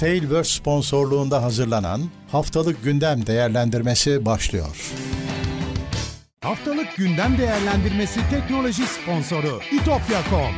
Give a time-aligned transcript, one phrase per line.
[0.00, 2.00] Tailverse sponsorluğunda hazırlanan
[2.30, 4.92] Haftalık Gündem Değerlendirmesi başlıyor.
[6.40, 10.54] Haftalık Gündem Değerlendirmesi teknoloji sponsoru itopya.com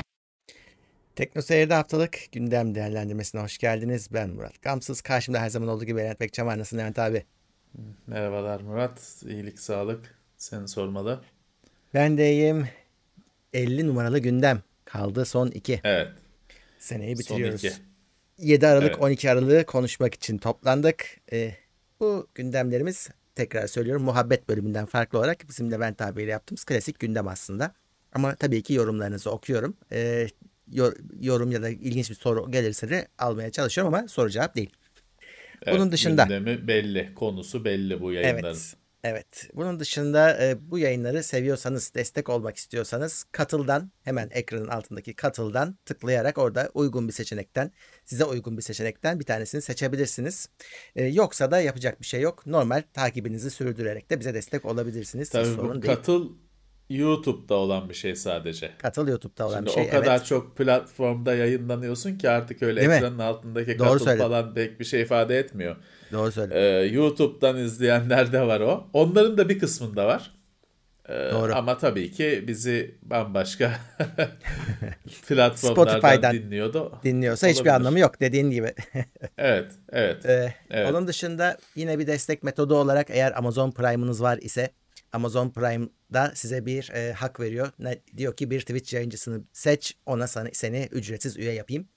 [1.16, 4.08] Tekno Seyir'de haftalık gündem değerlendirmesine hoş geldiniz.
[4.12, 5.00] Ben Murat Gamsız.
[5.00, 6.58] Karşımda her zaman olduğu gibi Levent Bekçam var.
[6.58, 7.24] Nasılsın Levent abi?
[8.06, 9.22] Merhabalar Murat.
[9.28, 10.18] İyilik, sağlık.
[10.36, 11.20] Seni sormalı.
[11.94, 12.68] Ben de iyiyim.
[13.52, 14.62] 50 numaralı gündem.
[14.84, 15.80] Kaldı son 2.
[15.84, 16.08] Evet.
[16.78, 17.60] Seneyi bitiriyoruz.
[17.60, 17.91] Son iki.
[18.38, 19.02] 7 Aralık Evet.
[19.02, 21.04] 12 Aralık'ı konuşmak için toplandık.
[21.32, 21.54] Ee,
[22.00, 27.74] bu gündemlerimiz tekrar söylüyorum muhabbet bölümünden farklı olarak bizim Levent abiyle yaptığımız klasik gündem aslında.
[28.12, 29.76] Ama tabii ki yorumlarınızı okuyorum.
[30.72, 34.70] Yor- yorum ya da ilginç bir soru gelirse de almaya çalışıyorum ama soru cevap değil.
[35.62, 37.14] Evet, Bunun dışında- Gündemi belli.
[37.14, 38.44] Konusu belli bu yayınların.
[38.44, 38.74] Evet.
[39.04, 39.50] Evet.
[39.54, 46.38] Bunun dışında e, bu yayınları seviyorsanız, destek olmak istiyorsanız katıldan hemen ekranın altındaki katıldan tıklayarak
[46.38, 47.72] orada uygun bir seçenekten,
[48.04, 50.48] size uygun bir seçenekten bir tanesini seçebilirsiniz.
[50.96, 52.46] E, yoksa da yapacak bir şey yok.
[52.46, 55.28] Normal takibinizi sürdürerek de bize destek olabilirsiniz.
[55.28, 55.94] Hiç Tabii sorun bu değil.
[55.94, 56.32] katıl
[56.90, 58.70] YouTube'da olan bir şey sadece.
[58.78, 59.86] Katıl YouTube'da olan Şimdi bir şey.
[59.86, 60.26] o kadar evet.
[60.26, 62.94] çok platformda yayınlanıyorsun ki artık öyle Değil mi?
[62.96, 64.24] ekranın altındaki Doğru katıl söyledin.
[64.24, 65.76] falan pek bir şey ifade etmiyor.
[66.12, 66.56] Doğru söyledin.
[66.56, 68.90] Ee, YouTube'dan izleyenler de var o.
[68.92, 70.34] Onların da bir kısmında var.
[71.08, 71.54] Ee, Doğru.
[71.54, 73.72] Ama tabii ki bizi bambaşka
[75.28, 77.00] platformlardan Spotify'dan dinliyordu.
[77.04, 77.74] Dinliyorsa hiçbir olabilir.
[77.74, 78.74] anlamı yok dediğin gibi.
[79.38, 80.26] Evet, evet.
[80.26, 80.90] Ee, Evet.
[80.90, 84.70] Onun dışında yine bir destek metodu olarak eğer Amazon Prime'ınız var ise
[85.12, 87.68] Amazon Prime'da size bir e, hak veriyor.
[87.78, 91.88] Ne, diyor ki bir Twitch yayıncısını seç ona sana, seni ücretsiz üye yapayım.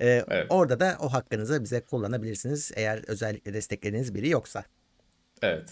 [0.00, 0.46] Ee, Evet.
[0.50, 4.64] Orada da o hakkınızı bize kullanabilirsiniz eğer özellikle desteklediğiniz biri yoksa.
[5.42, 5.70] Evet.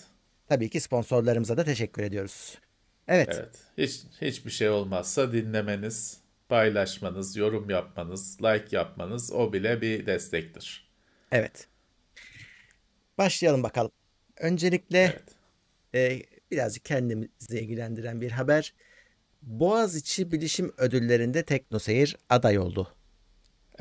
[0.48, 2.58] Tabii ki sponsorlarımıza da teşekkür ediyoruz.
[3.08, 3.28] Evet.
[3.32, 3.58] Evet.
[3.78, 10.88] Hiç hiçbir şey olmazsa dinlemeniz, paylaşmanız, yorum yapmanız, like yapmanız o bile bir destektir.
[11.32, 11.68] Evet.
[13.18, 13.92] Başlayalım bakalım.
[14.36, 15.22] Öncelikle Evet.
[15.94, 18.74] e, birazcık kendimizi ilgilendiren bir haber.
[19.42, 22.94] Boğaziçi Bilişim Ödülleri'nde TeknoSeyir aday oldu.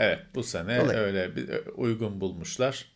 [0.02, 2.92] Evet, bu sene Dolay- öyle bir uygun bulmuşlar.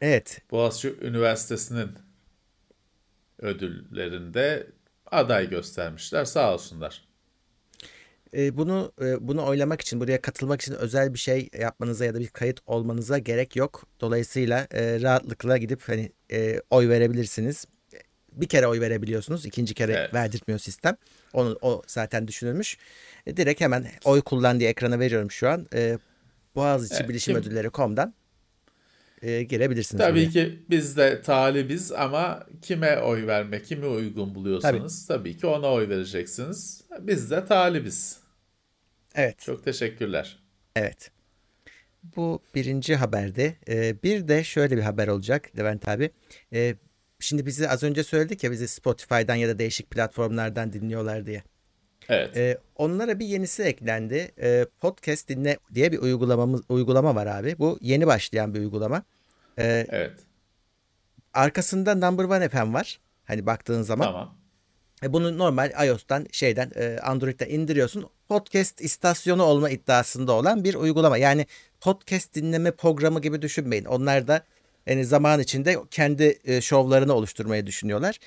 [0.00, 1.90] Evet, Boğaziçi Üniversitesi'nin
[3.38, 4.66] ödüllerinde
[5.10, 6.24] aday göstermişler.
[6.24, 7.04] Sağ olsunlar.
[8.36, 12.20] e, bunu e, bunu oylamak için, buraya katılmak için özel bir şey yapmanıza ya da
[12.20, 13.86] bir kayıt olmanıza gerek yok.
[14.00, 17.64] Dolayısıyla e, rahatlıkla gidip hani e, oy verebilirsiniz.
[18.32, 20.14] Bir kere oy verebiliyorsunuz, ikinci kere Evet.
[20.14, 20.96] verdirtmiyor sistem.
[21.32, 22.78] Onu o zaten düşünülmüş.
[23.26, 25.66] E, direkt hemen oy kullan diye ekrana veriyorum şu an.
[26.54, 28.14] Boğaziçi Evet, Bilişim kim- Ödülleri.com'dan
[29.22, 30.00] e, girebilirsiniz.
[30.04, 30.30] Tabii buraya.
[30.30, 35.36] ki biz de talibiz ama kime oy verme, kimi uygun buluyorsanız tabii.
[35.36, 36.84] ki ona oy vereceksiniz.
[37.00, 38.20] Biz de talibiz.
[39.14, 39.38] Evet.
[39.38, 40.38] Çok teşekkürler.
[40.76, 41.10] Evet.
[42.16, 43.54] Bu birinci haberde.
[43.68, 46.10] Ee, bir de şöyle bir haber olacak Levent abi.
[46.52, 46.74] Ee,
[47.20, 51.42] şimdi bizi az önce söyledik ya bizi Spotify'dan ya da değişik platformlardan dinliyorlar diye.
[52.10, 52.36] Evet.
[52.36, 54.30] Ee, onlara bir yenisi eklendi.
[54.42, 57.58] Ee, podcast dinle diye bir uygulamamız uygulama var abi.
[57.58, 59.02] Bu yeni başlayan bir uygulama.
[59.58, 60.12] Ee, Evet.
[61.34, 63.00] arkasında Number One FM var.
[63.24, 64.06] Hani baktığın zaman.
[64.06, 64.34] Tamam.
[65.02, 68.06] E, Bunu normal iOS'tan şeyden e, Android'den indiriyorsun.
[68.28, 71.16] Podcast istasyonu olma iddiasında olan bir uygulama.
[71.18, 71.46] Yani
[71.80, 73.84] podcast dinleme programı gibi düşünmeyin.
[73.84, 74.44] Onlar da
[74.86, 78.18] yani zaman içinde kendi e, şovlarını oluşturmayı düşünüyorlar.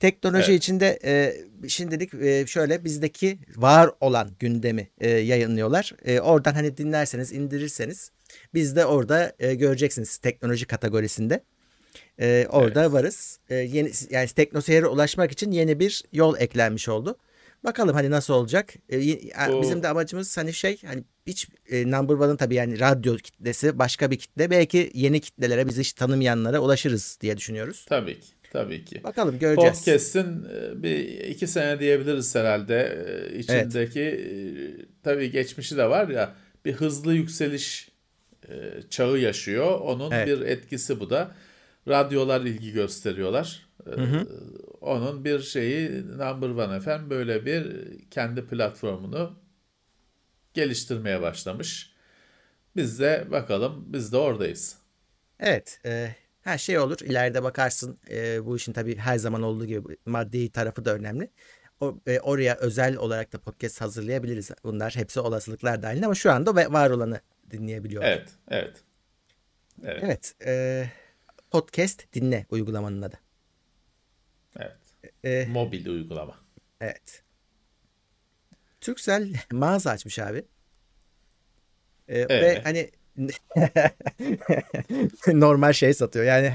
[0.00, 0.62] Teknoloji Evet.
[0.62, 1.34] içinde e,
[1.68, 5.92] şimdilik e, şöyle bizdeki var olan gündemi e, yayınlıyorlar.
[6.04, 8.10] E, oradan hani dinlerseniz indirirseniz
[8.54, 11.40] biz de orada e, göreceksiniz teknoloji kategorisinde.
[12.20, 12.92] Ee, orada Evet.
[12.92, 13.38] varız.
[13.50, 17.18] Ee, yeni yani teknoseyre ulaşmak için yeni bir yol eklenmiş oldu.
[17.64, 18.74] Bakalım hani nasıl olacak.
[18.90, 23.16] Ya Bu- bizim de amacımız hani şey hani hiç e, Number One'ın tabii yani radyo
[23.16, 24.50] kitlesi başka bir kitle.
[24.50, 27.86] Belki yeni kitlelere bizi hiç tanımayanlara ulaşırız diye düşünüyoruz.
[27.88, 28.26] Tabii ki.
[28.52, 29.04] Tabii ki.
[29.04, 29.78] Bakalım göreceğiz.
[29.78, 33.04] Podcast'in e, bir iki sene diyebiliriz herhalde.
[33.32, 34.30] E, İçindeki e,
[35.02, 36.34] tabii geçmişi de var ya
[36.64, 37.88] bir hızlı yükseliş
[38.48, 38.54] e,
[38.90, 39.80] çağı yaşıyor.
[39.80, 40.26] Onun Evet.
[40.28, 41.34] bir etkisi bu da.
[41.88, 43.66] Radyolar ilgi gösteriyorlar.
[43.86, 43.90] E,
[44.80, 47.66] Onun bir şeyi Number One FM böyle bir
[48.10, 49.38] kendi platformunu
[50.54, 51.92] geliştirmeye başlamış.
[52.76, 54.78] Biz de bakalım biz de oradayız.
[55.40, 55.80] Evet.
[55.84, 56.14] E,
[56.46, 56.98] her şey olur.
[57.00, 57.98] İleride bakarsın.
[58.10, 61.30] E, bu işin tabii her zaman olduğu gibi maddi tarafı da önemli.
[61.80, 64.50] O, e, oraya özel olarak da podcast hazırlayabiliriz.
[64.64, 67.20] Bunlar hepsi olasılıklar dahilinde ama şu anda ve- var olanı
[67.50, 68.10] dinleyebiliyorlar.
[68.10, 68.76] Evet, evet.
[69.84, 70.34] Evet, Evet.
[70.46, 70.84] e,
[71.50, 73.18] podcast dinle uygulamanın adı.
[74.58, 74.76] evet.
[75.24, 76.36] E, Mobil uygulama.
[76.80, 77.22] evet.
[78.80, 80.44] Turkcell mağaza açmış abi.
[82.08, 82.66] E, Ve Evet.
[82.66, 82.90] hani
[85.26, 86.24] normal şey satıyor.
[86.24, 86.52] Yani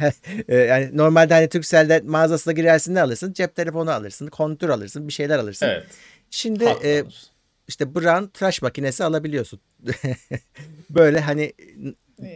[0.48, 3.34] e, yani normalde hani Turkcell'de mağazasına girersin ne alırsın?
[3.34, 5.66] Cep telefonu alırsın, kontür alırsın, bir şeyler alırsın.
[5.66, 5.86] Evet.
[6.30, 7.04] Şimdi e,
[7.68, 9.60] işte Brown tıraş makinesi alabiliyorsun.
[10.90, 11.54] Böyle hani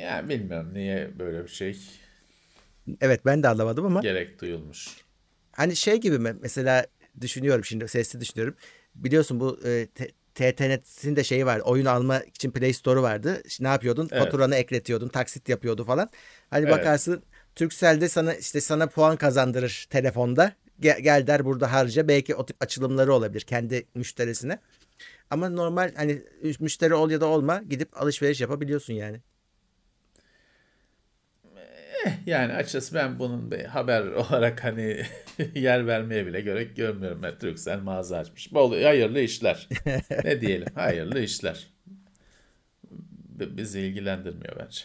[0.02, 1.78] Ya bilmiyorum niye böyle bir şey
[3.02, 4.88] evet ben de anlamadım ama gerek duyulmuş.
[5.52, 6.86] hani şey gibi mi mesela
[7.22, 8.56] düşünüyorum şimdi sesli düşünüyorum.
[8.96, 11.64] Biliyorsun bu e, T- TTNet'in de şeyi vardı.
[11.66, 13.42] Oyun alma için Play Store'u vardı.
[13.60, 14.10] Ne yapıyordun?
[14.12, 14.24] Evet.
[14.24, 16.10] Faturanı ekletiyordun, taksit yapıyordu falan.
[16.50, 16.72] Hani Evet.
[16.80, 17.24] bakarsın
[17.56, 20.54] Turkcell'de sana işte sana puan kazandırır telefonda.
[20.80, 22.08] Gel, gel der burada harca.
[22.08, 24.60] Belki o tip açılımları olabilir kendi müşterisine.
[25.30, 26.22] Ama normal hani
[26.60, 29.22] müşteri ol ya da olma gidip alışveriş yapabiliyorsun yani.
[32.26, 35.02] Yani açıkçası ben bunun bir haber olarak hani
[35.56, 37.22] yer vermeye bile gerek görmüyorum.
[37.40, 38.54] Turkcell mağaza açmış.
[38.54, 39.70] Bol, hayırlı işler.
[40.24, 40.68] ne diyelim?
[40.76, 41.68] Hayırlı işler.
[43.40, 44.82] B- Bizi ilgilendirmiyor bence.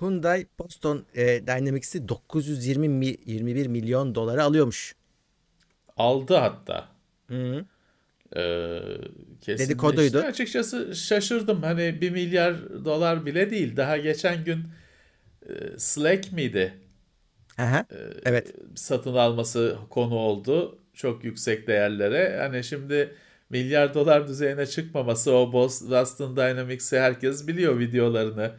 [0.00, 4.94] Hyundai Boston e, Dynamics'i 920 mi- 21 milyon dolara alıyormuş.
[5.96, 6.88] Aldı hatta.
[7.28, 7.64] Hı.
[8.36, 8.78] Ee,
[9.40, 9.68] kesinleşti.
[9.68, 10.18] Dedikoduydu.
[10.18, 11.62] Açıkçası şaşırdım.
[11.62, 13.76] Hani 1 milyar dolar bile değil.
[13.76, 14.64] Daha geçen gün
[15.78, 16.74] Slack miydi?
[17.58, 17.86] Aha.
[18.24, 18.54] Evet.
[18.74, 20.78] satın alması konu oldu.
[20.94, 22.38] Çok yüksek değerlere.
[22.38, 23.14] Hani şimdi
[23.50, 28.52] milyar dolar düzeyine çıkmaması o Bos- Boston Dynamics'i herkes biliyor videolarını.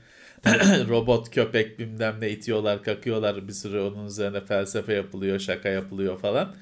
[0.90, 6.56] Robot köpek bilmem ne itiyorlar, kakıyorlar bir sürü onun üzerine felsefe yapılıyor, şaka yapılıyor falan.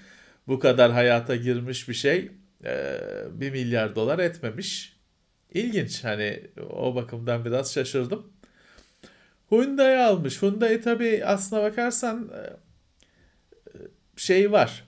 [0.47, 2.31] Bu kadar hayata girmiş bir şey
[2.65, 2.97] e,
[3.31, 4.99] 1 milyar dolar etmemiş.
[5.53, 8.33] İlginç hani o bakımdan biraz şaşırdım.
[9.51, 10.41] Hyundai almış.
[10.41, 12.41] Hyundai tabii aslına bakarsan e,
[14.17, 14.83] şey var.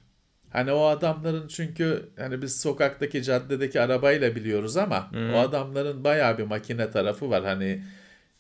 [0.49, 6.43] Hani o adamların çünkü hani biz sokaktaki caddedeki arabayla biliyoruz ama o adamların bayağı bir
[6.43, 7.43] makine tarafı var.
[7.43, 7.83] Hani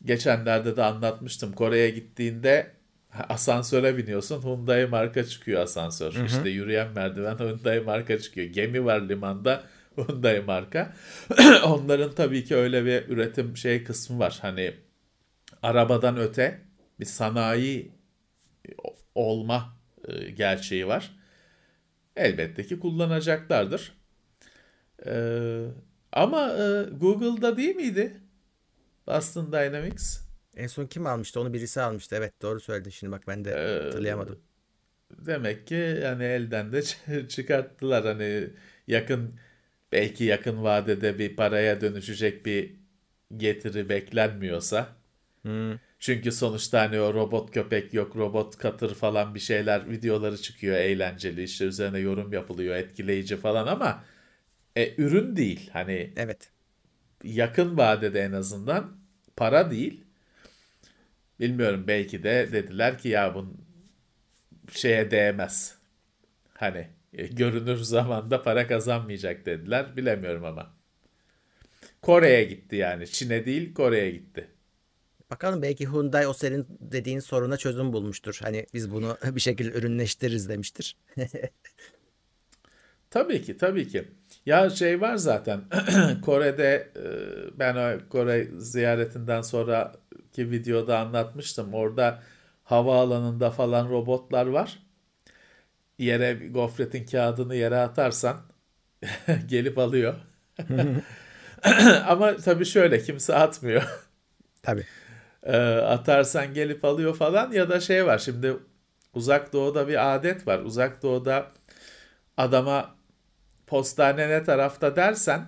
[0.05, 1.53] geçenlerde de anlatmıştım.
[1.53, 2.71] Kore'ye gittiğinde
[3.29, 4.41] asansöre biniyorsun.
[4.41, 6.13] Hyundai marka çıkıyor asansör.
[6.25, 8.47] İşte yürüyen merdiven Hyundai marka çıkıyor.
[8.47, 9.63] Gemi var limanda
[9.97, 10.93] Hyundai marka.
[11.65, 14.37] Onların tabii ki öyle bir üretim şey kısmı var.
[14.41, 14.73] Hani
[15.61, 16.61] arabadan öte
[16.99, 17.91] bir sanayi
[19.15, 19.77] olma
[20.07, 21.11] e, gerçeği var.
[22.15, 23.93] Elbette ki kullanacaklardır.
[25.05, 25.65] Ee,
[26.11, 28.13] ama e, Google'da değil miydi?
[29.07, 30.19] Boston Dynamics.
[30.55, 31.39] En son kim almıştı?
[31.41, 32.15] Onu birisi almıştı.
[32.15, 34.39] Evet doğru söyledin şimdi bak ben de Ee, hatırlayamadım.
[35.11, 36.83] Demek ki yani elden de
[37.29, 38.05] çıkarttılar.
[38.05, 38.49] Hani
[38.87, 39.39] yakın
[39.91, 42.75] belki yakın vadede bir paraya dönüşecek bir
[43.37, 45.00] getiri beklenmiyorsa.
[45.41, 45.73] Hmm.
[45.99, 51.43] Çünkü sonuçta hani o robot köpek yok robot katır falan bir şeyler videoları çıkıyor eğlenceli
[51.43, 54.03] işte üzerine yorum yapılıyor etkileyici falan ama
[54.75, 56.51] e, ürün değil hani Evet.
[57.23, 58.97] yakın vadede en azından
[59.35, 60.03] para değil.
[61.39, 63.53] Bilmiyorum belki de dediler ki ya bu
[64.71, 65.77] şeye değmez.
[66.53, 69.97] Hani e, görünür zamanda para kazanmayacak dediler.
[69.97, 70.73] Bilemiyorum ama.
[72.01, 73.07] Kore'ye gitti yani.
[73.07, 74.47] Çin'e değil Kore'ye gitti.
[75.31, 78.39] Bakalım belki Hyundai o senin dediğin soruna çözüm bulmuştur.
[78.43, 80.97] Hani biz bunu bir şekilde ürünleştiririz demiştir.
[83.09, 84.07] Tabii ki, tabii ki.
[84.45, 85.61] Ya şey var zaten
[86.25, 91.73] Kore'de e, ben Kore ziyaretinden sonraki videoda anlatmıştım.
[91.73, 92.23] Orada
[92.63, 94.79] havaalanında falan robotlar var.
[95.99, 98.37] Yere gofretin kağıdını yere atarsan
[99.47, 100.15] gelip alıyor.
[102.07, 103.83] Ama tabii şöyle kimse atmıyor.
[104.63, 104.85] Tabii.
[105.43, 108.57] E, atarsan gelip alıyor falan ya da şey var şimdi
[109.13, 110.59] uzak doğuda bir adet var.
[110.59, 111.51] Uzak doğuda
[112.37, 112.95] adama
[113.67, 115.45] postane ne tarafta dersen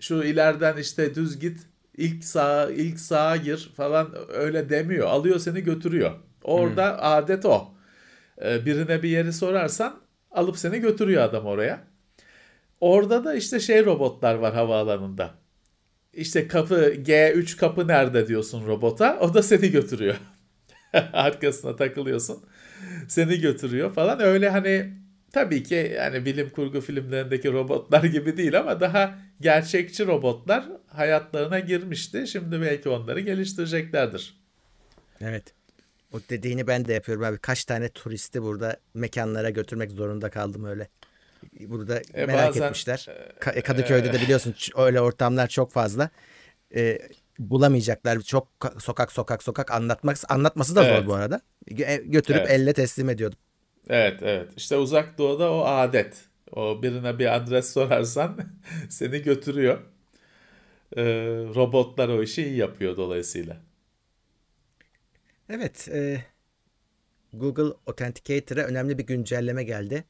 [0.00, 1.60] şu ileriden işte düz git
[1.96, 5.08] ilk sağa ilk sağa gir falan öyle demiyor.
[5.08, 6.12] Alıyor seni götürüyor.
[6.44, 7.74] Orada adet o.
[8.42, 11.80] Ee, birine bir yeri sorarsan alıp seni götürüyor adam oraya.
[12.80, 15.30] Orada da işte şey robotlar var havaalanında.
[16.14, 19.18] İşte kapı G3 kapı nerede diyorsun robota.
[19.20, 20.14] O da seni götürüyor.
[21.12, 22.44] Arkasına takılıyorsun.
[23.08, 24.20] Seni götürüyor falan.
[24.20, 24.92] Öyle hani
[25.32, 32.26] tabii ki yani bilim kurgu filmlerindeki robotlar gibi değil ama daha gerçekçi robotlar hayatlarına girmişti.
[32.26, 34.40] Şimdi belki onları geliştireceklerdir.
[35.20, 35.54] Evet.
[36.12, 37.38] O dediğini ben de yapıyorum abi.
[37.38, 40.88] Kaç tane turisti burada mekanlara götürmek zorunda kaldım öyle.
[41.60, 43.06] Burada E, merak bazen- etmişler.
[43.40, 46.10] Ka- e, Kadıköy'de de biliyorsun öyle ortamlar çok fazla.
[46.74, 46.98] E,
[47.38, 48.20] bulamayacaklar.
[48.20, 51.06] Çok ka- sokak sokak sokak anlatmak anlatması da zor Evet.
[51.06, 51.40] bu arada.
[51.68, 52.50] Gö- götürüp Evet.
[52.50, 53.38] elle teslim ediyordum.
[53.88, 56.16] Evet evet işte uzak doğuda o adet.
[56.52, 58.38] O birine bir adres sorarsan
[58.90, 59.78] seni götürüyor.
[60.96, 61.02] Ee,
[61.54, 63.56] robotlar o işi iyi yapıyor dolayısıyla.
[65.48, 66.24] Evet, e,
[67.32, 70.04] Google Authenticator'a önemli bir güncelleme geldi.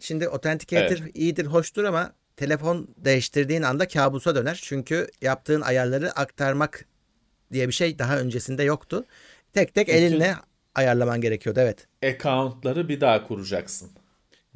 [0.00, 4.60] Şimdi Authenticator iyidir, hoştur ama telefon değiştirdiğin anda kabusa döner.
[4.62, 6.84] Çünkü yaptığın ayarları aktarmak
[7.52, 9.04] diye bir şey daha öncesinde yoktu.
[9.52, 10.34] Tek tek elinle
[10.74, 11.86] ayarlaman gerekiyordu evet.
[12.04, 13.90] Account'ları bir daha kuracaksın.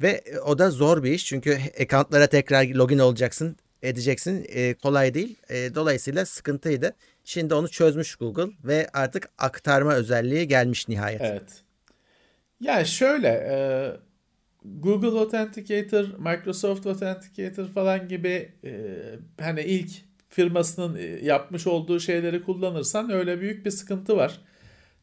[0.01, 4.45] Ve o da zor bir iş çünkü account'lara tekrar login olacaksın, edeceksin.
[4.49, 5.35] E, kolay değil.
[5.49, 6.93] E, dolayısıyla sıkıntıydı.
[7.23, 11.21] Şimdi onu çözmüş Google ve artık aktarma özelliği gelmiş nihayet.
[11.21, 11.63] Evet.
[12.59, 13.55] Yani şöyle e,
[14.79, 18.71] Google Authenticator, Microsoft Authenticator falan gibi e,
[19.41, 19.89] hani ilk
[20.29, 24.39] firmasının e, yapmış olduğu şeyleri kullanırsan öyle büyük bir sıkıntı var.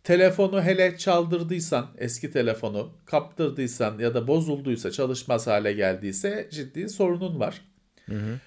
[0.05, 7.61] Telefonu hele çaldırdıysan, eski telefonu kaptırdıysan ya da bozulduysa, çalışmaz hale geldiyse ciddi sorunun var.
[8.07, 8.39] Hı hı.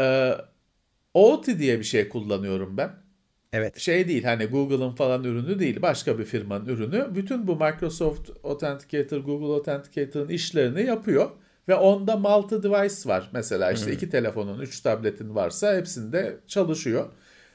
[0.00, 0.34] Ee,
[1.14, 3.03] OT diye bir şey kullanıyorum ben.
[3.54, 3.78] Evet.
[3.78, 7.08] Şey değil hani Google'ın falan ürünü değil başka bir firmanın ürünü.
[7.14, 11.30] Bütün bu Microsoft Authenticator, Google Authenticator'ın işlerini yapıyor.
[11.68, 13.30] Ve onda multi device var.
[13.32, 13.92] Mesela işte hmm.
[13.92, 17.06] iki telefonun, üç tabletin varsa hepsinde çalışıyor.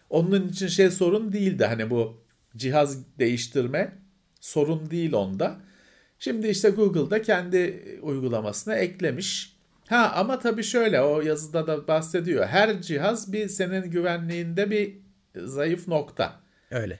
[0.09, 1.65] Onun için şey sorun değildi.
[1.65, 2.21] Hani bu
[2.57, 3.93] cihaz değiştirme
[4.41, 5.55] sorun değil onda.
[6.19, 9.55] Şimdi işte Google'da kendi uygulamasına eklemiş.
[9.87, 12.45] Ha ama tabii şöyle o yazıda da bahsediyor.
[12.47, 16.39] Her cihaz bir senin güvenliğinde bir zayıf nokta.
[16.71, 16.99] Öyle.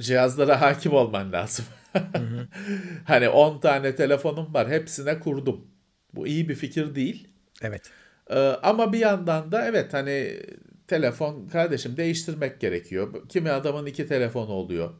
[0.00, 1.64] Cihazlara hakim olman lazım.
[3.04, 5.66] hani 10 tane telefonum var hepsine kurdum.
[6.14, 7.28] Bu iyi bir fikir değil.
[7.62, 7.90] Evet.
[8.30, 10.42] Ee, ama bir yandan da evet hani
[10.88, 13.28] telefon kardeşim değiştirmek gerekiyor.
[13.28, 14.94] Kimi adamın iki telefonu oluyor.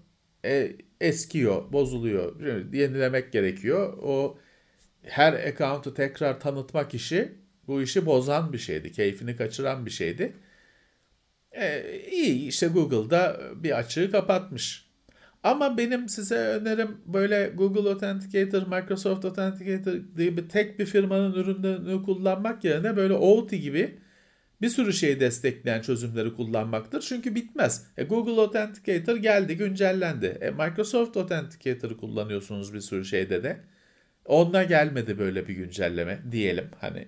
[0.45, 2.41] E, eskiyor, bozuluyor.
[2.73, 3.99] Yenilemek gerekiyor.
[4.03, 4.39] O
[5.03, 7.33] her account'u tekrar tanıtmak işi
[7.67, 8.93] bu işi bozan bir şeydi.
[8.93, 10.33] Keyfini kaçıran bir şeydi.
[11.57, 14.87] E, iyi işte Google'da bir açığı kapatmış.
[15.43, 22.03] Ama benim size önerim böyle Google Authenticator, Microsoft Authenticator diye bir tek bir firmanın ürünlerini
[22.03, 23.99] kullanmak yerine böyle OAuth gibi
[24.63, 27.01] bir sürü şeyi destekleyen çözümleri kullanmaktır.
[27.01, 27.87] Çünkü bitmez.
[27.97, 30.27] E, Google Authenticator geldi, güncellendi.
[30.27, 33.61] E, Microsoft Authenticator'ı kullanıyorsunuz bir sürü şeyde de.
[34.25, 36.69] Onunla gelmedi böyle bir güncelleme diyelim.
[36.81, 37.07] Hani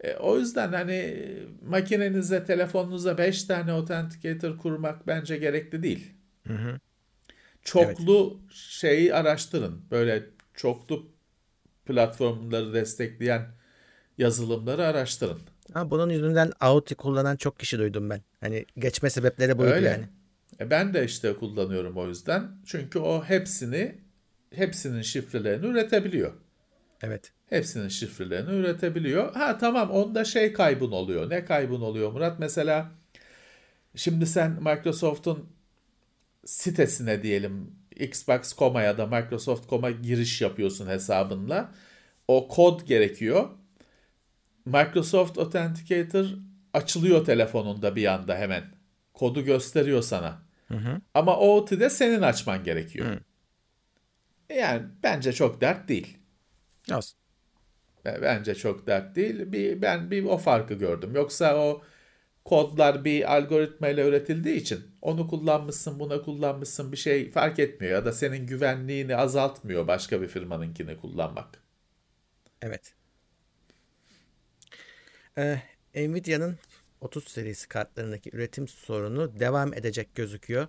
[0.00, 1.26] e, o yüzden hani
[1.62, 6.14] makinenize, telefonunuza 5 tane authenticator kurmak bence gerekli değil.
[6.46, 6.78] Hı hı.
[7.62, 8.52] Çoklu evet.
[8.54, 9.82] şeyi araştırın.
[9.90, 10.22] Böyle
[10.54, 11.06] çoklu
[11.86, 13.46] platformları destekleyen
[14.18, 15.38] yazılımları araştırın.
[15.72, 18.22] Ha, bunun yüzünden Auti kullanan çok kişi duydum ben.
[18.40, 19.88] Hani geçme sebepleri buydu Öyle.
[19.88, 20.04] yani.
[20.60, 22.50] E ben de işte kullanıyorum o yüzden.
[22.66, 23.98] Çünkü o hepsini
[24.54, 26.32] hepsinin şifrelerini üretebiliyor.
[27.02, 27.32] Evet.
[27.50, 29.34] Hepsinin şifrelerini üretebiliyor.
[29.34, 31.30] Ha tamam onda şey kaybın oluyor.
[31.30, 32.38] Ne kaybın oluyor Murat?
[32.38, 32.90] Mesela
[33.96, 35.48] şimdi sen Microsoft'un
[36.44, 41.72] sitesine diyelim Xbox.com'a ya da Microsoft.com'a giriş yapıyorsun hesabınla.
[42.28, 43.48] O kod gerekiyor.
[44.64, 46.26] Microsoft Authenticator
[46.74, 48.64] açılıyor telefonunda bir anda hemen.
[49.14, 50.42] Kodu gösteriyor sana.
[50.68, 51.00] Hı hı.
[51.14, 53.06] Ama o OT'de senin açman gerekiyor.
[53.06, 53.20] Hı.
[54.54, 56.18] Yani bence çok dert değil.
[56.92, 57.18] Olsun.
[58.22, 59.52] Bence çok dert değil.
[59.52, 61.14] Bir, ben bir o farkı gördüm.
[61.14, 61.82] Yoksa o
[62.44, 68.12] kodlar bir algoritmayla üretildiği için onu kullanmışsın, buna kullanmışsın bir şey fark etmiyor ya da
[68.12, 71.62] senin güvenliğini azaltmıyor başka bir firmanınkini kullanmak.
[72.62, 72.94] Evet.
[75.38, 75.58] Ee,
[75.94, 76.58] Nvidia'nın
[77.00, 80.66] 30 serisi kartlarındaki üretim sorunu devam edecek gözüküyor.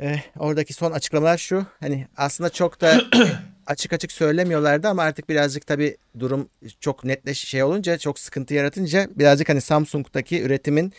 [0.00, 1.66] Ee, oradaki son açıklamalar şu.
[1.80, 3.00] Hani aslında çok da
[3.68, 6.48] açık açık söylemiyorlardı ama artık birazcık tabii durum
[6.80, 10.92] çok netleş şey olunca çok sıkıntı yaratınca birazcık hani Samsung'daki üretimin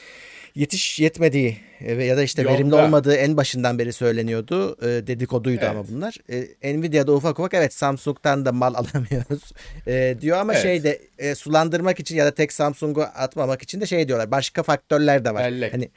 [0.56, 2.86] yetiş yetmediği e, ya da işte Yok verimli da.
[2.86, 4.78] olmadığı en başından beri söyleniyordu.
[4.82, 5.72] E, dedikoduydu evet.
[5.72, 6.18] ama bunlar.
[6.64, 9.52] E, Nvidia'da ufak ufak evet Samsung'dan da mal alamıyoruz
[9.88, 10.64] e, diyor ama evet.
[10.64, 14.32] şey de e, sulandırmak için ya da tek Samsung'u atmamak için de şey diyorlar.
[14.32, 15.44] Başka faktörler de var.
[15.46, 15.74] Bellek.
[15.74, 15.90] Hani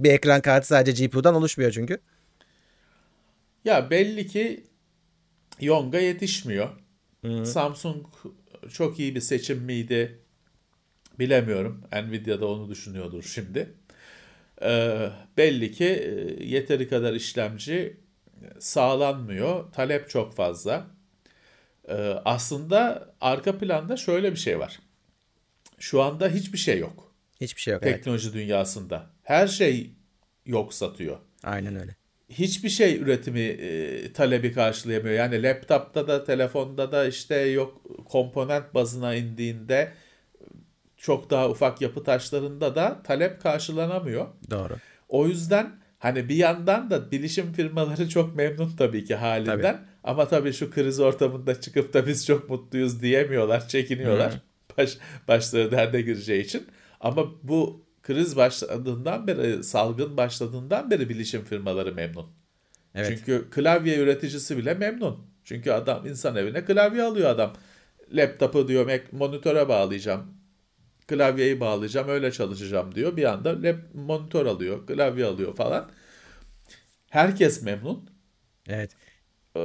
[0.00, 1.98] bir ekran kartı sadece GPU'dan oluşmuyor çünkü.
[3.64, 4.64] Ya belli ki
[5.60, 6.68] Yonga yetişmiyor.
[7.22, 7.46] Hı-hı.
[7.46, 8.06] Samsung
[8.72, 10.18] çok iyi bir seçim miydi?
[11.18, 11.84] Bilemiyorum.
[11.92, 13.74] Nvidia da onu düşünüyordur şimdi.
[14.62, 17.96] Ee, belli ki e, yeteri kadar işlemci
[18.58, 19.72] sağlanmıyor.
[19.72, 20.86] Talep çok fazla.
[21.88, 24.80] Ee, aslında arka planda şöyle bir şey var.
[25.78, 27.12] Şu anda hiçbir şey yok.
[27.40, 27.82] Hiçbir şey yok.
[27.82, 28.36] Teknoloji evet.
[28.36, 29.06] dünyasında.
[29.22, 29.90] Her şey
[30.46, 31.18] yok satıyor.
[31.42, 31.96] Aynen öyle
[32.30, 35.14] hiçbir şey üretimi e, talebi karşılayamıyor.
[35.14, 39.92] Yani laptopta da telefonda da işte yok komponent bazına indiğinde
[40.96, 44.26] çok daha ufak yapı taşlarında da talep karşılanamıyor.
[44.50, 44.76] Doğru.
[45.08, 49.60] O yüzden hani bir yandan da bilişim firmaları çok memnun tabii ki halinden.
[49.62, 49.78] Tabii.
[50.04, 54.40] Ama tabii şu kriz ortamında çıkıp da biz çok mutluyuz diyemiyorlar, çekiniyorlar.
[54.78, 56.66] Baş, başları derde gireceği için.
[57.00, 62.26] Ama bu kriz başladığından beri, salgın başladığından beri bilişim firmaları memnun.
[62.94, 63.08] Evet.
[63.08, 65.26] Çünkü klavye üreticisi bile memnun.
[65.44, 67.52] Çünkü adam insan evine klavye alıyor adam.
[68.12, 70.34] Laptopu diyor monitöre bağlayacağım.
[71.08, 73.16] Klavyeyi bağlayacağım öyle çalışacağım diyor.
[73.16, 75.90] Bir anda lap, monitör alıyor, klavye alıyor falan.
[77.10, 78.10] Herkes memnun.
[78.68, 78.90] Evet.
[79.56, 79.60] Ee,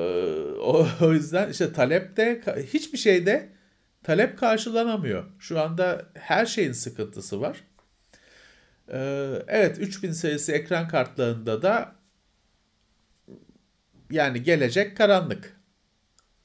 [0.62, 2.42] o, o yüzden işte talepte
[2.74, 3.50] hiçbir şeyde
[4.04, 5.24] talep karşılanamıyor.
[5.40, 7.64] Şu anda her şeyin sıkıntısı var.
[8.92, 11.96] Ee, evet 3000 sayısı ekran kartlarında da
[14.12, 15.62] yani gelecek karanlık.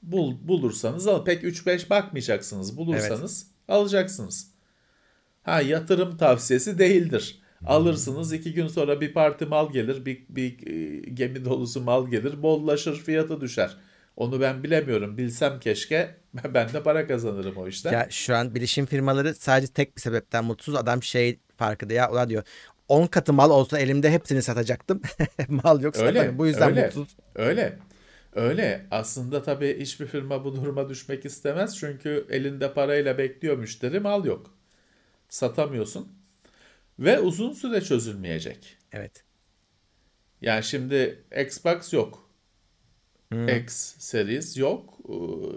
[0.01, 1.25] Bul, bulursanız al.
[1.25, 2.77] Pek 3-5 bakmayacaksınız.
[2.77, 4.51] Bulursanız alacaksınız.
[5.43, 7.41] Ha yatırım tavsiyesi değildir.
[7.65, 12.41] Alırsınız iki gün sonra bir parti mal gelir, bir, bir e, gemi dolusu mal gelir,
[12.43, 13.77] bollaşır, fiyatı düşer.
[14.15, 15.17] Onu ben bilemiyorum.
[15.17, 16.15] Bilsem keşke
[16.53, 17.93] ben de para kazanırım o işten.
[17.93, 20.75] Ya şu an bilişim firmaları sadece tek bir sebepten mutsuz.
[20.75, 22.43] Adam şey farkında ya ulan diyor
[22.87, 25.01] 10 katı mal olsa elimde hepsini satacaktım.
[25.47, 26.37] mal yok Öyle, satamıyorum.
[26.37, 26.85] Bu yüzden öyle.
[26.85, 27.15] mutsuz.
[27.35, 27.79] Öyle.
[28.35, 28.85] Öyle.
[28.91, 31.77] Aslında tabii hiçbir firma bu duruma düşmek istemez.
[31.77, 34.53] Çünkü elinde parayla bekliyor müşteri mal yok.
[35.29, 36.07] Satamıyorsun.
[36.99, 38.77] Ve uzun süre çözülmeyecek.
[38.91, 39.23] Evet.
[40.41, 42.29] Yani şimdi Xbox yok.
[43.63, 44.97] X series yok.
[45.09, 45.13] Ee,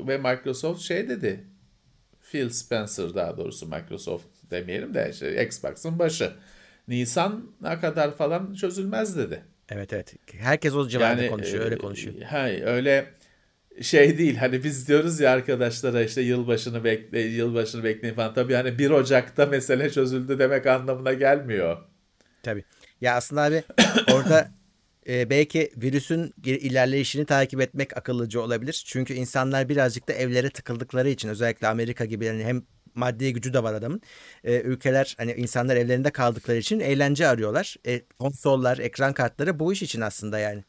[0.08, 1.44] Ve Microsoft şey dedi.
[2.30, 6.32] Phil Spencer daha doğrusu Microsoft demeyelim de işte Xbox'ın başı.
[6.88, 9.42] Nisan'a kadar falan çözülmez dedi.
[9.68, 10.14] Evet evet.
[10.32, 11.64] Herkes o civarda konuşuyor.
[11.64, 12.22] Öyle e, konuşuyor.
[12.22, 13.06] Ha, öyle
[13.80, 14.36] şey değil.
[14.36, 18.34] Hani biz diyoruz ya arkadaşlara işte yılbaşını bekle, yılbaşını bekleyin falan.
[18.34, 21.76] Tabii hani 1 Ocak'ta mesele çözüldü demek anlamına gelmiyor.
[22.42, 22.64] Tabii.
[23.00, 23.62] Ya aslında abi
[24.12, 24.50] orada
[25.08, 28.82] e, belki virüsün ilerleyişini takip etmek akıllıca olabilir.
[28.86, 32.62] Çünkü insanlar birazcık da evlere tıkıldıkları için özellikle Amerika gibi yani hem
[32.94, 34.02] maddi gücü de var adamın.
[34.44, 37.76] E, ülkeler hani insanlar evlerinde kaldıkları için eğlence arıyorlar.
[37.86, 40.64] E, konsollar, ekran kartları bu iş için aslında yani.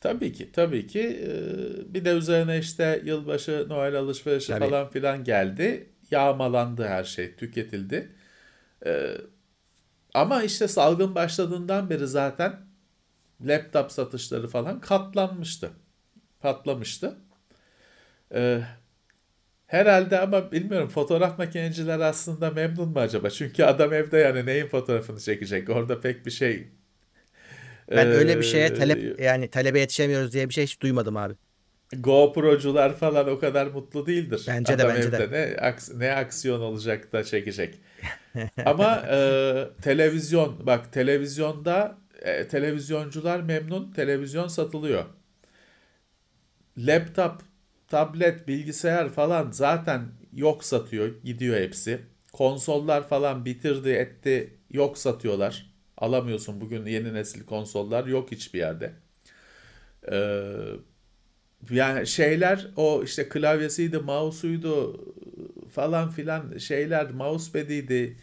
[0.00, 1.00] Tabii ki, tabii ki.
[1.00, 4.58] Ee, Bir de üzerine işte yılbaşı, Noel alışverişi Tabii.
[4.58, 5.90] falan filan geldi.
[6.10, 8.12] Yağmalandı her şey, tüketildi.
[8.86, 9.16] Ee,
[10.14, 12.60] Ama işte salgın başladığından beri zaten
[13.40, 15.70] laptop satışları falan katlanmıştı.
[16.40, 17.18] Patlamıştı.
[19.72, 23.30] Ee, Herhalde ama bilmiyorum fotoğraf makineciler aslında memnun mu acaba?
[23.30, 25.70] Çünkü adam evde yani neyin fotoğrafını çekecek?
[25.70, 26.72] Orada pek bir şey
[27.94, 31.34] Ben öyle bir Ee, şeye talep yani talebe yetişemiyoruz diye bir şey hiç duymadım abi.
[31.96, 34.46] GoPro'cular falan o kadar mutlu değildir.
[34.46, 35.18] Bence de, Adam bence de.
[35.18, 37.78] evde Ne, aks- ne aksiyon olacak da çekecek.
[38.64, 43.92] Ama e, televizyon bak televizyonda e, televizyoncular memnun.
[43.92, 45.04] Televizyon satılıyor.
[46.76, 47.42] Laptop,
[47.90, 51.22] tablet, bilgisayar falan zaten yok satıyor.
[51.24, 52.00] Gidiyor hepsi.
[52.32, 55.70] Konsollar falan bitirdi etti yok satıyorlar.
[55.96, 58.92] Alamıyorsun bugün yeni nesil konsollar yok hiçbir yerde.
[60.12, 60.52] Ee,
[61.70, 65.04] yani şeyler o işte klavyesiydi, mouse'uydu
[65.70, 68.16] falan filan şeyler, mousepad'iydi.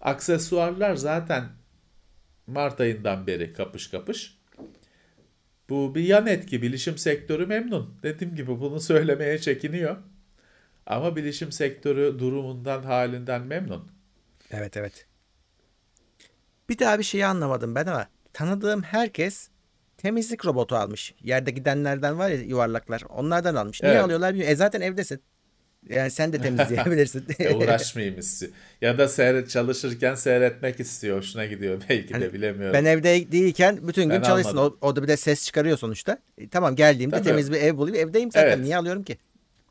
[0.00, 1.44] Aksesuarlar zaten
[2.46, 4.33] Mart ayından beri kapış kapış.
[5.68, 6.62] Bu bir yan etki.
[6.62, 7.94] Bilişim sektörü memnun.
[8.02, 9.96] Dediğim gibi bunu söylemeye çekiniyor.
[10.86, 13.88] Ama bilişim sektörü durumundan, halinden memnun.
[14.50, 15.06] Evet evet.
[16.68, 19.48] Bir daha bir şeyi anlamadım ben ama tanıdığım herkes
[19.96, 21.14] temizlik robotu almış.
[21.22, 23.02] Yerde gidenlerden var ya yuvarlaklar.
[23.08, 23.82] Onlardan almış.
[23.82, 24.04] Niye Evet.
[24.04, 24.52] alıyorlar bilmiyorum.
[24.52, 25.22] E zaten evdesin.
[25.88, 27.24] Yani sen de temizleyebilirsin.
[27.38, 28.52] Ya uğraşmayayım istiyor.
[28.80, 31.18] Ya da seyret çalışırken seyretmek istiyor.
[31.18, 32.74] Hoşuna gidiyor belki de Hani bilemiyorum.
[32.74, 34.56] ben evde değilken bütün gün Ben çalışsın.
[34.56, 36.18] O, o da bir de ses çıkarıyor sonuçta.
[36.38, 37.24] E, tamam geldiğimde Tabii.
[37.28, 38.08] temiz bir ev bulayım.
[38.08, 38.48] Evdeyim zaten.
[38.48, 38.58] Evet.
[38.58, 39.18] Niye alıyorum ki?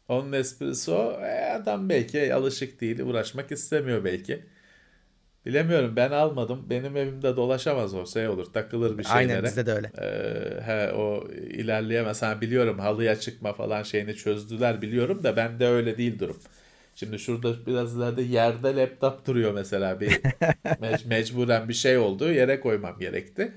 [0.08, 1.20] Onun esprisi o.
[1.22, 4.44] E, adam belki alışık değil, uğraşmak istemiyor belki.
[5.46, 6.66] Bilemiyorum ben almadım.
[6.70, 8.46] Benim evimde dolaşamaz o şey olur.
[8.54, 9.32] Takılır bir şeylere.
[9.32, 9.92] Aynen bizde de öyle.
[10.02, 12.22] Ee, he, o ilerleyemez.
[12.22, 16.38] Ha, biliyorum halıya çıkma falan şeyini çözdüler biliyorum da bende öyle değil durum.
[16.96, 20.10] Şimdi şurada biraz ileride yerde laptop duruyor mesela bir
[20.66, 23.52] mec- mecburen bir şey oldu yere koymam gerekti.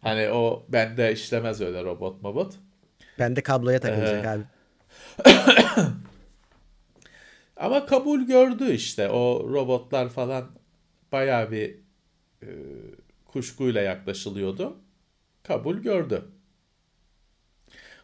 [0.00, 2.54] Hani o bende işlemez öyle robot mobot.
[3.18, 4.42] Ben de kabloya takılacak Ee, abi.
[7.56, 10.44] Ama kabul gördü işte o robotlar falan
[11.14, 11.74] bayağı bir
[12.42, 12.48] e,
[13.24, 14.76] kuşkuyla yaklaşılıyordu.
[15.42, 16.24] Kabul gördü.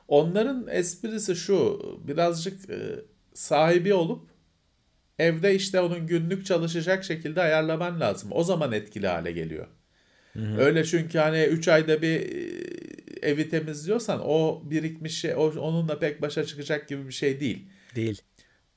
[0.09, 4.31] Onların esprisi şu birazcık e, sahibi olup
[5.21, 8.29] Evde işte onun günlük çalışacak şekilde ayarlaman lazım.
[8.33, 9.67] O zaman etkili hale geliyor.
[10.59, 16.45] Öyle çünkü hani 3 ayda bir e, evi temizliyorsan o birikmiş şey onunla pek başa
[16.45, 17.69] çıkacak gibi bir şey değil.
[17.97, 18.21] Değil.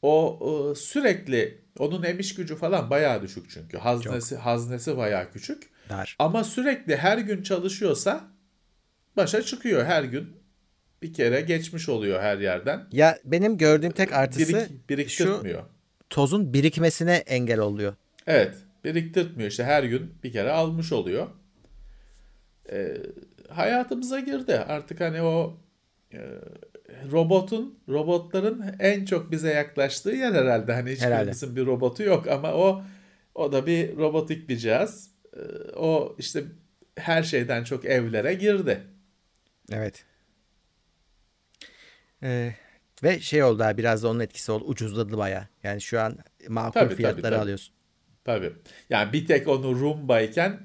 [0.03, 3.77] O e, sürekli onun emiş gücü falan bayağı düşük çünkü.
[3.77, 5.69] Haznesi haznesi bayağı küçük.
[5.89, 6.15] Dar.
[6.19, 8.21] Ama sürekli her gün çalışıyorsa
[9.17, 10.43] başa çıkıyor her gün.
[11.01, 12.87] Bir kere geçmiş oluyor her yerden.
[12.91, 15.63] Ya benim gördüğüm tek artısı Birik, şu biriktirtmiyor.
[16.09, 17.95] tozun birikmesine engel oluyor.
[18.27, 21.27] Evet, biriktirtmiyor işte her gün bir kere almış oluyor.
[22.71, 22.97] Ee,
[23.49, 24.57] hayatımıza girdi.
[24.57, 25.57] Artık hani o
[26.13, 26.19] e,
[27.11, 30.73] robotun, robotların en çok bize yaklaştığı yer herhalde.
[30.73, 32.83] Hani hiçbirimizin bir robotu yok ama o
[33.35, 35.09] o da bir robotik bir cihaz.
[35.37, 35.39] Ee,
[35.75, 36.43] o işte
[36.97, 38.83] her şeyden çok evlere girdi.
[39.71, 40.05] Evet.
[42.23, 42.53] Ee,
[43.03, 44.65] ve şey oldu ha biraz da onun etkisi oldu.
[44.65, 45.47] Ucuzladı baya.
[45.63, 46.17] Yani şu an
[46.47, 47.35] makul Tabii, tabii, fiyatları tabii.
[47.41, 47.75] alıyorsun.
[48.23, 48.53] Tabii.
[48.89, 50.59] Yani bir tek onu Roomba'yken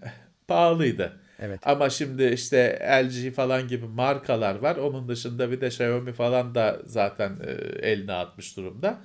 [0.48, 1.20] pahalıydı.
[1.38, 1.60] Evet.
[1.66, 4.76] Ama şimdi işte LG falan gibi markalar var.
[4.76, 7.50] Onun dışında bir de Xiaomi falan da zaten e,
[7.90, 9.00] eline atmış durumda.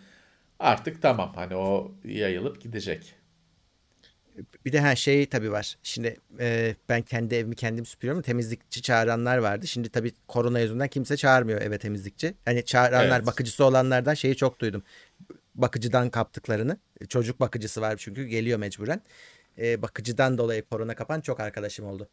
[0.59, 3.15] Artık tamam hani o yayılıp gidecek.
[4.65, 5.77] Bir de her şey tabii var.
[5.83, 8.21] Şimdi e, ben kendi evimi kendim süpürüyorum.
[8.21, 9.67] Temizlikçi çağıranlar vardı.
[9.67, 12.33] Şimdi tabii korona yüzünden kimse çağırmıyor eve temizlikçi.
[12.45, 13.27] Hani çağıranlar Evet.
[13.27, 14.83] bakıcısı olanlardan şeyi çok duydum.
[15.55, 16.77] Bakıcıdan kaptıklarını.
[17.09, 19.01] Çocuk bakıcısı var çünkü geliyor mecburen.
[19.57, 22.09] E, bakıcıdan dolayı korona kapan çok arkadaşım oldu.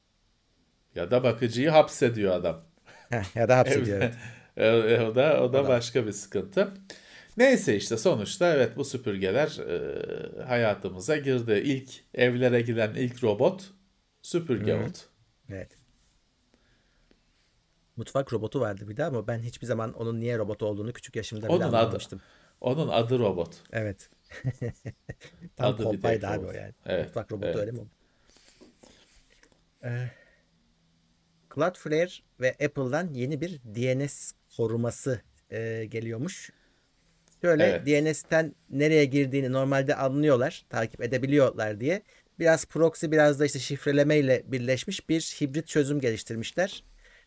[0.94, 2.62] Ya da bakıcıyı hapsediyor adam.
[3.35, 3.98] Ya da hapsediyor.
[3.98, 4.14] evet.
[4.57, 5.68] E, e, o da o da da.
[5.68, 6.74] başka bir sıkıntı.
[7.37, 11.53] Neyse işte sonuçta evet bu süpürgeler e, hayatımıza girdi.
[11.64, 13.70] İlk evlere giren ilk robot
[14.22, 14.98] süpürge oldu.
[15.48, 15.79] Evet.
[17.96, 21.55] Mutfak robotu vardı bir de ama ben hiçbir zaman onun niye robot olduğunu küçük yaşımda
[21.55, 22.22] bile Onun adı anlamamıştım.
[22.61, 23.62] onun adı robot.
[23.72, 24.11] Evet.
[25.57, 26.55] Tam Adı kolpaydı abi o robot.
[26.55, 26.74] yani.
[26.87, 27.57] Evet, Mutfak robotu evet.
[27.59, 27.90] öyle mi oldu?
[29.85, 30.11] Ee,
[31.54, 32.10] Cloudflare
[32.40, 36.50] ve Apple'dan yeni bir DNS koruması e, geliyormuş.
[37.42, 37.86] Şöyle Evet.
[37.86, 42.02] DNS'ten nereye girdiğini normalde anlıyorlar, takip edebiliyorlar diye.
[42.38, 46.84] Biraz proxy biraz da işte şifreleme ile birleşmiş bir hibrit çözüm geliştirmişler.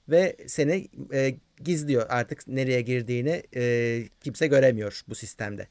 [0.10, 5.68] Ve seni e, gizliyor artık nereye girdiğini e, kimse göremiyor bu sistemde.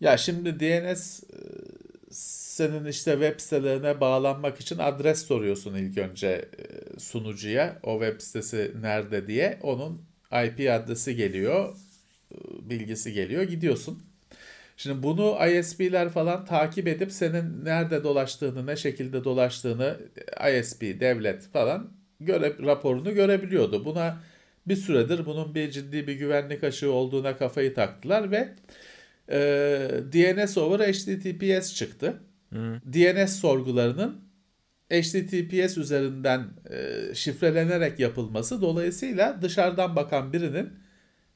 [0.00, 1.36] Ya şimdi DNS e,
[2.10, 7.78] senin işte web sitelerine bağlanmak için adres soruyorsun ilk önce e, sunucuya.
[7.82, 9.58] O web sitesi nerede diye.
[9.62, 11.76] Onun IP adresi geliyor,
[12.32, 12.36] e,
[12.70, 14.02] bilgisi geliyor, gidiyorsun.
[14.76, 19.98] Şimdi bunu ISP'ler falan takip edip senin nerede dolaştığını, ne şekilde dolaştığını
[20.58, 23.84] ISP, devlet falan göre, raporunu görebiliyordu.
[23.84, 24.20] Buna
[24.66, 28.48] bir süredir bunun bir ciddi bir güvenlik açığı olduğuna kafayı taktılar ve
[29.30, 29.38] e,
[30.12, 32.20] DNS over HTTPS çıktı.
[32.92, 34.20] DNS sorgularının
[34.92, 40.70] HTTPS üzerinden e, şifrelenerek yapılması dolayısıyla dışarıdan bakan birinin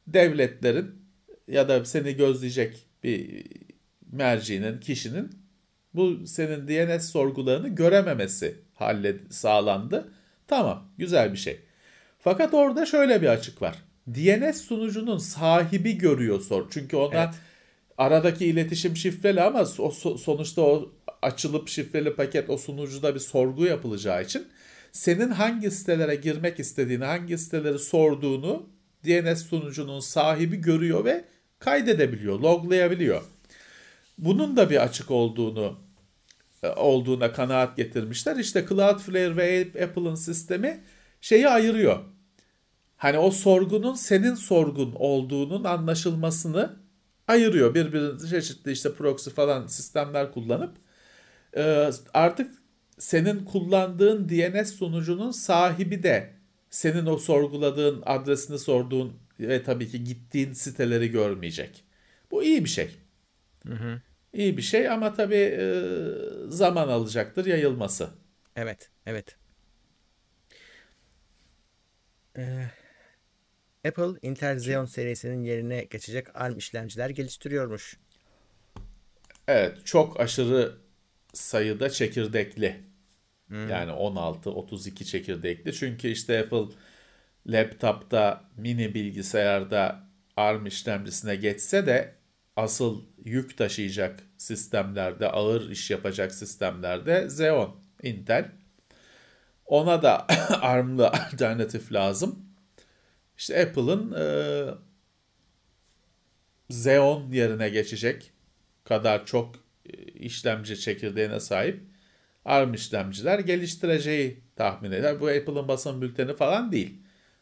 [0.07, 0.91] devletlerin
[1.49, 3.47] ya da seni gözleyecek bir
[4.13, 5.31] mercinin, kişinin
[5.95, 10.13] bu senin DNS sorgularını görememesi hallet sağlandı.
[10.47, 11.61] Tamam, güzel bir şey.
[12.19, 13.77] Fakat orada şöyle bir açık var.
[14.09, 16.67] DNS sunucunun sahibi görüyor sor.
[16.71, 17.35] Çünkü ona Evet.
[17.99, 23.65] Aradaki iletişim şifreli ama o so- sonuçta o açılıp şifreli paket o sunucuda bir sorgu
[23.65, 24.47] yapılacağı için
[24.93, 28.67] senin hangi sitelere girmek istediğini, hangi siteleri sorduğunu
[29.05, 31.25] DNS sunucunun sahibi görüyor ve
[31.59, 33.23] kaydedebiliyor, loglayabiliyor.
[34.19, 35.79] Bunun da bir açık olduğunu
[36.63, 38.37] e, olduğuna kanaat getirmişler.
[38.37, 40.81] İşte Cloudflare ve Apple'ın sistemi
[41.21, 41.99] şeyi ayırıyor.
[42.97, 46.77] Hani o sorgunun senin sorgun olduğunun anlaşılmasını
[47.29, 47.75] ayırıyor.
[47.75, 50.77] Birbirine çeşitli işte proxy falan sistemler kullanıp
[51.57, 52.53] e, artık
[52.99, 56.31] senin kullandığın DNS sunucunun sahibi de
[56.71, 61.85] senin o sorguladığın adresini sorduğun ve tabii ki gittiğin siteleri görmeyecek.
[62.31, 62.91] Bu iyi bir şey.
[64.33, 65.83] İyi bir şey ama tabii e,
[66.49, 68.09] zaman alacaktır yayılması.
[68.57, 69.37] Evet, evet.
[72.37, 72.71] Ee,
[73.89, 77.97] Apple Intel Xeon serisinin yerine geçecek ARM işlemciler geliştiriyormuş.
[79.49, 80.75] Evet, çok aşırı
[81.33, 82.85] sayıda çekirdekli.
[83.51, 85.73] Yani 16, 32 çekirdekli.
[85.73, 86.77] Çünkü işte Apple
[87.47, 90.01] laptopta, mini bilgisayarda
[90.37, 92.15] ARM işlemcisine geçse de
[92.57, 98.53] asıl yük taşıyacak sistemlerde, ağır iş yapacak sistemlerde Xeon, Intel.
[99.67, 100.27] Ona da
[100.63, 102.54] ARM'lı alternatif lazım.
[103.39, 104.25] İşte Apple'ın e,
[106.69, 108.33] Xeon yerine geçecek
[108.85, 109.55] kadar çok
[110.15, 111.81] işlemci çekirdeğine sahip
[112.45, 115.21] ARM işlemciler geliştireceği tahmin eder.
[115.21, 116.95] Bu Apple'ın basın bülteni falan değil.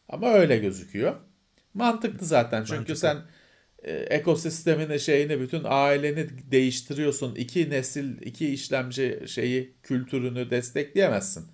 [0.09, 1.15] Ama öyle gözüküyor.
[1.73, 2.95] Mantıklı zaten çünkü Mantıklı.
[2.95, 3.17] sen
[3.83, 7.35] e, ekosistemini şeyini bütün aileni değiştiriyorsun.
[7.35, 11.45] İki nesil iki işlemci şeyi kültürünü destekleyemezsin.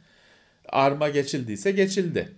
[0.70, 2.32] ARM'a geçildiyse geçildi.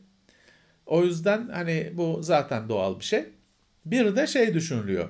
[0.92, 3.26] O yüzden hani bu zaten doğal bir şey.
[3.86, 5.10] Bir de şey düşünülüyor.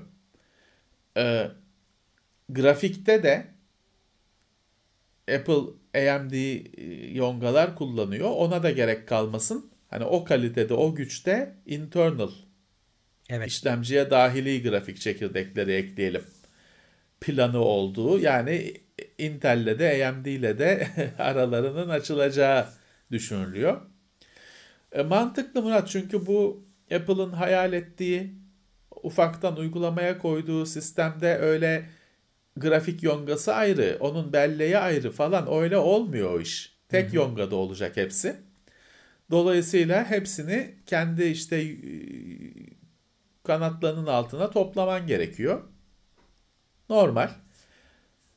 [1.17, 1.47] Ee,
[2.49, 3.47] grafikte de
[5.35, 5.61] Apple
[6.11, 6.33] AMD
[7.15, 8.29] yongalar kullanıyor.
[8.29, 9.71] Ona da gerek kalmasın.
[9.89, 12.31] Hani o kalitede, o güçte internal
[13.29, 13.47] Evet.
[13.47, 16.23] işlemciye dahili grafik çekirdekleri ekleyelim.
[17.21, 18.73] Planı olduğu yani
[19.17, 20.87] Intel'le de AMD'le de
[21.19, 22.67] aralarının açılacağı
[23.11, 23.90] düşünülüyor.
[24.91, 28.35] E, mantıklı Murat çünkü bu Apple'ın hayal ettiği
[29.03, 31.89] ufaktan uygulamaya koyduğu sistemde öyle
[32.57, 36.77] grafik yongası ayrı, onun belleği ayrı falan öyle olmuyor o iş.
[36.89, 38.35] Tek yongada olacak hepsi.
[39.31, 41.77] Dolayısıyla hepsini kendi işte e,
[43.43, 45.61] kanatlarının altına toplaman gerekiyor.
[46.89, 47.29] Normal.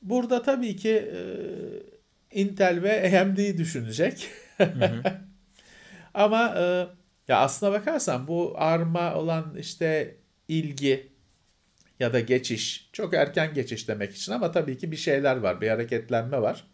[0.02, 1.20] Burada tabii ki e,
[2.40, 4.28] Intel ve AMD düşünecek.
[6.14, 6.86] Ama e,
[7.28, 10.16] ya aslına bakarsan bu ARM'a olan işte
[10.48, 11.08] ilgi
[12.00, 15.68] ya da geçiş çok erken geçiş demek için ama tabii ki bir şeyler var, bir
[15.68, 16.64] hareketlenme var.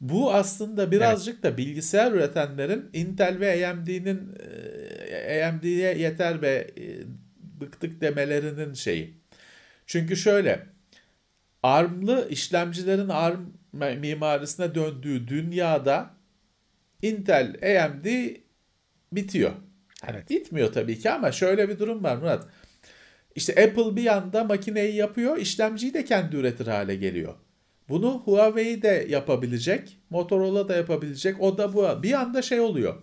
[0.00, 4.34] Bu aslında birazcık da bilgisayar üretenlerin Intel ve AMD'nin
[5.10, 6.84] e, AMD'ye yeter ve e,
[7.60, 9.14] bıktık demelerinin şeyi.
[9.86, 10.66] Çünkü şöyle
[11.62, 13.40] ARM'lı işlemcilerin ARM
[13.72, 16.10] mimarisine döndüğü dünyada
[17.02, 18.06] Intel, AMD
[19.12, 19.50] bitiyor.
[20.02, 20.30] Hani Evet.
[20.30, 22.48] Bitmiyor tabii ki ama şöyle bir durum var Murat.
[23.34, 27.34] İşte Apple bir yanda makineyi yapıyor, işlemciyi de kendi üretir hale geliyor.
[27.88, 31.40] Bunu Huawei de yapabilecek, Motorola da yapabilecek.
[31.40, 32.02] O da bu.
[32.02, 33.02] Bir anda şey oluyor.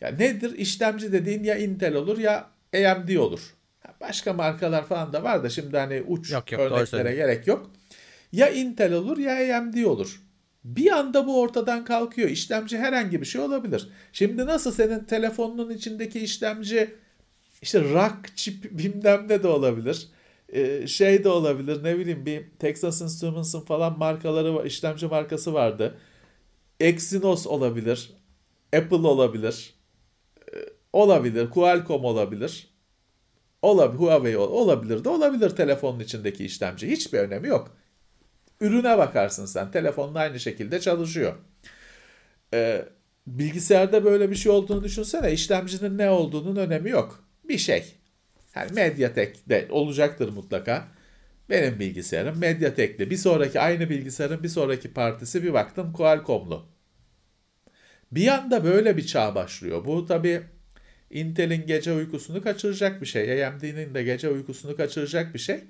[0.00, 0.58] Ya nedir?
[0.58, 3.54] İşlemci dediğin ya Intel olur ya AMD olur.
[4.00, 7.70] Başka markalar falan da var da şimdi hani uç Yok, yok, örneklere gerek yok.
[8.32, 10.22] Ya Intel olur ya AMD olur.
[10.76, 12.28] Bir anda bu ortadan kalkıyor.
[12.28, 13.88] İşlemci herhangi bir şey olabilir.
[14.12, 16.94] Şimdi nasıl senin telefonunun içindeki işlemci
[17.62, 20.08] işte rack chip bilmem ne de olabilir.
[20.52, 25.98] Ee, şey de olabilir ne bileyim bir Texas Instruments'ın falan markaları var, işlemci markası vardı.
[26.80, 28.10] Exynos olabilir.
[28.76, 29.74] Apple olabilir.
[30.54, 30.56] Ee,
[30.92, 31.50] olabilir.
[31.50, 32.68] Qualcomm olabilir.
[33.62, 33.98] Olabilir.
[34.00, 36.90] Huawei ol- olabilir de olabilir telefonun içindeki işlemci.
[36.90, 37.77] Hiçbir önemi yok.
[38.60, 39.70] Ürüne bakarsın sen.
[39.70, 41.34] Telefonun aynı şekilde çalışıyor.
[42.54, 42.84] Ee,
[43.26, 45.32] bilgisayarda böyle bir şey olduğunu düşünsene.
[45.32, 47.24] İşlemcinin ne olduğunun önemi yok.
[47.44, 47.94] Bir şey.
[48.56, 50.88] Yani Mediatek'te olacaktır mutlaka.
[51.50, 53.10] Benim bilgisayarım Mediatek'li.
[53.10, 56.66] Bir sonraki aynı bilgisayarın bir sonraki partisi bir baktım Qualcomm'lu.
[58.12, 59.84] Bir anda böyle bir çağ başlıyor.
[59.84, 60.42] Bu tabii
[61.10, 63.46] Intel'in gece uykusunu kaçıracak bir şey.
[63.46, 65.60] AMD'nin de gece uykusunu kaçıracak bir şey.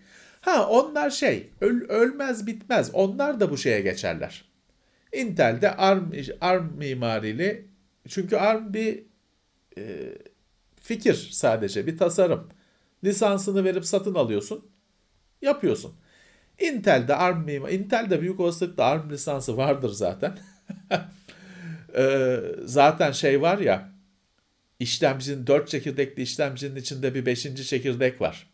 [0.40, 2.90] Ha onlar şey öl- ölmez bitmez.
[2.92, 4.44] Onlar da bu şeye geçerler.
[5.12, 7.68] Intel'de ARM, ARM mimarili
[8.08, 9.02] çünkü ARM bir
[9.78, 9.82] e,
[10.80, 12.48] fikir sadece bir tasarım.
[13.04, 14.66] Lisansını verip satın alıyorsun.
[15.42, 15.94] Yapıyorsun.
[16.58, 20.38] Intel'de ARM mimar, Intel'de büyük olasılıkla ARM lisansı vardır zaten.
[21.96, 23.92] Ee, zaten şey var ya
[24.80, 27.68] işlemcinin 4 çekirdekli işlemcinin içinde bir 5.
[27.68, 28.50] çekirdek var.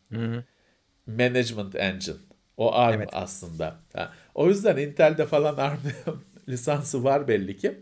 [1.07, 2.17] Management Engine.
[2.57, 3.09] O ARM Evet.
[3.13, 3.77] aslında.
[3.93, 5.79] Ha, O yüzden Intel'de falan ARM
[6.49, 7.81] lisansı var belli ki.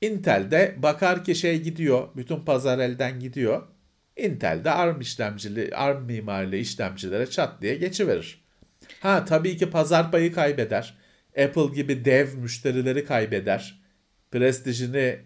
[0.00, 3.62] Intel'de bakar ki şey gidiyor, bütün pazar elden gidiyor.
[4.16, 8.44] Intel'de ARM işlemcili, ARM mimarili işlemcilere çat diye geçiverir.
[9.00, 10.94] Ha tabii ki pazar payı kaybeder.
[11.44, 13.82] Apple gibi dev müşterileri kaybeder.
[14.30, 15.18] Prestijini,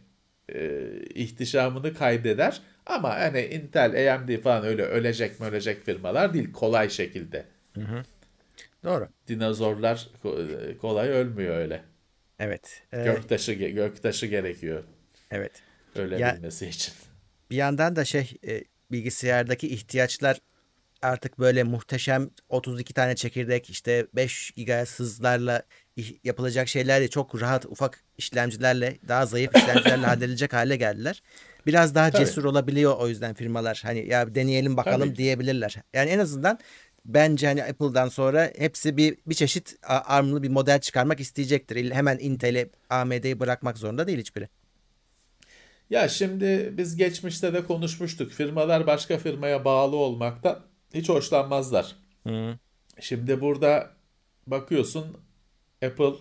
[0.54, 0.80] e,
[1.14, 2.60] ihtişamını kaybeder.
[2.86, 6.52] Ama hani Intel, AMD falan öyle ölecek mi ölecek firmalar değil.
[6.52, 7.46] Kolay şekilde.
[8.84, 9.08] Doğru.
[9.28, 11.82] Dinozorlar ko- kolay ölmüyor öyle.
[12.38, 12.82] Evet.
[12.92, 14.84] Ee, Göktaşı, göktaşı gerekiyor
[15.30, 15.52] evet.
[15.96, 16.94] öyle Ya- için.
[17.50, 20.40] Bir yandan da şey e, bilgisayardaki ihtiyaçlar
[21.02, 25.62] artık böyle muhteşem 32 tane çekirdek işte 5 GHz hızlarla
[26.24, 31.22] yapılacak şeylerle çok rahat ufak işlemcilerle daha zayıf işlemcilerle halledilecek hale geldiler.
[31.66, 32.24] Biraz daha Tabii.
[32.24, 35.76] cesur olabiliyor o yüzden firmalar hani ya deneyelim bakalım Tabii diyebilirler.
[35.94, 36.58] Yani en azından
[37.04, 41.90] bence hani Apple'dan sonra hepsi bir bir çeşit ARM'lı bir model çıkarmak isteyecektir.
[41.90, 44.48] Hemen Intel'i AMD'yi bırakmak zorunda değil hiçbiri.
[45.90, 48.32] Ya şimdi biz geçmişte de konuşmuştuk.
[48.32, 50.60] Firmalar başka firmaya bağlı olmaktan
[50.94, 51.96] hiç hoşlanmazlar.
[53.00, 53.90] Şimdi burada
[54.46, 55.16] bakıyorsun
[55.84, 56.14] Apple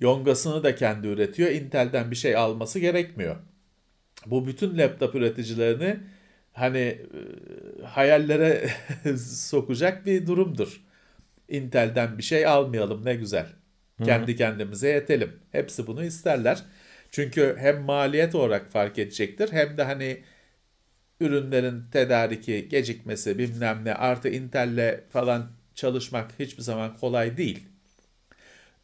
[0.00, 1.50] yongasını da kendi üretiyor.
[1.50, 3.36] Intel'den bir şey alması gerekmiyor.
[4.26, 5.96] Bu bütün laptop üreticilerini
[6.52, 8.68] hani e, hayallere
[9.18, 10.80] sokacak bir durumdur.
[11.48, 13.46] Intel'den bir şey almayalım ne güzel.
[14.04, 15.32] Kendi kendimize yetelim.
[15.52, 16.62] Hepsi bunu isterler.
[17.10, 20.22] Çünkü hem maliyet olarak fark edecektir hem de hani
[21.20, 27.68] ürünlerin tedariki, gecikmesi bilmem ne artı Intel'le falan çalışmak hiçbir zaman kolay değil.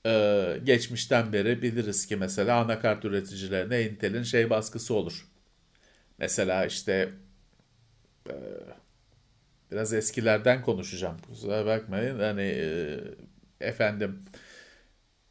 [0.07, 5.27] Ee, geçmişten beri biliriz ki mesela anakart üreticilerine Intel'in şey baskısı olur.
[6.23, 7.09] Mesela işte
[8.31, 8.35] e,
[9.73, 11.17] biraz eskilerden konuşacağım.
[11.29, 12.19] Kusura bakmayın.
[12.19, 13.01] Hani e,
[13.61, 14.21] efendim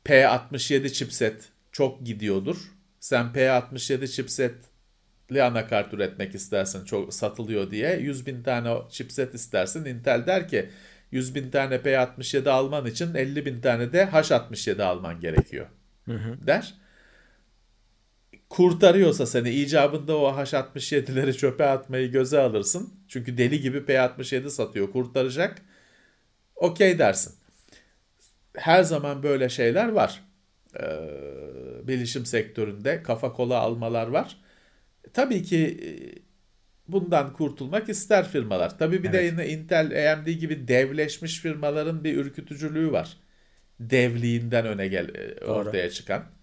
[0.05, 2.57] P67 chipset çok gidiyordur.
[2.99, 9.85] Sen P67 chipsetli anakart üretmek istersin çok satılıyor diye 100 bin tane chipset istersin.
[9.85, 10.69] Intel der ki
[11.11, 15.67] 100 bin tane P67 alman için 50 bin tane de H67 alman gerekiyor
[16.05, 16.47] hı hı.
[16.47, 16.80] der.
[18.51, 22.93] Kurtarıyorsa seni icabında o H67'leri çöpe atmayı göze alırsın.
[23.07, 25.61] Çünkü deli gibi P67 satıyor kurtaracak.
[26.55, 27.33] Okey dersin.
[28.57, 30.23] Her zaman böyle şeyler var.
[30.79, 34.37] Ee, bilişim sektöründe kafa kola almalar var.
[35.13, 35.77] Tabii ki
[36.87, 38.77] bundan kurtulmak ister firmalar.
[38.79, 39.19] Tabii bir evet.
[39.19, 43.17] de yine Intel, AMD gibi devleşmiş firmaların bir ürkütücülüğü var.
[43.79, 45.07] Devliğinden öne gel
[45.41, 45.51] Doğru.
[45.51, 46.40] ortaya çıkan.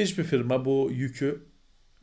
[0.00, 1.44] Hiçbir firma bu yükü,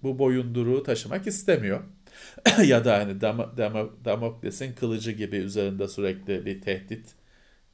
[0.03, 1.83] bu boyunduruğu taşımak istemiyor.
[2.65, 7.15] ya da hani Dam Dam Damokles'in kılıcı gibi üzerinde sürekli bir tehdit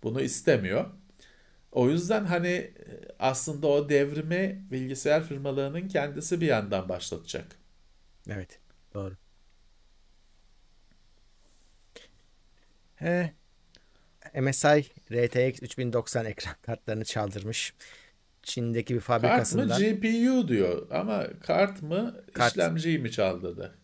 [0.04, 0.86] bunu istemiyor.
[1.72, 2.72] O yüzden hani
[3.20, 7.46] aslında o devrimi bilgisayar firmalarının kendisi bir yandan başlatacak.
[8.30, 8.60] Evet,
[8.94, 9.16] doğru.
[12.96, 13.34] He.
[14.36, 17.74] MSI RTX 3090 ekran kartlarını çaldırmış.
[18.44, 19.68] Çin'deki bir fabrikasından.
[19.68, 22.52] Kart mı GPU diyor ama kart mı kart.
[22.52, 23.76] işlemciyi mi çaldırdı?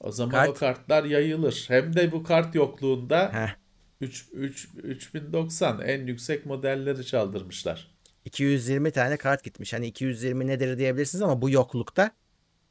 [0.00, 0.48] O zaman kart.
[0.48, 1.64] o kartlar yayılır.
[1.68, 3.50] Hem de bu kart yokluğunda
[4.00, 7.94] 3, 3, 3090 en yüksek modelleri çaldırmışlar.
[8.24, 9.72] 220 tane kart gitmiş.
[9.72, 12.10] Hani 220 nedir diyebilirsiniz ama bu yoklukta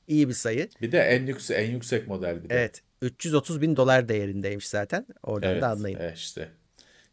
[0.07, 0.69] iyi bir sayı.
[0.81, 2.55] Bir de en yüksek en yüksek model bir de.
[2.55, 2.81] Evet.
[3.01, 5.05] 330 bin dolar değerindeymiş zaten.
[5.23, 5.97] Oradan evet, da anlayın.
[6.01, 6.49] Evet işte.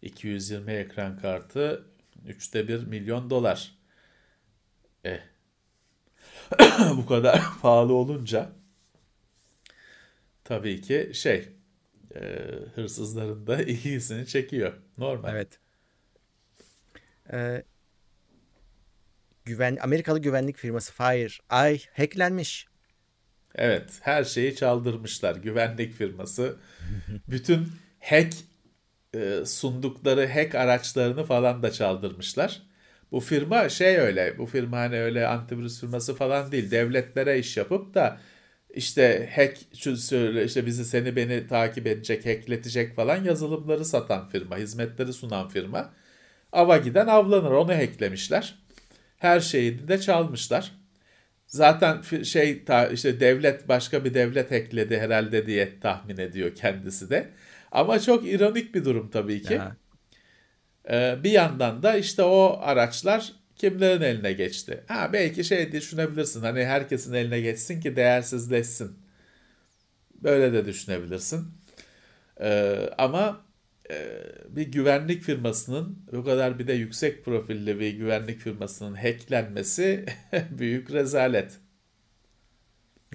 [0.02, 1.84] 220 ekran kartı
[2.26, 3.74] 3'te 1 milyon dolar.
[5.04, 5.20] Eh.
[6.96, 8.52] Bu kadar pahalı olunca
[10.44, 11.48] tabii ki şey
[12.14, 12.20] e,
[12.74, 14.72] hırsızların da iyisini çekiyor.
[14.98, 15.35] Normal.
[15.35, 15.59] Evet.
[17.33, 17.64] Ee,
[19.44, 22.66] güven Amerikalı güvenlik firması FireEye hacklenmiş.
[23.54, 25.37] Evet, her şeyi çaldırmışlar.
[25.37, 26.56] Güvenlik firması
[27.28, 27.68] bütün
[28.00, 28.35] hack
[29.14, 32.62] e, sundukları hack araçlarını falan da çaldırmışlar.
[33.12, 36.70] Bu firma şey öyle, bu firma hani öyle antivirüs firması falan değil.
[36.70, 38.18] Devletlere iş yapıp da
[38.75, 39.59] işte hack
[40.46, 45.92] işte bizi seni beni takip edecek, hackletecek falan yazılımları satan firma, hizmetleri sunan firma.
[46.53, 47.51] Ava giden avlanır.
[47.51, 48.55] Onu hacklemişler.
[49.18, 50.73] Her şeyini de çalmışlar.
[51.46, 57.31] Zaten şey işte devlet başka bir devlet ekledi herhalde diye tahmin ediyor kendisi de.
[57.70, 59.61] Ama çok ironik bir durum tabii ki.
[60.90, 64.85] Ee, bir yandan da işte o araçlar kimlerin eline geçti?
[64.88, 66.40] Ha belki şey düşünebilirsin.
[66.40, 68.98] Hani herkesin eline geçsin ki değersizleşsin.
[70.14, 71.48] Böyle de düşünebilirsin.
[72.40, 73.46] Ee, ama
[73.90, 80.06] e, bir güvenlik firmasının bu kadar bir de yüksek profilli bir güvenlik firmasının hacklenmesi
[80.50, 81.59] büyük rezalet.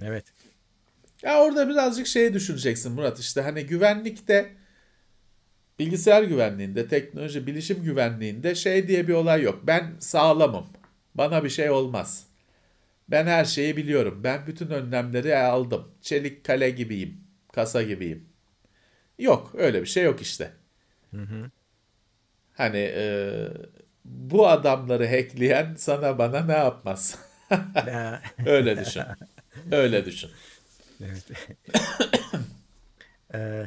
[0.02, 0.35] Evet.
[1.26, 4.52] Ya orada birazcık şey düşüneceksin Murat işte hani güvenlikte
[5.78, 9.60] bilgisayar güvenliğinde, teknoloji, bilişim güvenliğinde şey diye bir olay yok.
[9.62, 10.66] Ben sağlamım.
[11.14, 12.26] Bana bir şey olmaz.
[13.08, 14.20] Ben her şeyi biliyorum.
[14.24, 15.88] Ben bütün önlemleri aldım.
[16.02, 17.20] Çelik kale gibiyim.
[17.52, 18.28] Kasa gibiyim.
[19.18, 20.52] Yok öyle bir şey yok işte.
[21.10, 21.50] Hı hı.
[22.54, 23.30] Hani e,
[24.04, 27.18] bu adamları hackleyen sana bana ne yapmaz?
[28.46, 29.02] Öyle düşün.
[29.72, 30.30] Öyle düşün.
[31.00, 31.24] Evet.
[33.34, 33.66] ee,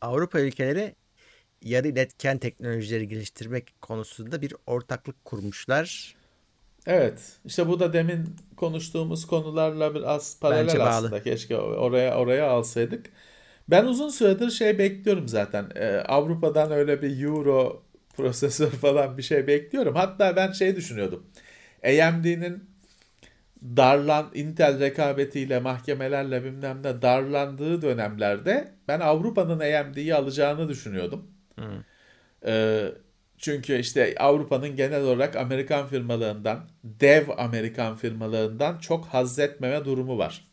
[0.00, 0.94] Avrupa ülkeleri
[1.62, 6.14] yarı iletken teknolojileri geliştirmek konusunda bir ortaklık kurmuşlar.
[6.86, 7.20] Evet.
[7.44, 11.12] İşte bu da demin konuştuğumuz konularla biraz paralel Bence aslında.
[11.12, 11.22] Bağlı.
[11.22, 13.06] Keşke oraya oraya alsaydık.
[13.68, 15.66] Ben uzun süredir şey bekliyorum zaten.
[15.74, 17.82] Ee, Avrupa'dan öyle bir Euro
[18.16, 19.94] prosesör falan bir şey bekliyorum.
[19.94, 21.26] Hatta ben şey düşünüyordum.
[21.84, 22.73] AMD'nin
[23.64, 31.30] darlan Intel rekabetiyle mahkemelerle bilmem ne darlandığı dönemlerde ben Avrupa'nın AMD'yi alacağını düşünüyordum.
[31.54, 31.64] Hmm.
[32.46, 32.88] Ee,
[33.38, 40.48] çünkü işte Avrupa'nın genel olarak Amerikan firmalarından, dev Amerikan firmalarından çok haz etmeme durumu var.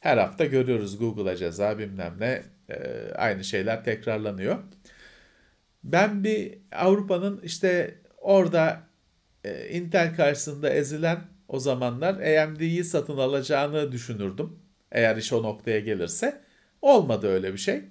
[0.00, 4.58] Her hafta görüyoruz Google'a ceza bilmem ne e, aynı şeyler tekrarlanıyor.
[5.84, 8.80] Ben bir Avrupa'nın işte orada
[9.44, 14.58] e, Intel karşısında ezilen o zamanlar AMD'yi satın alacağını düşünürdüm.
[14.92, 16.40] Eğer iş o noktaya gelirse.
[16.82, 17.84] Olmadı öyle bir şey.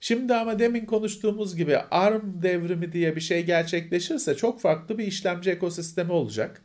[0.00, 5.50] Şimdi ama demin konuştuğumuz gibi ARM devrimi diye bir şey gerçekleşirse çok farklı bir işlemci
[5.50, 6.62] ekosistemi olacak.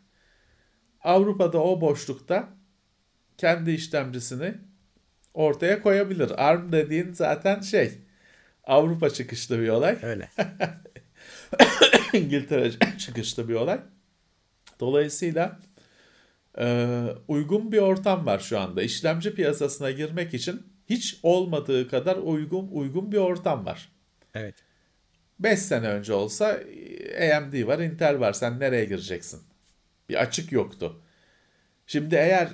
[1.04, 2.50] Avrupa'da o boşlukta
[3.38, 4.54] kendi işlemcisini
[5.34, 6.32] ortaya koyabilir.
[6.50, 7.92] ARM dediğin zaten şey
[8.64, 9.98] Avrupa çıkışlı bir olay.
[10.02, 10.30] Öyle.
[12.14, 13.80] İngiltere çıkışlı bir olay.
[14.80, 15.60] Dolayısıyla
[17.28, 18.82] uygun bir ortam var şu anda.
[18.82, 23.92] İşlemci piyasasına girmek için hiç olmadığı kadar uygun uygun bir ortam var.
[24.34, 24.56] Evet.
[25.40, 26.46] 5 sene önce olsa
[27.36, 28.34] AMD var, Intel var.
[28.34, 29.42] Sen nereye gireceksin?
[30.10, 31.02] Bir açık yoktu.
[31.88, 32.50] Şimdi eğer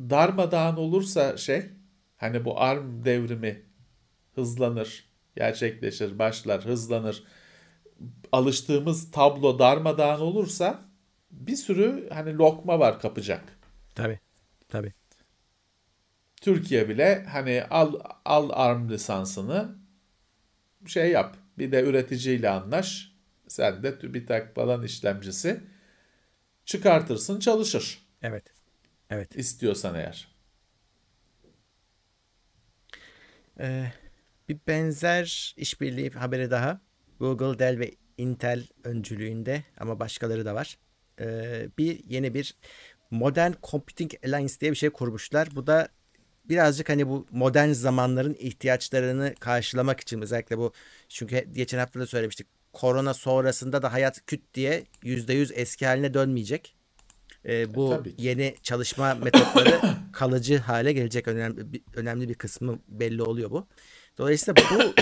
[0.00, 1.62] darmadağın olursa şey,
[2.16, 3.62] hani bu ARM devrimi
[4.34, 5.04] hızlanır,
[5.36, 7.24] gerçekleşir, başlar, hızlanır.
[8.32, 10.89] Alıştığımız tablo darmadağın olursa
[11.30, 13.58] bir sürü hani lokma var kapacak.
[13.94, 14.18] Tabii.
[14.68, 14.92] Tabii.
[16.40, 19.76] Türkiye bile hani al al ARM lisansını
[20.86, 21.36] şey yap.
[21.58, 23.12] Bir de üreticiyle anlaş.
[23.48, 25.60] Sen de TÜBİTAK falan işlemcisi
[26.64, 28.06] çıkartırsın çalışır.
[28.22, 28.44] Evet.
[29.10, 29.36] Evet.
[29.36, 30.28] İstiyorsan eğer.
[33.60, 33.92] Ee,
[34.48, 36.80] bir benzer işbirliği haberi daha.
[37.18, 40.78] Google, Dell ve Intel öncülüğünde ama başkaları da var.
[41.20, 42.54] Ee, bir yeni bir
[43.10, 45.48] Modern Computing Alliance diye bir şey kurmuşlar.
[45.54, 45.88] Bu da
[46.48, 50.72] birazcık hani bu modern zamanların ihtiyaçlarını karşılamak için özellikle bu
[51.08, 52.46] çünkü geçen hafta da söylemiştik.
[52.72, 56.76] Korona sonrasında da hayat küt diye %100 eski haline dönmeyecek.
[57.46, 59.80] Ee, bu E, yeni çalışma metotları
[60.12, 63.66] kalıcı hale gelecek önemli bir, önemli bir kısmı belli oluyor bu.
[64.20, 64.94] Dolayısıyla bu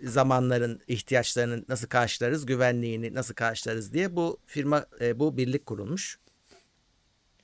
[0.08, 6.18] zamanların ihtiyaçlarını nasıl karşılarız, güvenliğini nasıl karşılarız diye bu firma e, bu birlik kurulmuş.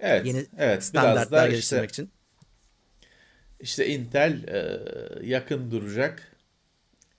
[0.01, 0.27] Evet.
[0.27, 0.51] Yeni evet.
[0.59, 2.12] Biraz standartlar da geliştirmek işte, için.
[3.61, 4.81] işte Intel e,
[5.22, 6.37] yakın duracak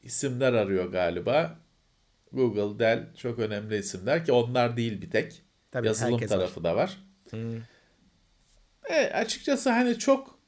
[0.03, 1.59] isimler arıyor galiba.
[2.31, 5.41] Google, Dell çok önemli isimler ki onlar değil bir tek.
[5.71, 6.37] Tabii, Yazılım herkes var.
[6.37, 6.97] tarafı da var.
[7.29, 7.61] Hmm.
[8.89, 10.39] E, açıkçası hani çok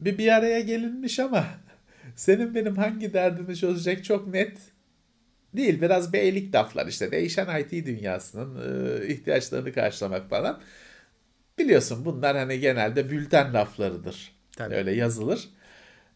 [0.00, 1.46] bir bir araya gelinmiş ama
[2.16, 4.58] senin benim hangi derdimi çözecek çok net
[5.54, 5.80] değil.
[5.80, 8.56] Biraz beylik laflar işte değişen IT dünyasının
[9.02, 10.62] e, ihtiyaçlarını karşılamak falan.
[11.58, 14.36] Biliyorsun bunlar hani genelde bülten laflarıdır.
[14.56, 14.74] Tabii.
[14.74, 15.48] Öyle yazılır.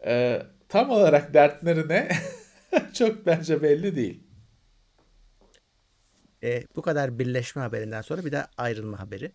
[0.07, 2.09] E, tam olarak dertleri ne?
[2.95, 4.20] çok bence belli değil.
[6.43, 9.32] E, bu kadar birleşme haberinden sonra bir de ayrılma haberi.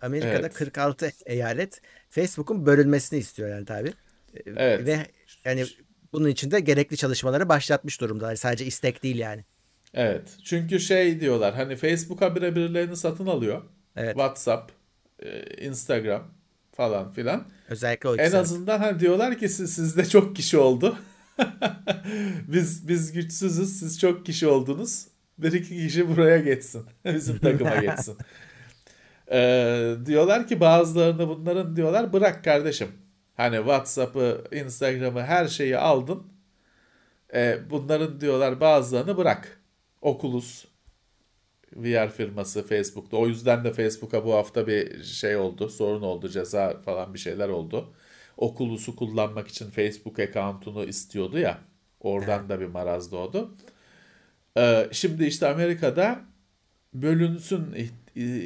[0.00, 0.54] Amerika'da Evet.
[0.54, 1.80] 46 eyalet
[2.10, 3.92] Facebook'un bölünmesini istiyor yani tabii.
[4.34, 4.86] E, Evet.
[4.86, 5.06] Ve
[5.46, 5.64] yani
[6.12, 8.36] bunun için de gerekli çalışmaları başlatmış durumdalar.
[8.36, 9.44] Sadece istek değil yani.
[9.94, 10.28] Evet.
[10.44, 13.62] Çünkü şey diyorlar hani Facebook habire birilerini satın alıyor.
[13.96, 14.14] Evet.
[14.14, 14.72] WhatsApp,
[15.22, 16.22] e, Instagram
[16.72, 17.48] falan filan.
[17.68, 20.98] Özellikle o En azından hani diyorlar ki siz, sizde çok kişi oldu.
[22.48, 25.06] biz biz güçsüzüz, siz çok kişi oldunuz.
[25.38, 26.86] Bir iki kişi buraya geçsin.
[27.04, 28.16] Bizim takıma geçsin.
[29.32, 32.88] Ee, diyorlar ki bazılarını bunların diyorlar bırak kardeşim.
[33.36, 36.22] Hani WhatsApp'ı, Instagram'ı her şeyi aldın.
[37.34, 39.60] Ee, bunların diyorlar bazılarını bırak.
[40.02, 40.64] Oculus
[41.76, 43.16] VR firması Facebook'ta.
[43.16, 45.68] O yüzden de Facebook'a bu hafta bir şey oldu.
[45.68, 46.28] Sorun oldu.
[46.28, 47.94] Ceza falan bir şeyler oldu.
[48.36, 51.58] Oculus'u kullanmak için Facebook account'unu istiyordu ya.
[52.00, 53.54] Oradan da bir maraz doğdu.
[54.58, 56.20] Ee, şimdi işte Amerika'da
[56.94, 57.90] bölünsün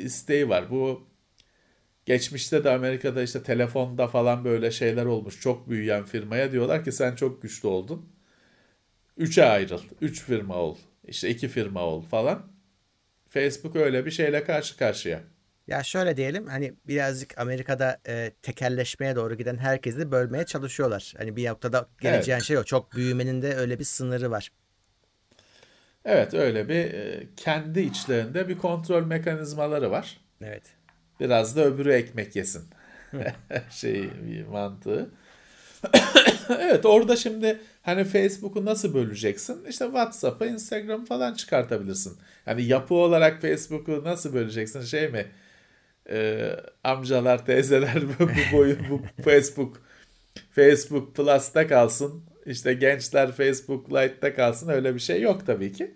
[0.04, 0.70] isteği var.
[0.70, 1.09] Bu
[2.06, 5.40] geçmişte de Amerika'da işte telefonda falan böyle şeyler olmuş.
[5.40, 8.12] Çok büyüyen firmaya diyorlar ki sen çok güçlü oldun.
[9.16, 9.80] Üçe ayrıl.
[10.00, 10.76] Üç firma ol.
[11.04, 12.52] İşte iki firma ol falan.
[13.28, 15.20] Facebook öyle bir şeyle karşı karşıya.
[15.66, 21.14] Ya şöyle diyelim hani birazcık Amerika'da e, tekelleşmeye doğru giden herkesi bölmeye çalışıyorlar.
[21.18, 22.46] Hani bir noktada geleceğin Evet.
[22.46, 22.64] şey o.
[22.64, 24.50] Çok büyümenin de öyle bir sınırı var.
[26.04, 30.20] Evet öyle bir e, kendi içlerinde bir kontrol mekanizmaları var.
[30.42, 30.62] Evet.
[31.20, 32.62] Biraz da öbürü ekmek yesin.
[33.70, 35.10] şey bir mantığı.
[36.48, 39.64] evet orada şimdi hani Facebook'u nasıl böleceksin?
[39.68, 42.18] İşte WhatsApp'ı, Instagram'ı falan çıkartabilirsin.
[42.46, 44.82] Yani yapı olarak Facebook'u nasıl böleceksin?
[44.82, 45.26] Şey mi?
[46.10, 49.82] Ee, amcalar, teyzeler bu, bu boyu bu Facebook
[50.52, 52.24] Facebook Plus'ta kalsın.
[52.46, 54.68] İşte gençler Facebook Lite'da kalsın.
[54.68, 55.94] Öyle bir şey yok tabii ki.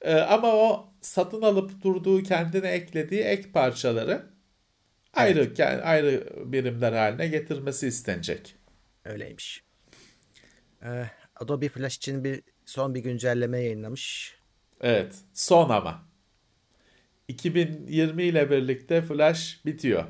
[0.00, 4.33] Ee, ama o satın alıp durduğu kendine eklediği ek parçaları
[5.16, 8.54] ayrı ke- ayrı birimler haline getirmesi istenecek.
[9.04, 9.64] Öyleymiş.
[10.82, 11.04] Ee,
[11.36, 14.34] Adobe Flash için bir son bir güncelleme yayınlamış.
[14.80, 16.04] Evet, son ama.
[17.28, 20.04] 2020 ile birlikte Flash bitiyor.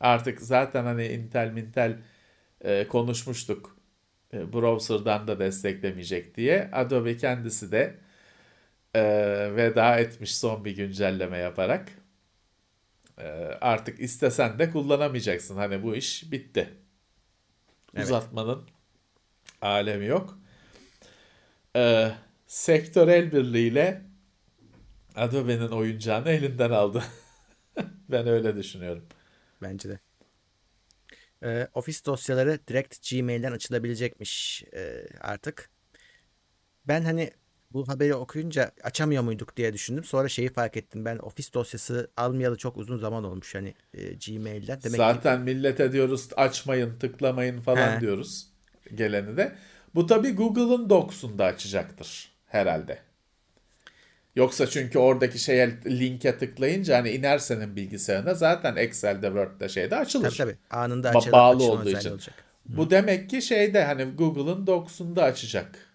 [0.00, 1.98] Artık zaten hani Intel Mintel
[2.60, 3.76] e, konuşmuştuk.
[4.34, 6.70] E, browser'dan da desteklemeyecek diye.
[6.72, 7.94] Adobe kendisi de
[8.94, 9.02] e,
[9.56, 11.88] veda etmiş son bir güncelleme yaparak.
[13.22, 13.26] E,
[13.60, 15.56] artık istesen de kullanamayacaksın.
[15.56, 16.74] Hani bu iş bitti.
[17.94, 18.04] Evet.
[18.04, 18.68] Uzatmanın
[19.60, 20.38] alemi yok.
[21.76, 22.12] E,
[22.46, 24.02] sektörel birliğiyle
[25.16, 27.04] Adobe'nin oyuncağını elinden aldı.
[28.08, 29.06] ben öyle düşünüyorum.
[29.62, 29.98] Bence de.
[31.44, 35.70] Ee, ofis dosyaları direkt Gmail'den açılabilecekmiş e, artık.
[36.84, 37.30] Ben hani
[37.74, 40.04] bu haberi okuyunca açamıyor muyduk diye düşündüm.
[40.04, 41.04] Sonra şeyi fark ettim.
[41.04, 44.78] Ben ofis dosyası almayalı çok uzun zaman olmuş hani e, Gmail'den.
[44.82, 48.00] Demek ki Zaten millete diyoruz açmayın, tıklamayın falan He.
[48.00, 48.46] diyoruz
[48.94, 49.52] geleni de.
[49.94, 52.98] Bu tabii Google'ın Docs'unda açacaktır herhalde.
[54.36, 60.24] Yoksa çünkü oradaki şeye linke tıklayınca hani iner senin bilgisayarına zaten Excel'de, Word'de şeyde açılır.
[60.24, 62.10] tabii tabii anında Ba- açılan, bağlı olduğu için.
[62.10, 62.34] olacak.
[62.68, 65.91] Bu demek ki şeyde hani Google'ın Docs'unda açacak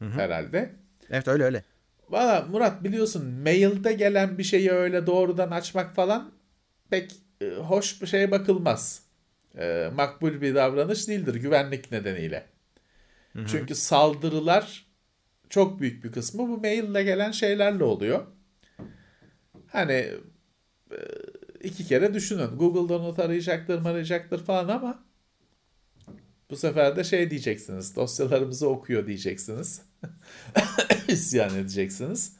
[0.00, 0.72] herhalde.
[1.10, 1.62] Evet öyle öyle.
[2.08, 6.32] Valla Murat biliyorsun mailde gelen bir şeyi öyle doğrudan açmak falan
[6.90, 9.02] pek e, hoş bir şeye bakılmaz.
[9.58, 12.46] E, makbul bir davranış değildir güvenlik nedeniyle.
[13.46, 14.86] Çünkü saldırılar
[15.50, 18.26] çok büyük bir kısmı bu maille gelen şeylerle oluyor.
[19.66, 19.92] Hani
[20.90, 20.98] e,
[21.62, 22.46] iki kere düşünün.
[22.46, 25.05] Google'da not arayacaktır arayacaktır falan ama
[26.50, 27.96] bu sefer de şey diyeceksiniz.
[27.96, 29.82] Dosyalarımızı okuyor diyeceksiniz.
[31.08, 32.32] İsyan edeceksiniz.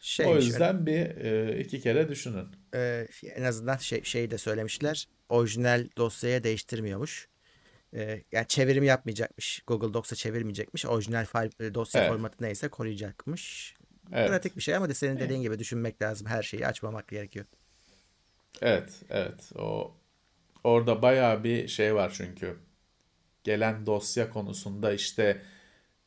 [0.00, 2.46] Şeymiş, o yüzden bir e, iki kere düşünün.
[2.74, 5.08] e, en azından şey, şey de söylemişler.
[5.28, 7.28] Orijinal dosyaya değiştirmiyormuş.
[7.94, 9.62] E, yani çevirim yapmayacakmış.
[9.66, 10.86] Google Docs'a çevirmeyecekmiş.
[10.86, 12.10] Orijinal file, dosya Evet.
[12.12, 13.74] formatı neyse koruyacakmış.
[14.12, 14.28] Evet.
[14.28, 16.26] Pratik bir şey ama de senin dediğin gibi düşünmek lazım.
[16.26, 17.46] Her şeyi açmamak gerekiyor.
[18.62, 19.50] Evet, evet.
[19.58, 19.94] O
[20.64, 22.56] orada bayağı bir şey var çünkü.
[23.44, 25.42] Gelen dosya konusunda işte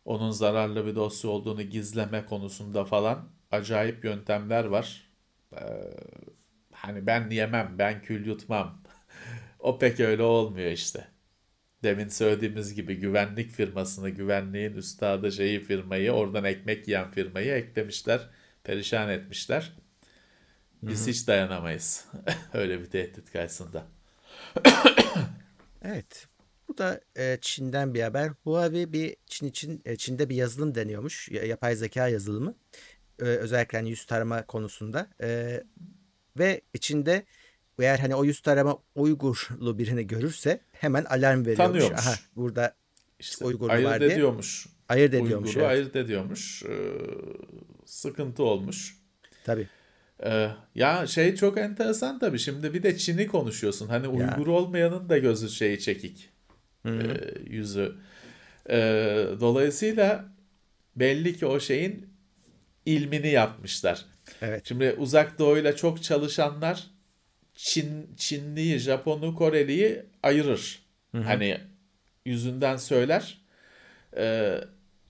[0.06, 5.12] onun zararlı bir dosya olduğunu gizleme konusunda falan acayip yöntemler var.
[5.54, 5.60] Ee,
[6.72, 8.84] hani ben yemem, ben kül yutmam.
[9.60, 11.08] o pek öyle olmuyor işte.
[11.84, 18.30] Demin söylediğimiz gibi güvenlik firmasını, güvenliğin üstadı şeyi firmayı, oradan ekmek yiyen firmayı eklemişler,
[18.64, 19.74] perişan etmişler.
[20.84, 22.06] Biz hiç dayanamayız.
[22.54, 23.86] Öyle bir tehdit karşısında.
[25.82, 26.28] Evet.
[26.68, 28.32] Bu da e, Çin'den bir haber.
[28.44, 31.30] Huawei bir Çin için e, Çin'de bir yazılım deniyormuş.
[31.30, 32.56] Ya- Yapay zeka yazılımı.
[33.20, 35.08] E, özellikle hani yüz tarama konusunda.
[35.22, 35.62] E,
[36.40, 37.24] ve içinde
[37.80, 41.58] eğer hani o yüz tarama Uygurlu birini görürse hemen alarm veriyormuş.
[41.58, 42.00] Tanıyormuş.
[42.00, 42.76] Aha, burada
[43.20, 44.12] İşte Uygurlu ayırt var diye.
[44.12, 44.68] ediyormuş.
[44.90, 45.50] ayırt ediyormuş.
[45.50, 45.72] Uygur'u evet.
[45.72, 46.64] ayırt ediyormuş.
[46.64, 46.92] Ee,
[47.86, 48.98] sıkıntı olmuş.
[49.46, 49.68] Tabii.
[50.26, 52.40] Ee, ya şey çok enteresan tabii.
[52.40, 53.88] Şimdi bir de Çin'i konuşuyorsun.
[53.88, 56.30] Hani Uygur olmayanın da gözü şeyi çekik.
[56.86, 56.92] Ee,
[57.50, 57.96] yüzü.
[58.70, 60.26] Ee, dolayısıyla
[60.96, 62.08] belli ki o şeyin
[62.86, 64.06] ilmini yapmışlar.
[64.42, 64.68] Evet.
[64.68, 66.88] Şimdi uzak doğuyla çok çalışanlar
[67.56, 70.84] Çin Çinliyi, Japonu, Koreliyi ayırır.
[71.24, 71.58] Hani
[72.26, 73.42] yüzünden söyler.
[74.18, 74.58] Ee,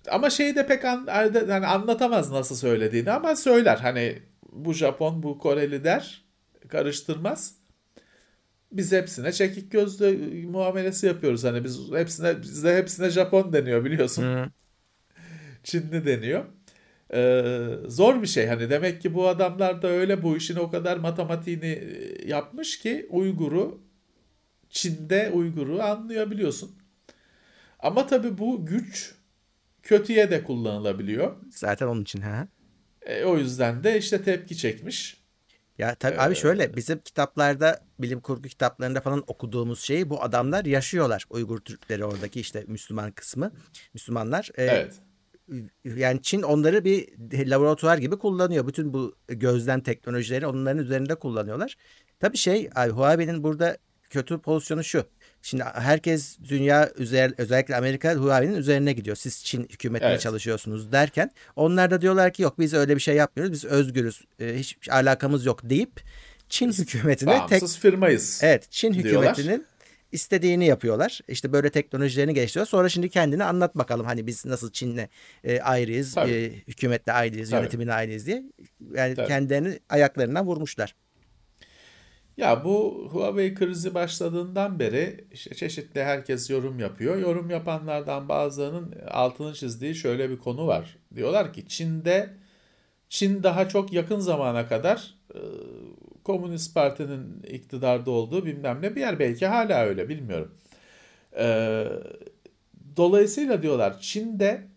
[0.09, 3.77] ama şeyi de pek an, hani anlatamaz nasıl söylediğini ama söyler.
[3.77, 4.19] Hani
[4.51, 6.23] bu Japon, bu Koreli der.
[6.67, 7.55] Karıştırmaz.
[8.73, 11.43] Biz hepsine çekik gözlü muamelesi yapıyoruz.
[11.43, 14.51] Hani biz hepsine bizde hepsine Japon deniyor biliyorsun.
[15.63, 16.45] Çinli deniyor.
[17.13, 20.97] Ee, zor bir şey hani demek ki bu adamlar da öyle bu işin o kadar
[20.97, 23.81] matematiğini e, yapmış ki Uygur'u
[24.69, 26.75] Çin'de Uygur'u anlayabiliyorsun.
[27.79, 29.15] Ama tabii bu güç
[29.83, 31.35] kötüye de kullanılabiliyor.
[31.49, 32.21] Zaten onun için.
[32.21, 32.47] Ha.
[33.01, 35.22] E, o yüzden de işte tepki çekmiş.
[35.77, 41.25] Ya tabii abi şöyle bizim kitaplarda bilim kurgu kitaplarında falan okuduğumuz şeyi bu adamlar yaşıyorlar.
[41.29, 43.51] Uygur Türkleri oradaki işte Müslüman kısmı.
[43.93, 44.49] Müslümanlar.
[44.57, 44.93] Ee, Evet.
[45.83, 47.09] yani Çin onları bir
[47.49, 48.67] laboratuvar gibi kullanıyor.
[48.67, 51.75] Bütün bu gözlem teknolojileri onların üzerinde kullanıyorlar.
[52.19, 53.77] Tabii şey abi Huawei'nin burada
[54.09, 55.05] kötü pozisyonu şu.
[55.45, 59.15] Şimdi herkes dünya üzer, özellikle Amerika Huawei'nin üzerine gidiyor.
[59.15, 60.21] Siz Çin hükümetine Evet.
[60.21, 63.53] çalışıyorsunuz derken onlar da diyorlar ki yok biz öyle bir şey yapmıyoruz.
[63.53, 64.21] Biz özgürüz.
[64.39, 66.01] e, hiç alakamız yok deyip
[66.49, 68.39] Çin hükümetine tek firmayız.
[68.43, 69.31] Evet, Çin diyorlar.
[69.31, 69.65] hükümetinin
[70.11, 71.19] istediğini yapıyorlar.
[71.27, 72.67] İşte böyle teknolojilerini geliştiriyor.
[72.67, 75.07] Sonra şimdi kendini anlat bakalım hani biz nasıl Çin'le
[75.43, 76.31] e, ayrıyız, Tabii.
[76.31, 77.91] e, hükümetle ayrıyız, Tabii.
[77.93, 78.43] ayrıyız diye.
[78.93, 79.27] Yani Tabii.
[79.27, 80.95] kendilerini ayaklarından vurmuşlar.
[82.37, 87.17] Ya bu Huawei krizi başladığından beri işte çeşitli herkes yorum yapıyor.
[87.17, 90.97] Yorum yapanlardan bazılarının altını çizdiği şöyle bir konu var.
[91.15, 92.29] Diyorlar ki Çin'de
[93.09, 95.39] Çin daha çok yakın zamana kadar e,
[96.23, 100.55] Komünist Parti'nin iktidarda olduğu bilmem ne bir yer belki hala öyle bilmiyorum.
[101.37, 101.85] E,
[102.97, 104.67] dolayısıyla diyorlar Çin'de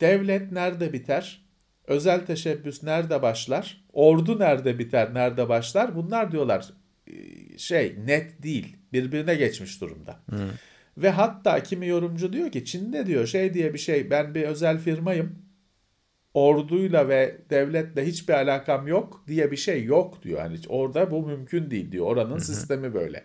[0.00, 1.46] devlet nerede biter?
[1.86, 3.84] Özel teşebbüs nerede başlar?
[3.92, 5.96] Ordu nerede biter, nerede başlar?
[5.96, 6.72] Bunlar diyorlar
[7.56, 8.76] şey net değil.
[8.92, 10.20] Birbirine geçmiş durumda.
[10.96, 14.78] Ve hatta kimi yorumcu diyor ki Çin'de diyor şey diye bir şey ben bir özel
[14.78, 15.38] firmayım.
[16.34, 20.38] Orduyla ve devletle hiçbir alakam yok diye bir şey yok diyor.
[20.38, 22.06] Yani orada bu mümkün değil diyor.
[22.06, 23.24] Oranın sistemi böyle.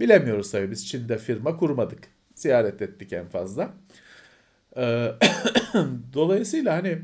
[0.00, 2.08] Bilemiyoruz tabii biz Çin'de firma kurmadık.
[2.34, 3.74] Ziyaret ettik en fazla.
[4.76, 5.12] Ee,
[6.12, 6.98] Dolayısıyla hani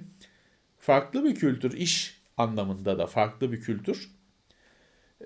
[0.79, 4.11] farklı bir kültür, iş anlamında da farklı bir kültür.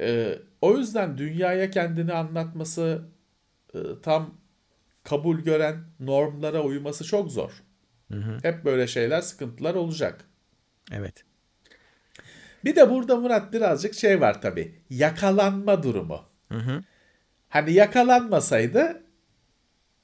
[0.00, 3.02] Ee, o yüzden dünyaya kendini anlatması,
[3.74, 4.34] e, tam
[5.04, 7.62] kabul gören normlara uyması çok zor.
[8.42, 10.24] Hep böyle şeyler, sıkıntılar olacak.
[10.92, 11.24] Evet.
[12.64, 14.74] Bir de burada Murat birazcık şey var tabii.
[14.90, 16.20] Yakalanma durumu.
[17.48, 19.02] Hani yakalanmasaydı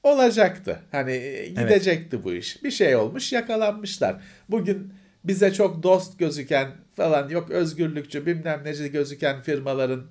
[0.03, 0.79] olacaktı.
[0.91, 2.63] Hani e, gidecekti bu iş.
[2.63, 4.23] Bir şey olmuş yakalanmışlar.
[4.49, 4.93] Bugün
[5.23, 10.07] bize çok dost gözüken falan yok özgürlükçü bilmem neci gözüken firmaların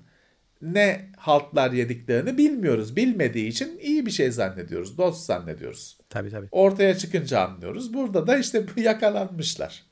[0.61, 2.95] ne haltlar yediklerini bilmiyoruz.
[2.95, 4.97] Bilmediği için iyi bir şey zannediyoruz.
[4.97, 5.97] Dost zannediyoruz.
[6.09, 6.47] Tabii tabii.
[6.51, 7.93] Ortaya çıkınca anlıyoruz.
[7.93, 9.83] Burada da işte yakalanmışlar.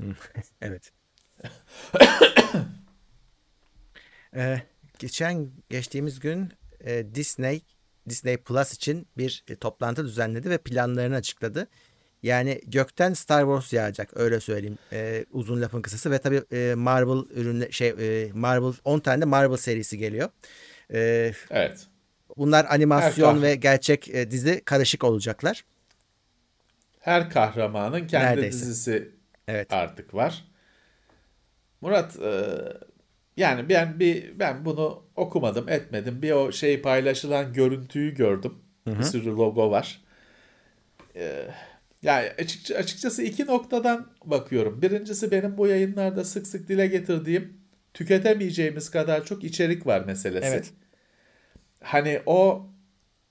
[0.62, 0.92] Evet.
[4.36, 4.62] Ee,
[4.98, 7.62] geçen geçtiğimiz gün e, Disney
[8.08, 11.68] Disney Plus için bir e, toplantı düzenledi ve planlarını açıkladı.
[12.26, 14.78] Yani gökten Star Wars yağacak öyle söyleyeyim.
[14.92, 19.24] Ee, uzun lafın kısası ve tabii e, Marvel ürünle şey e, Marvel 10 tane de
[19.24, 20.28] Marvel serisi geliyor.
[20.92, 21.86] Ee, Evet.
[22.36, 25.64] bunlar animasyon Her ve gerçek e, dizi karışık olacaklar.
[27.00, 28.58] Her kahramanın kendi Neredeyse.
[28.58, 29.10] dizisi
[29.48, 29.72] Evet.
[29.72, 30.44] artık var.
[31.80, 32.32] Murat e,
[33.36, 36.22] yani ben bir ben bunu okumadım etmedim.
[36.22, 38.54] Bir o şey paylaşılan görüntüyü gördüm.
[38.86, 40.00] Bir sürü logo var.
[41.16, 41.48] E,
[42.02, 44.82] yani açıkça, açıkçası iki noktadan bakıyorum.
[44.82, 47.60] Birincisi benim bu yayınlarda sık sık dile getirdiğim
[47.94, 50.46] tüketemeyeceğimiz kadar çok içerik var meselesi.
[50.46, 50.72] Evet.
[51.82, 52.66] Hani o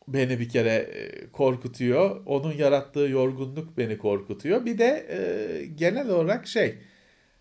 [0.08, 2.22] beni bir kere e, korkutuyor.
[2.26, 4.66] Onun yarattığı yorgunluk beni korkutuyor.
[4.66, 6.78] Bir de e, genel olarak şey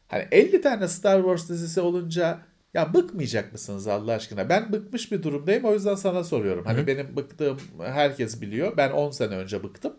[0.09, 2.41] hani 50 tane Star Wars dizisi olunca
[2.75, 4.49] ya bıkmayacak mısınız Allah aşkına?
[4.49, 6.65] Ben bıkmış bir durumdayım o yüzden sana soruyorum.
[6.65, 8.77] Hani benim bıktığım herkes biliyor.
[8.77, 9.97] Ben 10 sene önce bıktım.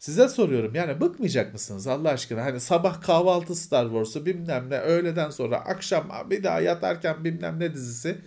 [0.00, 2.44] Size soruyorum yani bıkmayacak mısınız Allah aşkına?
[2.44, 7.74] Hani sabah kahvaltı Star Wars'u bilmem ne öğleden sonra akşam bir daha yatarken bilmem ne
[7.74, 8.18] dizisi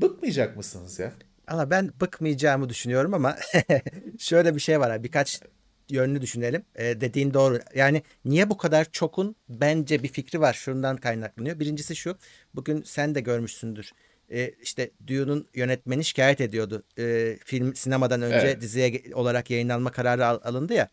[0.00, 1.12] bıkmayacak mısınız ya?
[1.46, 3.36] Ama ben bıkmayacağımı düşünüyorum ama
[4.18, 5.40] şöyle bir şey var abi birkaç
[5.88, 6.62] yönlü düşünelim.
[6.76, 7.58] Ee, dediğin doğru.
[7.74, 10.52] Yani niye bu kadar çokun bence bir fikri var.
[10.52, 11.60] Şundan kaynaklanıyor.
[11.60, 12.16] Birincisi şu.
[12.54, 13.92] Bugün sen de görmüşsündür.
[14.30, 16.82] Ee, işte Dune'un yönetmeni şikayet ediyordu.
[16.98, 18.60] Ee, film sinemadan önce Evet.
[18.60, 20.88] diziye olarak yayınlanma kararı al- alındı ya.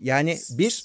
[0.00, 0.84] Yani bir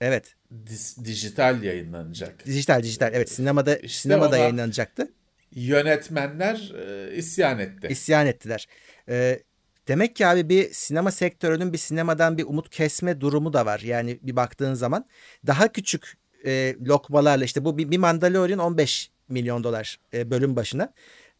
[0.00, 0.34] evet
[0.66, 2.46] Dis- dijital yayınlanacak.
[2.46, 5.12] dijital dijital evet sinemada İşte sinemada yayınlanacaktı.
[5.52, 7.88] Yönetmenler e, isyan etti.
[7.90, 8.66] İsyan ettiler.
[9.08, 9.42] Ee,
[9.88, 13.80] demek ki abi bir sinema sektörünün bir sinemadan bir umut kesme durumu da var.
[13.80, 15.06] Yani bir baktığın zaman
[15.46, 16.14] daha küçük
[16.46, 20.92] e, lokmalarla işte bu bir, bir Mandalorian 15 milyon dolar e, bölüm başına.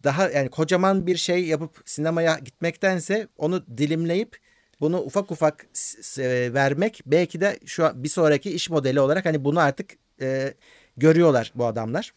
[0.04, 4.36] Daha yani kocaman bir şey yapıp sinemaya gitmektense onu dilimleyip
[4.80, 9.44] bunu ufak ufak s- vermek belki de şu an bir sonraki iş modeli olarak hani
[9.44, 10.54] bunu artık e,
[10.96, 12.12] görüyorlar bu adamlar.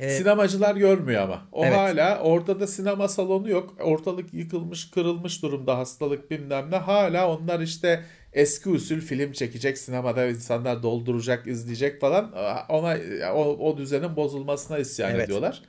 [0.00, 1.48] E, Sinemacılar görmüyor ama.
[1.52, 1.76] O Evet.
[1.76, 3.76] hala orada da sinema salonu yok.
[3.80, 6.76] Ortalık yıkılmış, kırılmış durumda hastalık bilmem ne.
[6.76, 12.32] Hala onlar işte eski usul film çekecek sinemada insanlar dolduracak, izleyecek falan.
[12.68, 12.96] Ona
[13.34, 15.24] o, o düzenin bozulmasına isyan Evet.
[15.24, 15.62] ediyorlar.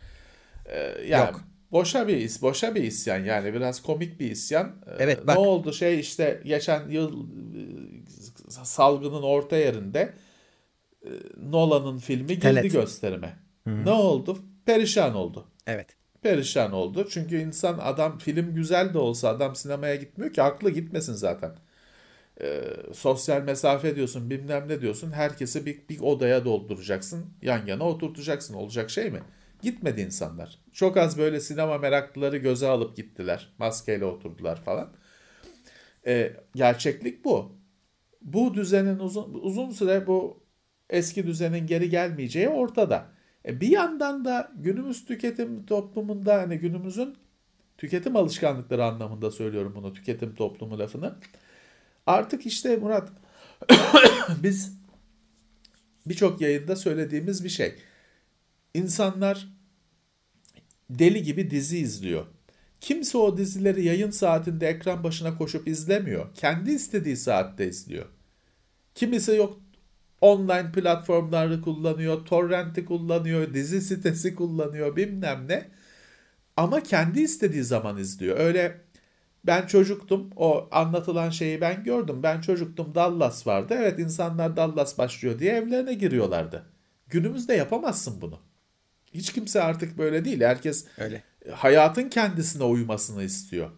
[0.65, 0.77] Ee,
[1.07, 1.41] yani Yok.
[1.71, 4.67] Boşa bir is, boşa bir isyan yani biraz komik bir isyan.
[4.87, 5.37] Ee, Evet, ne bak.
[5.37, 10.13] oldu şey işte geçen yıl e, salgının orta yerinde
[11.05, 12.71] e, Nolan'ın filmi girdi Tenet.
[12.71, 13.39] gösterime.
[13.65, 14.39] Ne oldu?
[14.65, 15.47] Perişan oldu.
[15.67, 15.95] evet.
[16.21, 17.07] Perişan oldu.
[17.09, 21.51] Çünkü insan adam film güzel de olsa adam sinemaya gitmiyor ki haklı gitmesin zaten.
[22.41, 22.61] Ee,
[22.93, 28.89] sosyal mesafe diyorsun bilmem ne diyorsun herkesi bir, bir odaya dolduracaksın yan yana oturtacaksın olacak
[28.89, 29.19] şey mi?
[29.61, 30.59] Gitmedi insanlar.
[30.73, 33.53] Çok az böyle sinema meraklıları göze alıp gittiler.
[33.57, 34.93] Maskeyle oturdular falan.
[36.07, 37.59] E, gerçeklik bu.
[38.21, 40.43] Bu düzenin uzun, uzun süre bu
[40.89, 43.11] eski düzenin geri gelmeyeceği ortada.
[43.45, 47.15] E, bir yandan da günümüz tüketim toplumunda hani günümüzün
[47.77, 51.15] tüketim alışkanlıkları anlamında söylüyorum bunu tüketim toplumu lafını.
[52.05, 53.09] Artık işte Murat
[54.43, 54.79] biz
[56.05, 57.75] birçok yayında söylediğimiz bir şey.
[58.79, 59.47] İnsanlar
[60.89, 62.25] deli gibi dizi izliyor.
[62.81, 66.35] Kimse o dizileri yayın saatinde ekran başına koşup izlemiyor.
[66.35, 68.05] Kendi istediği saatte izliyor.
[68.95, 69.59] Kimisi yok
[70.21, 75.67] online platformları kullanıyor, torrenti kullanıyor, dizi sitesi kullanıyor bilmem ne.
[76.57, 78.39] Ama kendi istediği zaman izliyor.
[78.39, 78.81] Öyle
[79.43, 82.23] ben çocuktum o anlatılan şeyi ben gördüm.
[82.23, 83.75] Ben çocuktum Dallas vardı.
[83.77, 86.65] Evet insanlar Dallas başlıyor diye evlerine giriyorlardı.
[87.07, 88.48] Günümüzde yapamazsın bunu.
[89.13, 90.41] Hiç kimse artık böyle değil.
[90.41, 91.23] Herkes Öyle.
[91.51, 93.69] hayatın kendisine uymasını istiyor.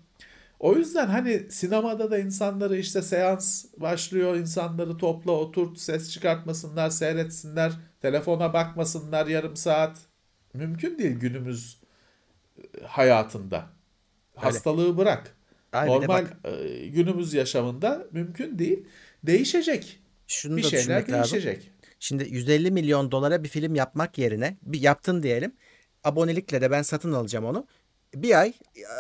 [0.59, 7.71] O yüzden hani sinemada da insanları işte seans başlıyor, insanları topla oturt, ses çıkartmasınlar, seyretsinler,
[8.01, 9.97] telefona bakmasınlar yarım saat.
[10.53, 11.77] Mümkün değil günümüz
[12.57, 13.69] e, hayatında.
[14.35, 15.35] Hastalığı bırak.
[15.73, 18.85] De Normal e, günümüz yaşamında mümkün değil.
[19.23, 19.99] Değişecek.
[20.27, 21.39] Şunu bir şeyler düşünmek lazım.
[22.01, 25.55] Şimdi 150 milyon dolara bir film yapmak yerine bir yaptın diyelim.
[26.03, 27.67] Abonelikle de ben satın alacağım onu.
[28.15, 28.53] Bir ay e,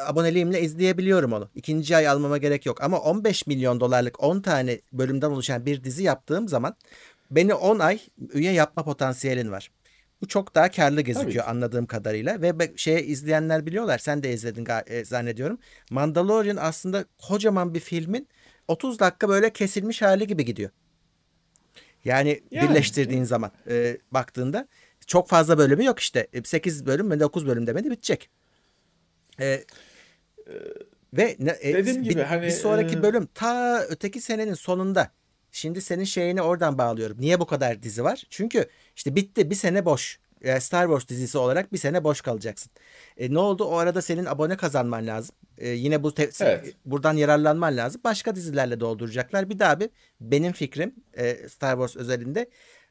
[0.07, 1.49] aboneliğimle izleyebiliyorum onu.
[1.55, 2.83] İkinci ay almama gerek yok.
[2.83, 6.75] Ama 15 milyon dolarlık 10 tane bölümden oluşan bir dizi yaptığım zaman
[7.31, 7.99] beni 10 ay
[8.33, 9.71] üye yapma potansiyelin var.
[10.21, 11.49] Bu çok daha karlı gözüküyor ki.
[11.49, 13.97] anladığım kadarıyla ve şeye izleyenler biliyorlar.
[13.97, 15.57] Sen de izledin e, zannediyorum.
[15.89, 18.27] Mandalorian aslında kocaman bir filmin
[18.67, 20.69] 30 dakika böyle kesilmiş hali gibi gidiyor.
[22.05, 22.69] Yani, Yani.
[22.69, 24.67] birleştirdiğin zaman e, baktığında
[25.07, 26.27] çok fazla bölümü yok işte.
[26.43, 28.29] 8 bölüm ve 9 bölüm demedi bitecek.
[29.39, 29.65] E,
[31.13, 35.11] ve ne, e, Dediğim bir, gibi hani, bir sonraki e, bölüm ta öteki senenin sonunda.
[35.51, 37.17] Şimdi senin şeyini oradan bağlıyorum.
[37.19, 38.23] Niye bu kadar dizi var?
[38.29, 40.19] Çünkü işte bitti bir sene boş.
[40.41, 42.71] E, Star Wars dizisi olarak bir sene boş kalacaksın.
[43.17, 43.63] E, ne oldu?
[43.65, 45.35] O arada senin abone kazanman lazım.
[45.57, 46.75] E, yine bu te- Evet.
[46.85, 48.01] buradan yararlanman lazım.
[48.03, 49.49] Başka dizilerle dolduracaklar.
[49.49, 49.89] Bir daha bir
[50.21, 52.49] benim fikrim e, Star Wars özelinde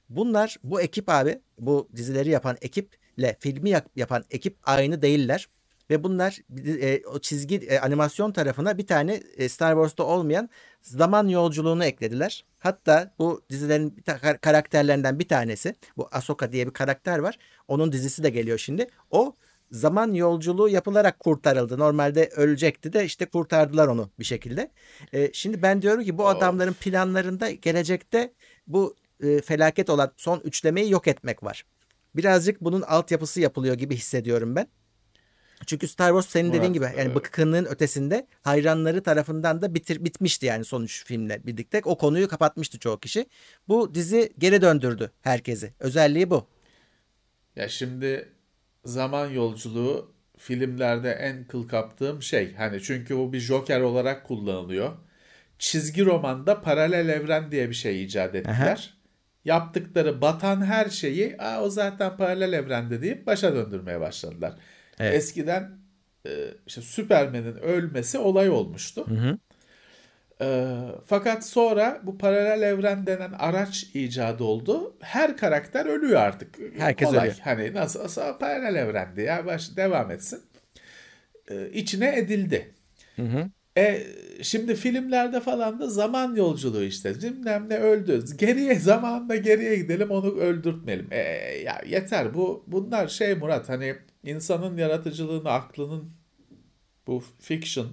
[0.08, 5.48] bunlar bu ekip abi bu dizileri yapan ekiple filmi yap- yapan ekip aynı değiller.
[5.90, 6.38] Ve bunlar
[6.82, 10.48] e, o çizgi e, animasyon tarafına bir tane e, Star Wars'ta olmayan
[10.82, 12.44] zaman yolculuğunu eklediler.
[12.58, 17.38] Hatta bu dizilerin bir ta- kar- karakterlerinden bir tanesi bu Ahsoka diye bir karakter var.
[17.68, 18.86] Onun dizisi de geliyor şimdi.
[19.11, 19.34] O
[19.71, 21.79] zaman yolculuğu yapılarak kurtarıldı.
[21.79, 24.71] Normalde ölecekti de işte kurtardılar onu bir şekilde.
[25.12, 26.37] E, şimdi ben diyorum ki bu Of.
[26.37, 28.33] adamların planlarında gelecekte
[28.66, 31.64] bu e, felaket olan son üçlemeyi yok etmek var.
[32.16, 34.66] Birazcık bunun altyapısı yapılıyor gibi hissediyorum ben.
[35.66, 40.05] Çünkü Star Wars senin Murat, dediğin gibi yani e- bıkkınlığın ötesinde hayranları tarafından da bitir
[40.05, 41.81] bitmişti yani sonuç filmle birlikte.
[41.85, 43.27] O konuyu kapatmıştı çoğu kişi.
[43.68, 45.73] Bu dizi geri döndürdü herkesi.
[45.79, 46.47] Özelliği bu.
[47.57, 48.29] Ya şimdi
[48.85, 52.55] zaman yolculuğu filmlerde en kıl kaptığım şey.
[52.55, 54.93] Hani çünkü bu bir joker olarak kullanılıyor.
[55.59, 58.95] Çizgi romanda paralel evren diye bir şey icat ettiler.
[59.45, 64.55] Yaptıkları batan her şeyi Aa, o zaten paralel evrende deyip başa döndürmeye başladılar.
[64.99, 65.14] Evet.
[65.14, 65.78] Eskiden
[66.26, 66.31] e,
[66.66, 69.07] işte Superman'in ölmesi olay olmuştu.
[70.41, 70.76] E,
[71.07, 74.97] fakat sonra bu paralel evren denen araç icadı oldu.
[75.01, 76.59] Her karakter ölüyor artık.
[76.78, 77.20] Herkes Kolay.
[77.20, 77.38] ölüyor.
[77.45, 80.41] Hani nasıl olsa paralel evrendi ya baş devam etsin.
[81.51, 82.74] E, içine edildi.
[83.78, 84.07] E,
[84.43, 87.14] şimdi filmlerde falan da zaman yolculuğu işte.
[87.14, 88.24] Bilmem ne öldü.
[88.36, 91.09] Geriye zamanla geriye gidelim onu öldürtmeyelim.
[91.11, 91.18] E,
[91.64, 96.11] ya yeter bu bunlar şey Murat hani insanın yaratıcılığını aklının
[97.07, 97.88] bu fiction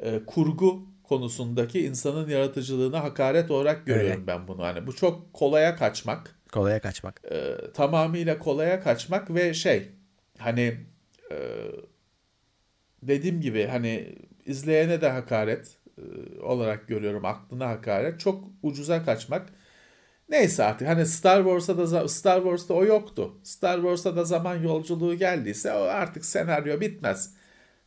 [0.00, 4.62] e, kurgu konusundaki insanın yaratıcılığına hakaret olarak görüyorum ben bunu.
[4.64, 7.20] Hani bu çok kolaya kaçmak Kolaya kaçmak.
[7.30, 9.88] e, tamamıyla kolaya kaçmak ve şey
[10.38, 10.76] hani
[11.32, 11.36] e,
[13.02, 14.14] dediğim gibi hani
[14.46, 16.02] izleyene de hakaret e,
[16.40, 18.20] olarak görüyorum aklına hakaret.
[18.20, 19.48] Çok ucuza kaçmak.
[20.28, 23.34] Neyse artık hani Star Wars'ta da Star Wars'ta o yoktu.
[23.42, 27.34] Star Wars'ta da zaman yolculuğu geldiyse o artık senaryo bitmez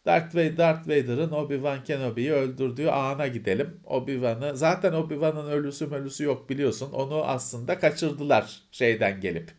[0.06, 3.80] Darth Vader, Darth Vader'ın Obi-Wan Kenobi'yi öldürdüğü ana gidelim.
[3.86, 6.92] Obi-Wan'ı zaten Obi-Wan'ın ölüsü ölüsü yok biliyorsun.
[6.92, 9.52] Onu aslında kaçırdılar şeyden gelip.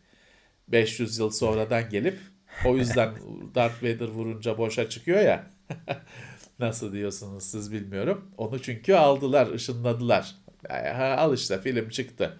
[0.67, 2.19] 500 yıl sonradan gelip
[2.65, 3.13] o yüzden
[3.55, 5.51] Darth Vader vurunca boşa çıkıyor ya.
[6.59, 8.31] Nasıl diyorsunuz siz bilmiyorum.
[8.37, 10.35] Onu çünkü aldılar, ışınladılar.
[10.69, 12.39] Ha, al işte film çıktı.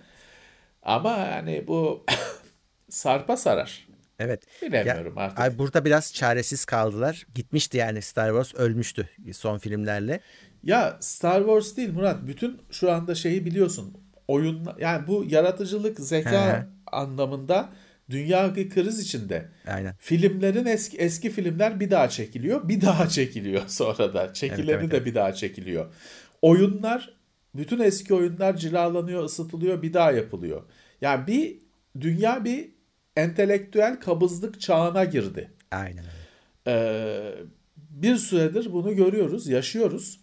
[0.84, 2.06] Ama hani bu
[2.90, 3.87] sarpa sarar.
[4.20, 4.44] Evet.
[4.62, 5.40] Bilemiyorum Ya, artık.
[5.40, 7.28] Ay burada biraz çaresiz kaldılar.
[7.36, 10.20] Gitmişti yani Star Wars ölmüştü son filmlerle.
[10.64, 12.28] Ya Star Wars değil Murat.
[12.28, 13.98] Bütün şu anda şeyi biliyorsun.
[14.28, 16.68] Oyun yani bu yaratıcılık, zeka hı.
[16.88, 17.70] anlamında
[18.10, 19.46] dünya bir kriz içinde.
[19.68, 19.96] Aynen.
[20.00, 24.34] Filmlerin eski eski filmler bir daha çekiliyor, bir daha çekiliyor sonra da.
[24.34, 25.06] Çekileni Evet, evet, de evet.
[25.06, 25.94] bir daha çekiliyor.
[26.42, 27.18] Oyunlar
[27.56, 30.64] bütün eski oyunlar cilalanıyor, ısıtılıyor, bir daha yapılıyor.
[31.02, 31.58] Yani bir
[32.02, 32.77] dünya bir
[33.18, 35.52] entelektüel kabızlık çağına girdi.
[35.72, 36.28] Aynen öyle.
[36.68, 37.34] Ee,
[37.76, 40.20] bir süredir bunu görüyoruz, yaşıyoruz.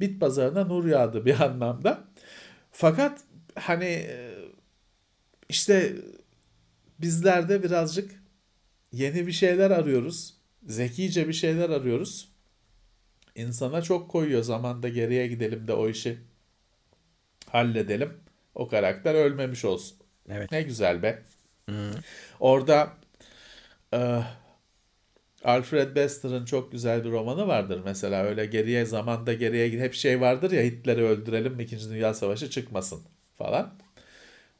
[0.00, 2.04] Bit pazarına nur yağdı bir anlamda.
[2.72, 3.20] Fakat
[3.54, 4.34] hani e,
[5.48, 5.92] işte
[6.98, 8.22] bizler de birazcık
[8.92, 10.34] yeni bir şeyler arıyoruz.
[10.66, 12.28] Zekice bir şeyler arıyoruz.
[13.34, 16.18] İnsana çok koyuyor zamanda geriye gidelim de o işi
[17.48, 18.12] halledelim.
[18.54, 19.98] O karakter ölmemiş olsun.
[20.28, 20.52] Evet.
[20.52, 21.22] Ne güzel be.
[22.40, 22.92] Orada
[23.94, 24.22] e,
[25.44, 30.50] Alfred Bester'ın çok güzel bir romanı vardır mesela öyle geriye zamanda geriye hep şey vardır
[30.50, 33.00] ya Hitler'i öldürelim İkinci Dünya Savaşı çıkmasın
[33.38, 33.74] falan.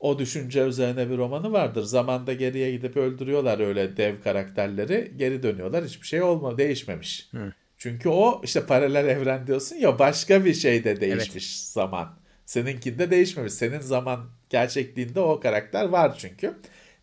[0.00, 1.82] O düşünce üzerine bir romanı vardır.
[1.82, 5.12] Zamanda geriye gidip öldürüyorlar öyle dev karakterleri.
[5.16, 5.84] Geri dönüyorlar.
[5.84, 7.30] Hiçbir şey olma değişmemiş.
[7.78, 12.18] Çünkü o işte paralel evren diyorsun ya başka bir şeyde değişmiş zaman.
[12.46, 13.52] Seninkinde değişmemiş.
[13.52, 16.54] Senin zaman gerçekliğinde o karakter var çünkü.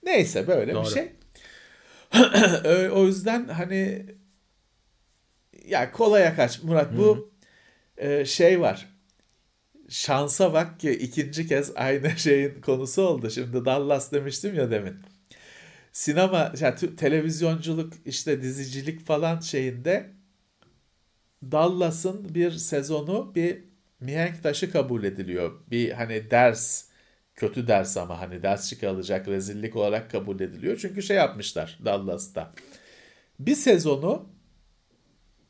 [0.04, 0.86] Neyse böyle Doğru.
[0.86, 1.12] bir şey.
[2.92, 4.06] O yüzden hani
[5.66, 7.32] ya kolaya kaç Murat bu
[7.98, 8.88] e, şey var.
[9.90, 13.30] Şansa bak ki ikinci kez aynı şeyin konusu oldu.
[13.30, 14.96] Şimdi Dallas demiştim ya demin.
[15.92, 20.10] Sinema, yani televizyonculuk, işte dizicilik falan şeyinde
[21.44, 23.64] Dallas'ın bir sezonu bir
[24.00, 25.52] mihenk taşı kabul ediliyor.
[25.72, 26.86] Bir hani ders,
[27.40, 30.78] kötü ders ama hani ders çıkarılacak rezillik olarak kabul ediliyor.
[30.82, 32.54] Çünkü şey yapmışlar Dallas'ta.
[33.40, 34.30] Bir sezonu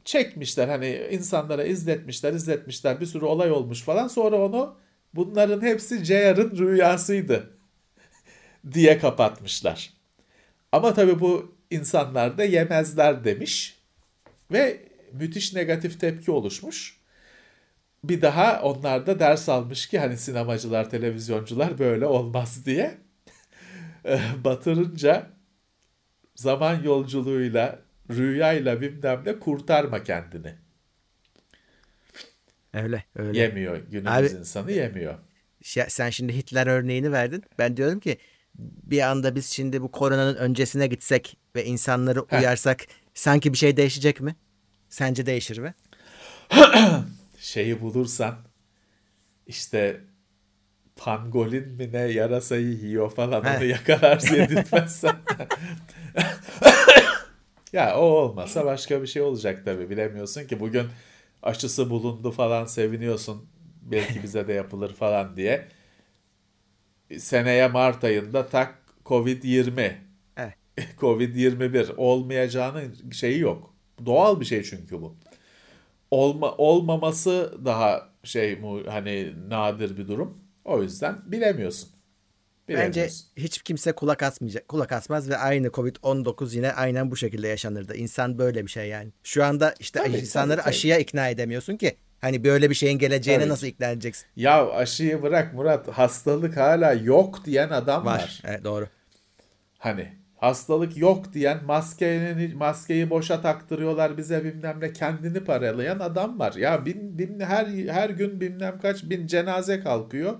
[0.05, 4.77] çekmişler hani insanlara izletmişler izletmişler bir sürü olay olmuş falan sonra onu
[5.13, 7.57] bunların hepsi JR'ın rüyasıydı
[8.73, 9.93] diye kapatmışlar.
[10.71, 13.79] Ama tabii bu insanlar da yemezler demiş
[14.51, 14.79] ve
[15.13, 16.98] müthiş negatif tepki oluşmuş.
[18.03, 22.97] Bir daha onlar da ders almış ki hani sinemacılar, televizyoncular böyle olmaz diye.
[24.05, 25.29] Eh, Batırınca
[26.35, 27.79] zaman yolculuğuyla,
[28.11, 30.55] rüyayla bilmem ne kurtarma kendini.
[32.73, 33.39] Öyle öyle.
[33.39, 33.77] Yemiyor.
[33.77, 35.15] Günümüz Abi- insanı yemiyor.
[35.87, 37.43] Sen şimdi Hitler örneğini verdin.
[37.59, 38.17] Ben diyorum ki
[38.83, 42.39] bir anda biz şimdi bu koronanın öncesine gitsek ve insanları Heh.
[42.39, 44.35] uyarsak sanki bir şey değişecek mi?
[44.89, 45.73] Sence değişir mi?
[47.39, 48.35] Şeyi bulursan
[49.47, 50.01] işte
[50.95, 53.57] pangolin mi ne yarasayı yiyor falan Heh.
[53.57, 55.15] onu yakalarsın yedirtmezsen.
[57.73, 60.85] ya o olmasa başka bir şey olacak tabii bilemiyorsun ki bugün
[61.43, 63.49] aşısı bulundu falan seviniyorsun
[63.81, 65.67] belki bize de yapılır falan diye.
[67.17, 68.75] Seneye Mart ayında tak
[69.05, 69.93] Covid-20
[70.37, 70.55] Evet.
[70.97, 73.73] Covid-21 olmayacağının şeyi yok.
[74.05, 75.15] Doğal bir şey çünkü bu.
[76.11, 80.37] Olma, olmaması daha şey mu hani nadir bir durum.
[80.65, 81.89] O yüzden bilemiyorsun.
[82.69, 87.95] Bence hiç kimse kulak asmayacak, kulak asmaz ve aynı Covid-19 yine aynen bu şekilde yaşanırdı.
[87.95, 89.11] İnsan böyle bir şey yani.
[89.23, 90.69] Şu anda işte Tabii, insanları tabii, tabii.
[90.69, 91.95] aşıya ikna edemiyorsun ki.
[92.21, 94.25] Hani böyle bir şeyin geleceğine Tabii nasıl ikna edeceksin?
[94.35, 98.19] Ya aşıyı bırak Murat hastalık hala yok diyen adam var.
[98.19, 98.41] Var.
[98.45, 98.87] Evet, doğru.
[99.77, 106.53] Hani hastalık yok diyen maskeyi, maskeyi boşa taktırıyorlar bize bilmem ne kendini paralayan adam var.
[106.53, 110.39] Ya bin, bin, her, her gün bilmem kaç bin cenaze kalkıyor.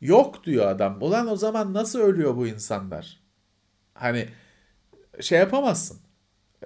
[0.00, 1.02] Yok diyor adam.
[1.02, 3.20] Ulan o zaman nasıl ölüyor bu insanlar?
[3.94, 4.28] Hani
[5.20, 6.00] şey yapamazsın.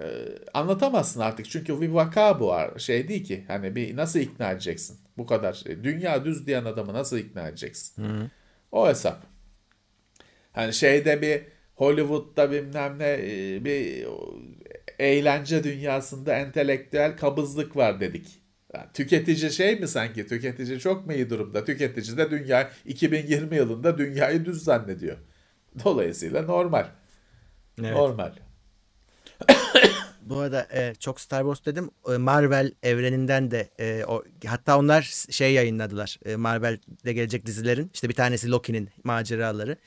[0.01, 0.05] Ee,
[0.53, 5.25] anlatamazsın artık çünkü bir vaka bu şey değil ki hani bir nasıl ikna edeceksin bu
[5.25, 5.83] kadar şey.
[5.83, 8.05] dünya düz diyen adamı nasıl ikna edeceksin
[8.71, 9.23] o hesap
[10.51, 11.52] hani şeyde bir
[11.83, 14.07] Hollywood'da bilmem ne e, bir
[14.99, 18.39] eğlence dünyasında entelektüel kabızlık var dedik
[18.73, 23.97] Yani tüketici şey mi sanki tüketici çok mu iyi durumda tüketici de dünya 2020 yılında
[23.97, 25.17] dünyayı düz zannediyor
[25.83, 26.85] dolayısıyla normal
[27.79, 27.91] Evet.
[27.91, 28.31] normal
[30.21, 31.89] Bu arada e, çok Star Wars dedim.
[32.13, 36.19] E, Marvel evreninden de e, o, hatta onlar şey yayınladılar.
[36.25, 37.91] E, Marvel'de gelecek dizilerin.
[37.93, 39.77] İşte bir tanesi Loki'nin maceraları.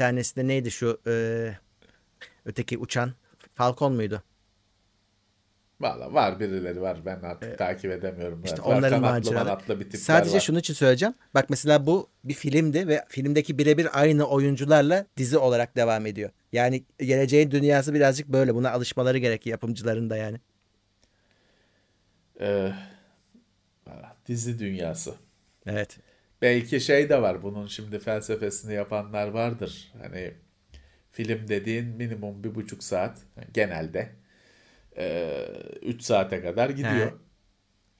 [0.00, 1.12] Tanesi de neydi şu e,
[2.44, 3.12] öteki uçan
[3.54, 4.22] Falcon muydu?
[5.80, 8.44] Valla var birileri var ben artık takip edemiyorum.
[8.44, 9.96] İşte var, onların maceraları.
[9.96, 10.40] Sadece var.
[10.40, 11.14] şunun için söyleyeceğim.
[11.34, 16.30] Bak mesela bu bir filmdi ve filmdeki birebir aynı oyuncularla dizi olarak devam ediyor.
[16.52, 18.54] Yani geleceğin dünyası birazcık böyle.
[18.54, 20.40] Buna alışmaları gerekiyor yapımcıların da yani.
[22.40, 22.72] Ee,
[24.26, 25.14] dizi dünyası.
[25.66, 25.98] Evet.
[26.42, 29.92] Belki şey de var bunun şimdi felsefesini yapanlar vardır.
[30.02, 30.34] Hani
[31.12, 33.18] film dediğin minimum bir buçuk saat
[33.54, 34.10] genelde
[35.82, 37.10] 3 saate kadar gidiyor.
[37.10, 37.14] He.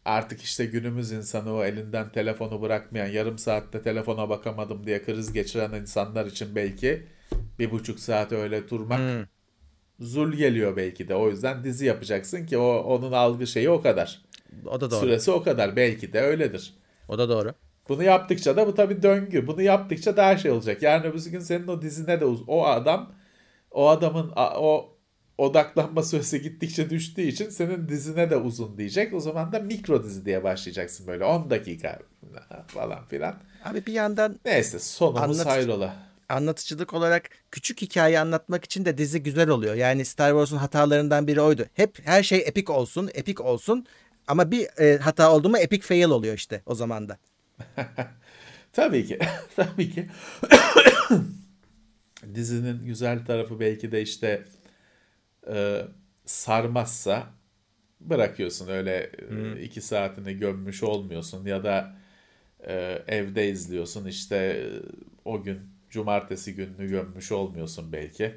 [0.05, 5.73] Artık işte günümüz insanı o elinden telefonu bırakmayan yarım saatte telefona bakamadım diye kriz geçiren
[5.73, 7.07] insanlar için belki
[7.59, 9.27] bir buçuk saat öyle durmak Hmm.
[10.01, 11.15] zul geliyor belki de.
[11.15, 14.23] O yüzden dizi yapacaksın ki o onun algı şeyi o kadar.
[14.67, 15.01] O da doğru.
[15.01, 16.75] Süresi o kadar belki de öyledir.
[17.09, 17.55] O da doğru.
[17.91, 19.47] Bunu yaptıkça da bu tabii döngü.
[19.47, 20.83] Bunu yaptıkça daha şey olacak.
[20.83, 23.13] Yarın öbür gün senin o dizine de o adam
[23.71, 24.97] o adamın o
[25.39, 29.15] odaklanma süresi gittikçe düştüğü için senin dizine de uzun diyecek.
[29.15, 31.99] O zaman da mikro dizi diye başlayacaksın böyle 10 dakika
[32.67, 33.35] falan filan.
[33.65, 35.97] Abi bir yandan Neyse sonumuz Anlat- hayrola.
[36.29, 39.75] anlatıcılık olarak küçük hikaye anlatmak için de dizi güzel oluyor.
[39.75, 41.67] Yani Star Wars'un hatalarından biri oydu.
[41.75, 43.87] Hep her şey epik olsun, epik olsun.
[44.27, 47.19] Ama bir e, hata oldu mu epic fail oluyor işte o zaman da.
[48.73, 49.19] Tabii ki.
[49.57, 50.07] Tabii ki.
[52.35, 54.45] Dizinin güzel tarafı belki de işte
[55.49, 55.83] e,
[56.27, 57.27] sarmazsa
[58.01, 61.97] bırakıyorsun öyle e, iki saatini gömmüş olmuyorsun ya da
[62.67, 64.65] e, evde izliyorsun işte e,
[65.25, 68.35] o gün cumartesi gününü gömmüş olmuyorsun belki.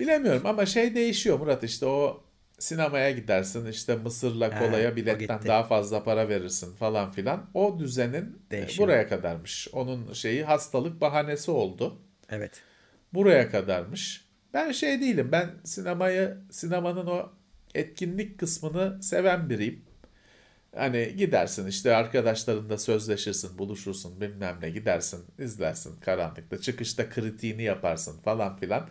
[0.00, 2.24] Bilemiyorum ama şey değişiyor Murat işte o
[2.58, 7.50] sinemaya gidersin işte Mısır'la Ha, kolaya o biletten daha fazla para verirsin falan filan.
[7.54, 8.88] O düzenin e, Değişiyor.
[8.88, 9.68] buraya kadarmış.
[9.72, 11.98] Onun şeyi hastalık bahanesi oldu.
[12.28, 12.62] Evet.
[13.14, 14.24] Buraya kadarmış.
[14.54, 15.28] Ben şey değilim.
[15.32, 17.30] Ben sinemayı, sinemanın o
[17.74, 19.84] etkinlik kısmını seven biriyim.
[20.76, 26.60] Hani gidersin işte arkadaşlarınla sözleşirsin, buluşursun bilmem ne gidersin, izlersin karanlıkta.
[26.60, 28.88] Çıkışta kritiğini yaparsın falan filan.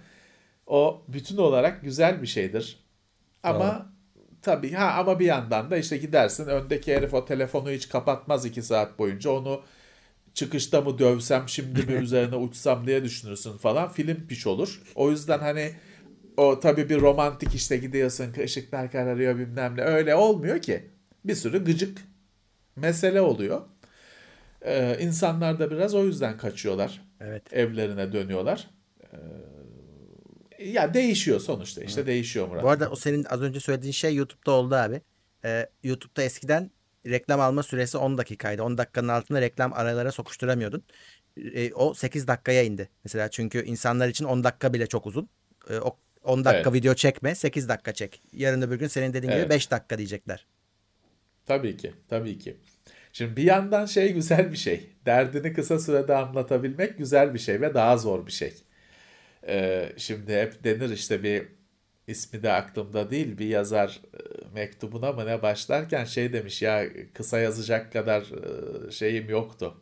[0.68, 2.87] O bütün olarak güzel bir şeydir.
[3.56, 3.94] Ama
[4.42, 8.62] tabii ha ama bir yandan da işte gidersin öndeki herif o telefonu hiç kapatmaz iki
[8.62, 9.62] saat boyunca onu
[10.34, 14.82] çıkışta mı dövsem şimdi mi üzerine uçsam diye düşünürsün falan film piç olur.
[14.96, 15.72] O yüzden hani
[16.38, 20.90] o tabii bir romantik işte gidiyorsun ışıklar kararıyor bilmem ne öyle olmuyor ki.
[21.26, 21.98] Bir sürü gıcık
[22.76, 23.62] mesele oluyor.
[24.62, 27.02] Ee, insanlar da biraz o yüzden kaçıyorlar.
[27.22, 27.54] Evet.
[27.54, 28.68] Evlerine dönüyorlar.
[29.04, 29.18] Ee,
[30.60, 32.64] ya değişiyor sonuçta işte değişiyor Murat.
[32.64, 35.02] Bu arada o senin az önce söylediğin şey YouTube'da oldu abi.
[35.46, 36.72] Ee, YouTube'da eskiden
[37.06, 38.64] reklam alma süresi 10 dakikaydı.
[38.64, 40.84] 10 dakikanın altında reklam aralara sokuşturamıyordun.
[41.38, 42.90] Ee, o 8 dakikaya indi.
[43.04, 45.30] Mesela çünkü insanlar için 10 dakika bile çok uzun.
[45.70, 46.74] Ee, o 10 dakika Evet.
[46.74, 48.22] video çekme 8 dakika çek.
[48.34, 49.44] Yarın öbür gün senin dediğin Evet.
[49.44, 50.46] gibi 5 dakika diyecekler.
[51.46, 52.58] Tabii ki, tabii ki.
[53.14, 54.90] Şimdi bir yandan şey güzel bir şey.
[55.06, 58.54] Derdini kısa sürede anlatabilmek güzel bir şey ve daha zor bir şey.
[59.48, 61.48] Ee, şimdi hep denir işte bir
[62.08, 64.20] ismi de aklımda değil bir yazar e,
[64.54, 69.78] mektubuna mı ne başlarken şey demiş ya kısa yazacak kadar e, şeyim yoktu.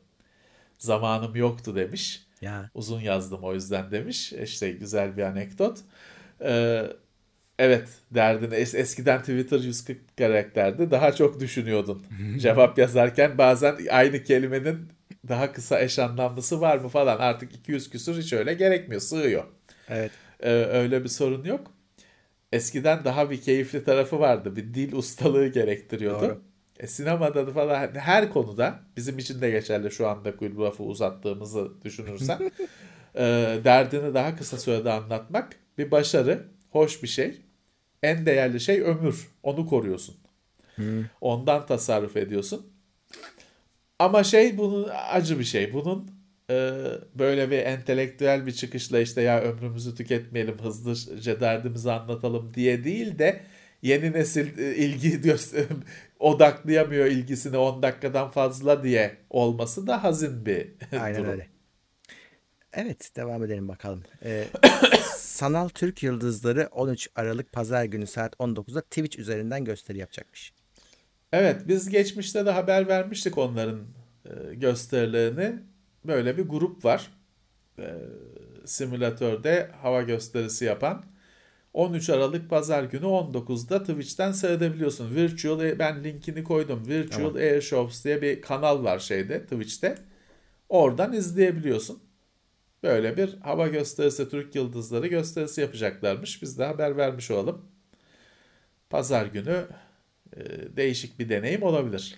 [0.77, 2.25] Zamanım yoktu demiş.
[2.41, 4.33] Ya Uzun yazdım o yüzden demiş.
[4.33, 5.79] İşte güzel bir anekdot.
[6.41, 6.83] Ee,
[7.59, 10.91] evet derdini es- eskiden Twitter 140 karakterdi.
[10.91, 12.03] Daha çok düşünüyordun.
[12.37, 14.89] Cevap yazarken bazen aynı kelimenin
[15.27, 17.17] daha kısa eş anlamlısı var mı falan.
[17.17, 19.01] Artık 200 küsur hiç öyle gerekmiyor.
[19.01, 19.43] Sığıyor.
[19.89, 20.11] evet.
[20.39, 21.71] Ee, öyle bir sorun yok.
[22.51, 24.55] Eskiden daha bir keyifli tarafı vardı.
[24.55, 26.21] Bir dil ustalığı gerektiriyordu.
[26.21, 26.41] Doğru.
[26.79, 31.71] E, sinemada da falan her konuda bizim için de geçerli şu anda bu lafı uzattığımızı
[31.83, 32.51] düşünürsen
[33.15, 33.21] e,
[33.63, 37.41] derdini daha kısa sürede anlatmak bir başarı, hoş bir şey.
[38.03, 39.27] En değerli şey ömür.
[39.43, 40.15] Onu koruyorsun.
[41.21, 42.74] Ondan tasarruf ediyorsun.
[43.99, 45.73] Ama şey bunun acı bir şey.
[45.73, 46.11] Bunun
[46.49, 46.55] e,
[47.15, 53.41] böyle bir entelektüel bir çıkışla işte ya ömrümüzü tüketmeyelim hızlıca derdimizi anlatalım diye değil de
[53.81, 55.65] yeni nesil e, ilgi göster-
[56.19, 60.67] odaklayamıyor ilgisini 10 dakikadan fazla diye olması da hazin bir
[61.01, 61.31] Aynen durum.
[61.31, 61.47] öyle.
[62.73, 64.03] Evet devam edelim bakalım.
[64.25, 64.43] Ee,
[65.15, 70.53] Sanal Türk Yıldızları 13 Aralık Pazar günü saat 19'da Twitch üzerinden gösteri yapacakmış.
[71.33, 73.81] Evet, biz geçmişte de haber vermiştik onların
[74.25, 75.59] e, gösterilerini.
[76.05, 77.11] Böyle bir grup var.
[77.79, 77.85] E,
[78.65, 81.05] simülatörde hava gösterisi yapan.
[81.73, 85.15] 13 Aralık Pazar günü 19'da Twitch'ten seyredebiliyorsun.
[85.15, 86.87] Virtual ben linkini koydum.
[86.87, 87.35] Virtual Tamam.
[87.35, 89.97] Air Shows diye bir kanal var şeyde Twitch'te.
[90.69, 91.99] Oradan izleyebiliyorsun.
[92.83, 96.41] Böyle bir hava gösterisi Türk Yıldızları gösterisi yapacaklarmış.
[96.41, 97.65] Biz de haber vermiş olalım.
[98.89, 99.65] pazar günü
[100.77, 102.15] değişik bir deneyim olabilir.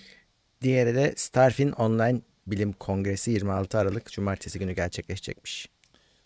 [0.61, 5.70] Diğeri de Starfin Online Bilim Kongresi 26 Aralık Cumartesi günü gerçekleşecekmiş.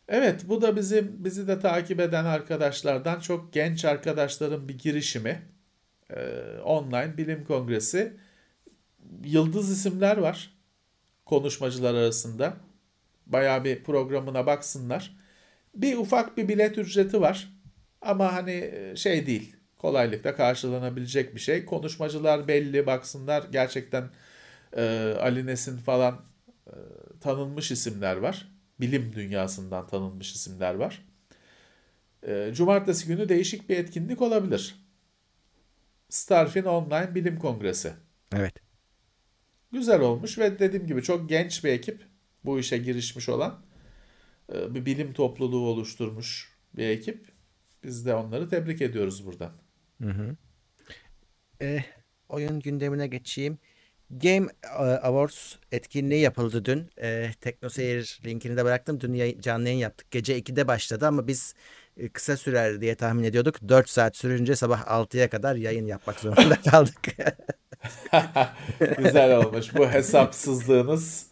[0.08, 5.42] Evet, bu da bizim bizi de takip eden arkadaşlardan çok genç arkadaşların bir girişimi.
[6.10, 8.14] Ee, online bilim kongresi.
[9.24, 10.54] Yıldız isimler var
[11.26, 12.54] konuşmacılar arasında.
[13.26, 15.18] Bayağı bir programına baksınlar.
[15.76, 17.54] Bir ufak bir bilet ücreti var.
[18.02, 19.56] Ama hani şey değil.
[19.82, 21.66] Kolaylıkla karşılanabilecek bir şey.
[21.66, 23.44] Konuşmacılar belli baksınlar.
[23.52, 24.10] Gerçekten
[24.78, 26.22] e, Ali Nesin falan
[26.68, 26.76] e,
[27.22, 28.52] tanınmış isimler var.
[28.80, 31.06] Bilim dünyasından tanınmış isimler var.
[32.28, 34.76] E, Cumartesi günü değişik bir etkinlik olabilir.
[36.10, 37.94] Starfin Online Bilim Kongresi.
[38.36, 38.54] Evet.
[39.72, 42.06] Güzel olmuş ve dediğim gibi çok genç bir ekip
[42.46, 43.62] bu işe girişmiş olan
[44.54, 47.26] e, bir bilim topluluğu oluşturmuş bir ekip.
[47.84, 49.52] Biz de onları tebrik ediyoruz buradan.
[50.02, 50.36] Hı hı.
[51.62, 51.86] E,
[52.30, 53.60] oyun gündemine geçeyim.
[54.10, 56.90] Game e, Awards etkinliği yapıldı dün.
[57.02, 59.00] E, TeknoSeyir linkini de bıraktım.
[59.00, 60.12] Dün yayın, canlı yayın yaptık.
[60.12, 61.56] Gece 2'de başladı ama biz
[61.98, 63.70] e, kısa sürer diye tahmin ediyorduk.
[63.70, 67.02] 4 saat sürünce sabah 6'ya kadar yayın yapmak zorunda kaldık.
[68.98, 69.76] Güzel olmuş.
[69.76, 71.28] Bu hesapsızlığınız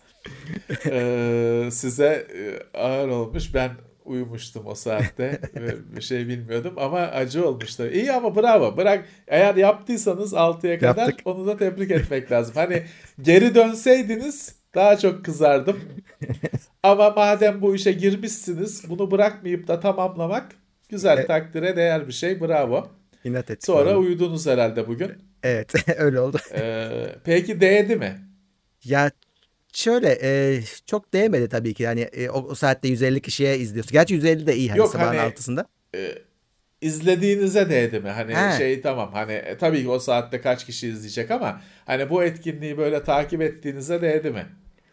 [0.85, 3.53] e, size e, ağır olmuş.
[3.53, 3.71] Ben
[4.09, 7.87] uyumuştum o saatte ve bir şey bilmiyordum ama acı olmuştu.
[7.87, 8.77] İyi ama bravo.
[8.77, 11.27] Bırak eğer yaptıysanız 6'ya kadar Yaptık.
[11.27, 12.55] onu da tebrik etmek lazım.
[12.55, 12.83] Hani
[13.21, 15.79] geri dönseydiniz daha çok kızardım.
[16.83, 20.45] ama madem bu işe girmişsiniz bunu bırakmayıp da tamamlamak
[20.89, 22.41] güzel E- takdire değer bir şey.
[22.41, 22.87] Bravo.
[23.23, 23.65] İnat ettik.
[23.65, 25.11] Sonra uyudunuz herhalde bugün.
[25.43, 26.37] Evet öyle oldu.
[26.53, 26.87] Ee,
[27.23, 28.19] peki değdi mi?
[28.83, 29.11] Ya
[29.79, 31.83] şöyle e, çok değmedi tabii ki.
[31.83, 33.91] Yani e, o, o saatte 150 kişiye izliyorsun.
[33.91, 35.65] Gerçi 150 de iyi hani Yok, sabahın hani- altısında.
[35.95, 36.15] Ee,
[36.81, 38.09] izlediğinize değdi mi?
[38.09, 38.57] Hani He.
[38.57, 42.77] şey tamam hani e, tabii ki o saatte kaç kişi izleyecek ama hani bu etkinliği
[42.77, 44.45] böyle takip ettiğinize değdi mi?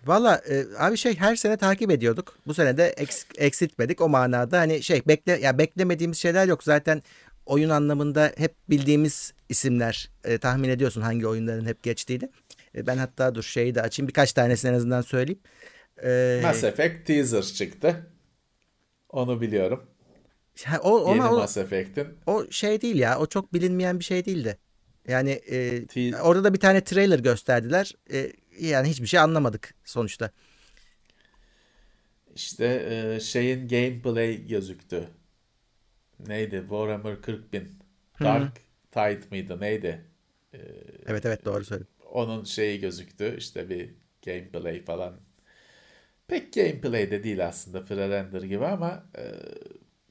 [0.07, 2.39] Valla e, abi şey her sene takip ediyorduk.
[2.47, 4.59] Bu sene de eks- eksiltmedik o manada.
[4.59, 6.65] Hani şey bekle ya beklemediğimiz şeyler yok.
[6.65, 7.03] Zaten
[7.47, 12.29] oyun anlamında hep bildiğimiz isimler e, tahmin ediyorsun hangi oyunların hep geçtiğini.
[12.77, 15.41] E, ben hatta dur şeyi de açayım birkaç tanesini en azından söyleyeyim.
[16.05, 18.07] E, Mass Effect teaser çıktı.
[19.09, 19.91] Onu biliyorum.
[20.65, 22.09] ha, o, Yeni ama o, Mass Effect'in.
[22.27, 23.19] o şey değil ya.
[23.19, 24.59] O çok bilinmeyen bir şey değildi.
[25.09, 27.95] Yani e, Te- orada da bir tane trailer gösterdiler.
[28.13, 30.31] E, yani hiçbir şey anlamadık sonuçta.
[32.35, 32.67] İşte
[33.17, 35.09] e, şeyin gameplay gözüktü.
[36.27, 36.61] Neydi?
[36.61, 37.69] Warhammer 40.000.
[38.21, 38.57] Dark
[38.91, 39.61] Tide mıydı?
[39.61, 40.05] Neydi?
[41.07, 41.96] Evet evet doğru söyledin.
[42.17, 43.35] Onun şeyi gözüktü.
[43.39, 43.91] İşte bir
[44.27, 45.21] gameplay falan.
[46.29, 49.25] Pek gameplay de değil aslında pre-render gibi ama e,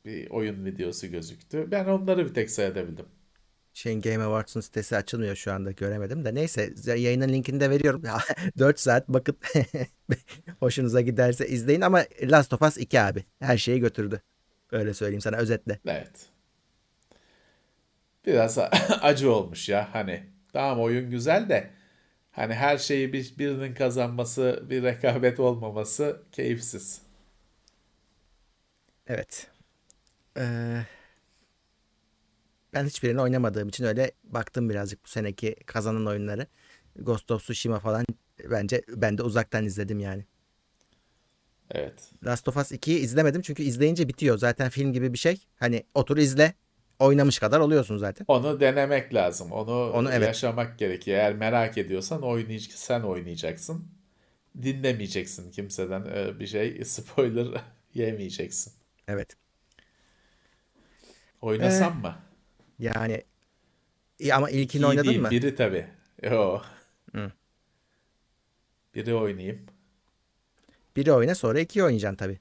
[0.05, 1.71] bir oyun videosu gözüktü.
[1.71, 3.05] Ben onları bir tek seyredebildim.
[3.73, 8.03] Şeyin Game Awards'un sitesi açılmıyor şu anda göremedim de neyse yayının linkini de veriyorum.
[8.59, 9.37] 4 saat bakın
[10.59, 14.21] hoşunuza giderse izleyin ama Last of Us 2 abi her şeyi götürdü.
[14.71, 15.79] Öyle söyleyeyim sana özetle.
[15.87, 16.29] Evet.
[18.25, 18.57] Biraz
[19.01, 20.23] acı olmuş ya hani.
[20.53, 21.71] Tamam oyun güzel de
[22.35, 27.01] hani her şeyi bir, birinin kazanması, bir rekabet olmaması keyifsiz.
[29.07, 29.47] Evet.
[30.37, 30.81] Ee,
[32.73, 36.47] ben hiçbirini oynamadığım için öyle baktım birazcık bu seneki kazanan oyunları.
[36.95, 38.05] Ghost of Tsushima falan
[38.49, 40.25] bence ben de uzaktan izledim yani.
[41.71, 42.11] Evet.
[42.25, 44.37] Last of Us 2'yi izlemedim çünkü izleyince bitiyor.
[44.37, 45.47] Zaten film gibi bir şey.
[45.55, 46.53] Hani otur izle.
[46.99, 48.25] Oynamış kadar oluyorsun zaten.
[48.27, 49.51] Onu denemek lazım.
[49.51, 50.27] Onu, Onu evet.
[50.27, 51.17] yaşamak gerekiyor.
[51.17, 53.87] Eğer merak ediyorsan oynayıcı sen oynayacaksın.
[54.61, 57.47] Dinlemeyeceksin kimseden e, bir şey spoiler
[57.93, 58.73] yemeyeceksin.
[59.07, 59.35] Evet.
[61.41, 62.15] Oynasam mı?
[62.79, 63.23] Yani
[64.19, 65.31] İyi ama ilkini İyi oynadın değil, mı?
[65.31, 65.87] Biri tabii.
[66.23, 66.61] Yo.
[67.15, 67.31] Hı.
[68.95, 69.65] Biri oynayayım.
[70.95, 72.39] Biri oyna sonra ikiyi oynayacaksın tabii.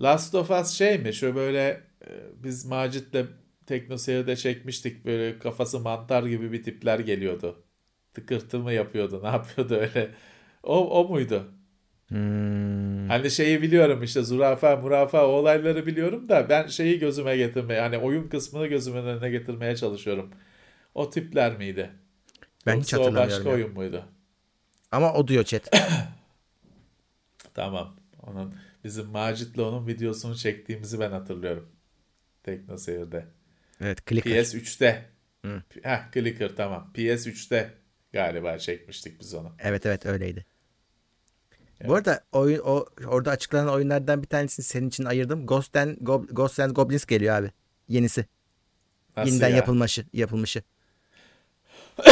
[0.00, 1.14] Last of Us şey mi?
[1.14, 1.85] Şu böyle e,
[2.42, 3.26] biz Macit'le
[3.66, 5.04] Teknoseyir'de çekmiştik.
[5.04, 7.64] Böyle kafası mantar gibi bir tipler geliyordu.
[8.14, 9.20] Tıkırtı mı yapıyordu?
[9.24, 10.10] Ne yapıyordu öyle?
[10.62, 11.52] O, o muydu?
[12.08, 13.08] Hmm.
[13.08, 17.98] Hani şeyi biliyorum işte zürafa, murafa o olayları biliyorum da ben şeyi gözüme getirmeye hani
[17.98, 20.30] oyun kısmını gözümün önüne getirmeye çalışıyorum.
[20.94, 21.90] O tipler miydi?
[22.66, 23.54] Ben hiç Yoksa o hatırlamıyorum başka ya.
[23.54, 24.04] oyun muydu?
[24.92, 25.70] Ama o diyor chat.
[27.54, 27.96] Tamam.
[28.22, 28.54] Onun
[28.84, 31.75] bizim Macit'le onun videosunu çektiğimizi ben hatırlıyorum.
[32.46, 33.26] Teknoseyir'de.
[33.80, 34.32] Evet clicker.
[34.32, 35.04] PS3'te.
[35.44, 35.62] Hı.
[35.82, 36.92] Heh, Clicker tamam.
[36.94, 37.70] PS3'te
[38.12, 39.52] galiba çekmiştik biz onu.
[39.58, 40.46] Evet evet öyleydi.
[41.80, 41.90] Evet.
[41.90, 45.46] Bu arada oyun o orada açıklanan oyunlardan bir tanesini senin için ayırdım.
[45.46, 47.50] Ghost and Gob- Ghosts and Goblins geliyor abi.
[47.88, 48.24] Yenisi.
[49.16, 49.56] Nasıl Yeniden ya?
[49.56, 50.62] yapılmışı, yapılmışı.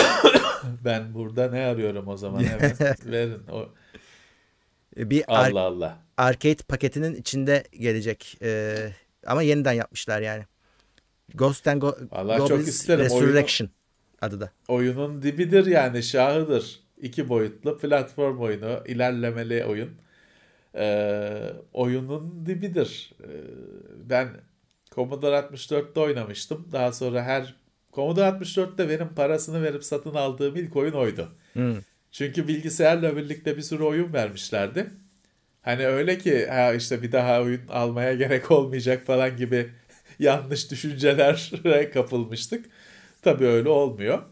[0.84, 3.42] Ben burada ne arıyorum o zaman hemen verin.
[3.52, 3.68] O,
[4.96, 5.98] Bir ar- Allah Allah.
[6.16, 8.38] arcade paketinin içinde gelecek.
[8.42, 8.90] Ee,
[9.26, 10.44] ama yeniden yapmışlar yani.
[11.34, 13.00] Ghost and Go- Vallahi çok Goblins isterim.
[13.10, 13.68] Oyunu- Resurrection
[14.22, 14.50] adı da.
[14.68, 16.80] Oyunun dibidir yani şahıdır.
[17.00, 19.90] İki boyutlu platform oyunu, ilerlemeli oyun.
[20.74, 23.12] Ee, oyunun dibidir.
[23.22, 23.26] Ee,
[24.10, 24.28] ben
[24.94, 26.68] Commodore 64'te oynamıştım.
[26.72, 27.54] Daha sonra her
[27.92, 31.28] Commodore 64'te benim parasını verip satın aldığım ilk oyun oydu.
[31.52, 31.74] Hmm.
[32.12, 34.90] Çünkü bilgisayarla birlikte bir sürü oyun vermişlerdi.
[35.64, 39.70] Hani öyle ki ha işte bir daha oyun almaya gerek olmayacak falan gibi
[40.18, 42.64] yanlış düşüncelere kapılmıştık.
[43.22, 44.22] Tabii öyle olmuyor.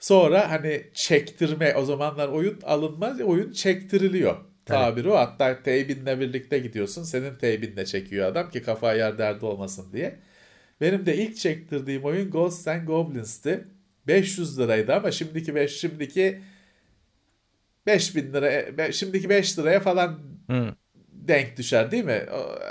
[0.00, 4.36] Sonra hani çektirme o zamanlar oyun alınmaz oyun çektiriliyor.
[4.66, 5.16] Tabiri o.
[5.16, 7.02] Hatta teybinle birlikte gidiyorsun.
[7.02, 10.16] Senin teybinle çekiyor adam ki kafa yer derdi olmasın diye.
[10.80, 13.64] Benim de ilk çektirdiğim oyun Ghosts and Goblins'ti.
[14.06, 16.40] 500 liraydı ama şimdiki 5 şimdiki
[17.86, 20.68] 5000 lira be- şimdiki 5 liraya falan Hmm.
[21.12, 22.26] denk düşer değil mi?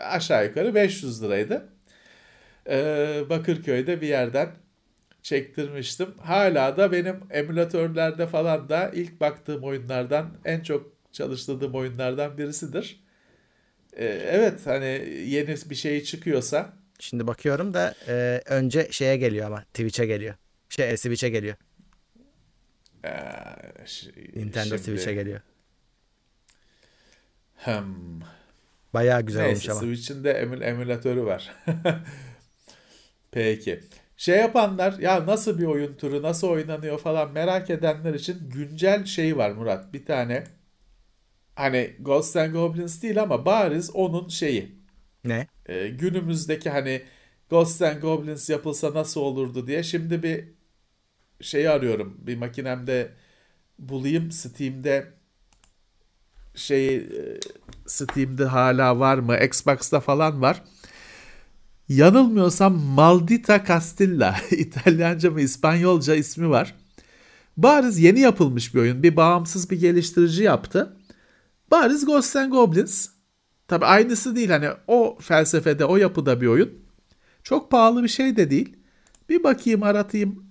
[0.06, 1.70] Aşağı yukarı 500 liraydı.
[2.70, 4.50] Ee, Bakırköy'de bir yerden
[5.24, 6.10] çektirmiştim.
[6.18, 13.04] Hala da benim emülatörlerde falan da ilk baktığım oyunlardan en çok çalıştırdığım oyunlardan birisidir.
[13.94, 14.86] Ee, evet hani
[15.26, 20.36] yeni bir şey çıkıyorsa Şimdi bakıyorum da e, önce şeye geliyor ama Twitch'e geliyor.
[20.70, 21.56] Şey e, Switch'e geliyor.
[23.06, 23.10] ee,
[23.86, 25.42] ş- Nintendo şimdi- Switch'e geliyor.
[27.66, 28.22] Hmm.
[28.94, 29.82] Bayağı güzel olmuş Neyse ama.
[29.82, 31.56] Switch'in de emül emülatörü var.
[33.32, 33.80] Peki.
[34.18, 39.38] Şey yapanlar ya nasıl bir oyun türü nasıl oynanıyor falan merak edenler için güncel şey
[39.38, 39.94] var Murat.
[39.94, 40.44] Bir tane
[41.56, 44.76] hani Ghosts and Goblins değil ama bariz onun şeyi.
[45.24, 45.48] Ne?
[45.66, 47.02] Ee, günümüzdeki hani
[47.50, 50.46] Ghosts and Goblins yapılsa nasıl olurdu diye şimdi bir
[51.42, 52.18] şeyi arıyorum.
[52.20, 53.12] Bir makinemde
[53.80, 55.14] bulayım Steam'de
[56.56, 57.08] şey
[57.86, 59.38] Steam'de hala var mı?
[59.38, 60.64] Xbox'ta falan var.
[61.90, 66.76] Yanılmıyorsam Maldita Castilla İtalyanca mı İspanyolca ismi var.
[67.58, 69.04] Bariz yeni yapılmış bir oyun.
[69.04, 70.98] Bir bağımsız bir geliştirici yaptı.
[71.72, 73.10] Bariz Ghosts and Goblins.
[73.68, 76.70] Tabi aynısı değil hani o felsefede o yapıda bir oyun.
[77.44, 78.78] Çok pahalı bir şey de değil.
[79.30, 80.46] Bir bakayım aratayım.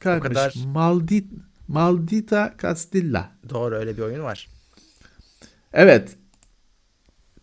[0.00, 0.28] Kalmış.
[0.28, 1.26] kadar- Maldit,
[1.68, 3.30] Maldita Castilla.
[3.50, 4.48] Doğru öyle bir oyun var.
[5.74, 6.16] Evet.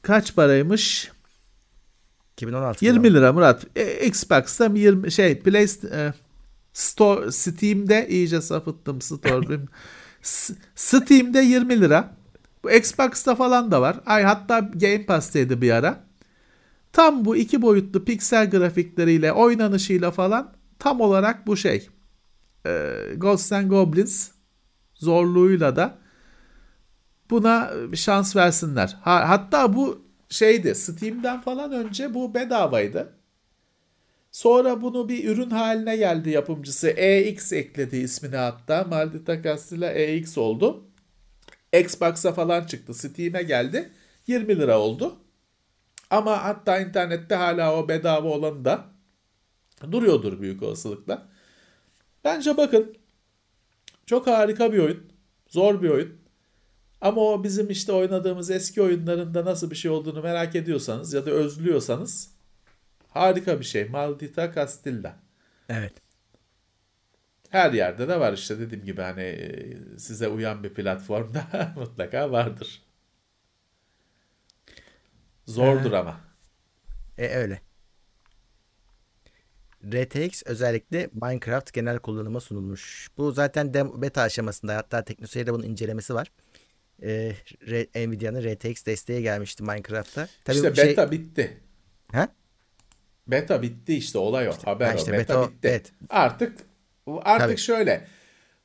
[0.02, 1.12] Kaç paraymış?
[2.34, 3.66] 2016 20 lira Murat.
[3.76, 6.14] E, Xbox'ta 20 şey Play e,
[6.74, 9.60] Store Steam'de iyice sapıttım Store.
[10.76, 12.16] Steam'de 20 lira.
[12.64, 14.00] Bu Xbox'ta falan da var.
[14.06, 16.04] Ay hatta Game Pass'teydi bir ara.
[16.94, 21.90] Tam bu iki boyutlu piksel grafikleriyle oynanışıyla falan tam olarak bu şey.
[22.66, 24.32] E, Ghosts and Goblins
[24.94, 26.01] zorluğuyla da
[27.32, 28.98] buna bir şans versinler.
[29.02, 33.14] Ha, hatta bu şeydi Steam'den falan önce bu bedavaydı.
[34.32, 36.90] Sonra bunu bir ürün haline geldi yapımcısı.
[36.90, 38.84] EX ekledi ismini hatta.
[38.84, 40.84] Maldita Castilla EX oldu.
[41.74, 42.94] Xbox'a falan çıktı.
[42.94, 43.92] Steam'e geldi.
[44.28, 45.20] 20 lira oldu.
[46.10, 48.86] Ama hatta internette hala o bedava olanı da
[49.92, 51.28] duruyordur büyük olasılıkla.
[52.24, 52.96] Bence bakın.
[54.06, 55.12] Çok harika bir oyun.
[55.48, 56.21] Zor bir oyun.
[57.02, 61.32] Ama o bizim işte oynadığımız eski oyunlarında nasıl bir şey olduğunu merak ediyorsanız ya da
[61.32, 62.32] özlüyorsanız
[63.10, 63.86] harika bir şey.
[63.86, 65.16] Maldita Castilla.
[65.70, 65.94] Evet.
[67.50, 72.82] Her yerde de var işte dediğim gibi hani e, size uyan bir platformda mutlaka vardır.
[75.46, 76.20] Zordur ama.
[77.18, 77.62] E öyle.
[79.86, 83.10] RTX özellikle Minecraft genel kullanıma sunulmuş.
[83.18, 86.32] Bu zaten dem- beta aşamasında hatta Teknoseyir'de bunun incelemesi var.
[87.02, 90.28] R- Nvidia'nın RTX desteği gelmişti Minecraft'ta.
[90.46, 91.58] Tabii işte şey- beta bitti.
[92.12, 92.28] Ha?
[93.28, 94.52] Beta bitti işte olay o.
[94.66, 94.98] Haber ha o.
[94.98, 95.68] işte Beta, beta o- bitti.
[95.68, 95.92] evet.
[96.10, 96.54] Artık
[97.22, 97.58] artık Tabii.
[97.58, 98.08] şöyle.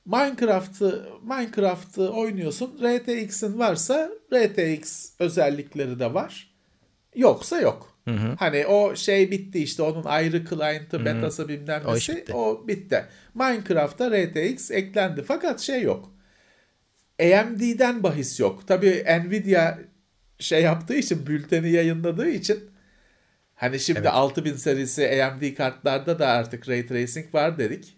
[0.04, 2.78] Minecraft'ı Minecraft'ı oynuyorsun.
[2.82, 6.54] RTX'in varsa RTX özellikleri de var.
[7.14, 7.96] Yoksa yok.
[8.38, 12.32] Hani o şey bitti işte onun ayrı client'ı, betası bilmem O nesi bitti.
[12.34, 13.04] o bitti.
[13.34, 16.12] Minecraft'ta RTX eklendi fakat şey yok.
[17.20, 18.68] AMD'den bahis yok.
[18.68, 19.78] Tabii Nvidia
[20.38, 22.70] şey yaptığı için bülteni yayınladığı için
[23.54, 27.96] hani şimdi 6000 serisi AMD kartlarda da artık Ray Tracing var dedik.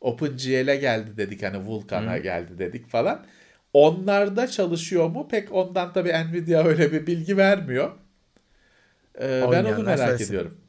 [0.00, 3.26] OpenGL'e geldi dedik hani Vulkan'a geldi dedik falan.
[3.72, 5.28] Onlarda çalışıyor mu?
[5.28, 7.90] Pek ondan tabii Nvidia öyle bir bilgi vermiyor.
[9.20, 10.24] Ee, ben onu merak söylesin.
[10.24, 10.60] ediyorum.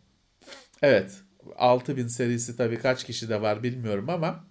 [0.82, 1.12] Evet.
[1.56, 4.46] 6000 serisi tabii kaç kişi de var bilmiyorum ama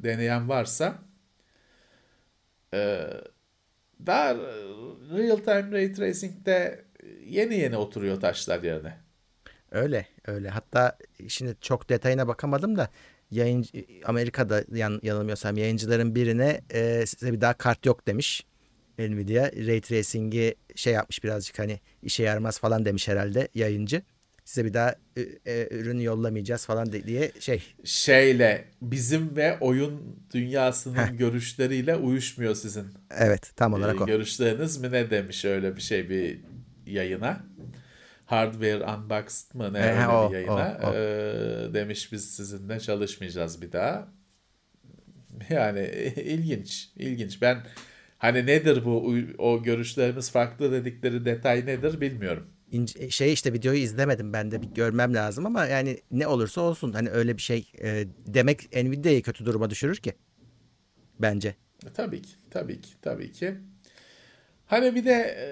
[0.00, 0.98] deneyen varsa
[2.74, 3.10] e,
[4.06, 4.34] daha
[5.16, 6.84] real time ray tracing'de
[7.26, 8.96] yeni yeni oturuyor taşlar yerine.
[9.70, 10.48] Öyle öyle.
[10.48, 12.90] Hatta şimdi çok detayına bakamadım da
[13.30, 13.66] yayın
[14.04, 18.46] Amerika'da yan, yanılmıyorsam yayıncıların birine e, size bir daha kart yok demiş.
[18.98, 24.02] Nvidia Ray Tracing'i şey yapmış birazcık hani işe yaramaz falan demiş herhalde yayıncı.
[24.44, 27.62] Size bir daha e, e, ürünü yollamayacağız falan diye şey.
[27.84, 32.86] Şeyle bizim ve oyun dünyasının görüşleriyle uyuşmuyor sizin.
[33.18, 34.06] Evet tam olarak e, o.
[34.06, 36.40] Görüşleriniz mi ne demiş öyle bir şey bir
[36.86, 37.40] yayına.
[38.26, 40.80] Hardware Unboxed mı ne He, öyle o, bir yayına.
[40.82, 40.94] o, o.
[40.94, 44.08] E, demiş biz sizinle çalışmayacağız bir daha.
[45.50, 45.80] Yani
[46.16, 47.42] ilginç, ilginç.
[47.42, 47.58] Ben
[48.18, 52.46] hani nedir bu o görüşlerimiz farklı dedikleri detay nedir bilmiyorum.
[52.72, 56.92] İnce, şey işte videoyu izlemedim ben de bir görmem lazım ama yani ne olursa olsun
[56.92, 60.12] hani öyle bir şey e, demek Nvidia'yı kötü duruma düşürür ki
[61.20, 61.54] bence.
[61.86, 63.54] E, Tabii ki, tabii ki, tabii ki.
[64.66, 65.46] Hani bir de e,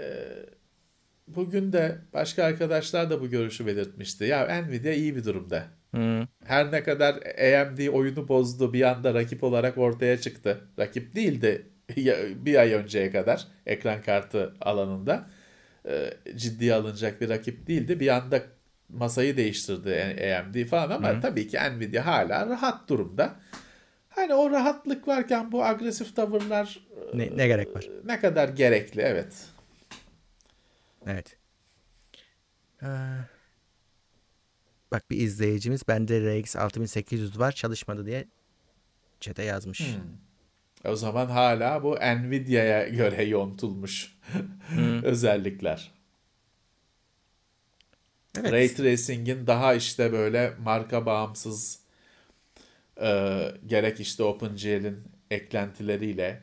[1.29, 4.25] bugün de başka arkadaşlar da bu görüşü belirtmişti.
[4.25, 5.65] Ya Nvidia iyi bir durumda.
[5.95, 6.29] Hı.
[6.45, 10.61] Her ne kadar AMD oyunu bozdu bir anda rakip olarak ortaya çıktı.
[10.79, 11.67] Rakip değildi
[12.45, 15.31] bir ay önceye kadar ekran kartı alanında.
[15.86, 18.01] E, ciddiye alınacak bir rakip değildi.
[18.01, 18.43] Bir anda
[18.89, 23.40] masayı değiştirdi AMD falan ama tabii ki Nvidia hala rahat durumda.
[24.09, 27.89] Hani o rahatlık varken bu agresif tavırlar Ne, ne gerek var?
[28.05, 29.47] ne kadar gerekli evet.
[31.07, 31.36] Evet.
[32.82, 32.86] Ee,
[34.93, 38.24] bak bir izleyicimiz bende RX 6800 var çalışmadı diye
[39.20, 39.81] chat'e yazmış.
[40.85, 44.19] O zaman hala bu Nvidia'ya göre yontulmuş
[45.02, 45.93] özellikler.
[48.39, 48.52] Evet.
[48.52, 51.81] Ray Tracing'in daha işte böyle marka bağımsız
[53.02, 54.98] e, gerek işte OpenGL'in
[55.31, 56.43] eklentileriyle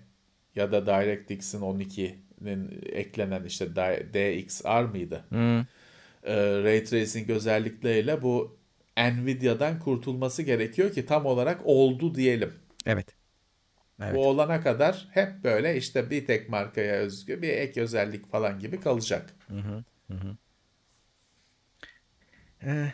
[0.55, 3.75] ya da DirectX'in 12'nin eklenen işte
[4.13, 5.25] DXR mıydı?
[5.29, 5.65] Hı.
[6.23, 8.57] E, Ray Tracing özellikleriyle bu
[8.97, 12.53] Nvidia'dan kurtulması gerekiyor ki tam olarak oldu diyelim.
[12.85, 13.16] Evet.
[14.01, 14.15] Evet.
[14.15, 18.79] Bu olana kadar hep böyle işte bir tek markaya özgü bir ek özellik falan gibi
[18.79, 19.33] kalacak.
[22.63, 22.91] Ee,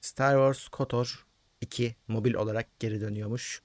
[0.00, 1.26] Star Wars KOTOR
[1.60, 3.62] 2 mobil olarak geri dönüyormuş.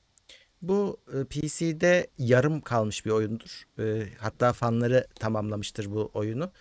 [0.62, 3.64] Bu e, PC'de yarım kalmış bir oyundur.
[3.80, 6.52] E, hatta fanları tamamlamıştır bu oyunu.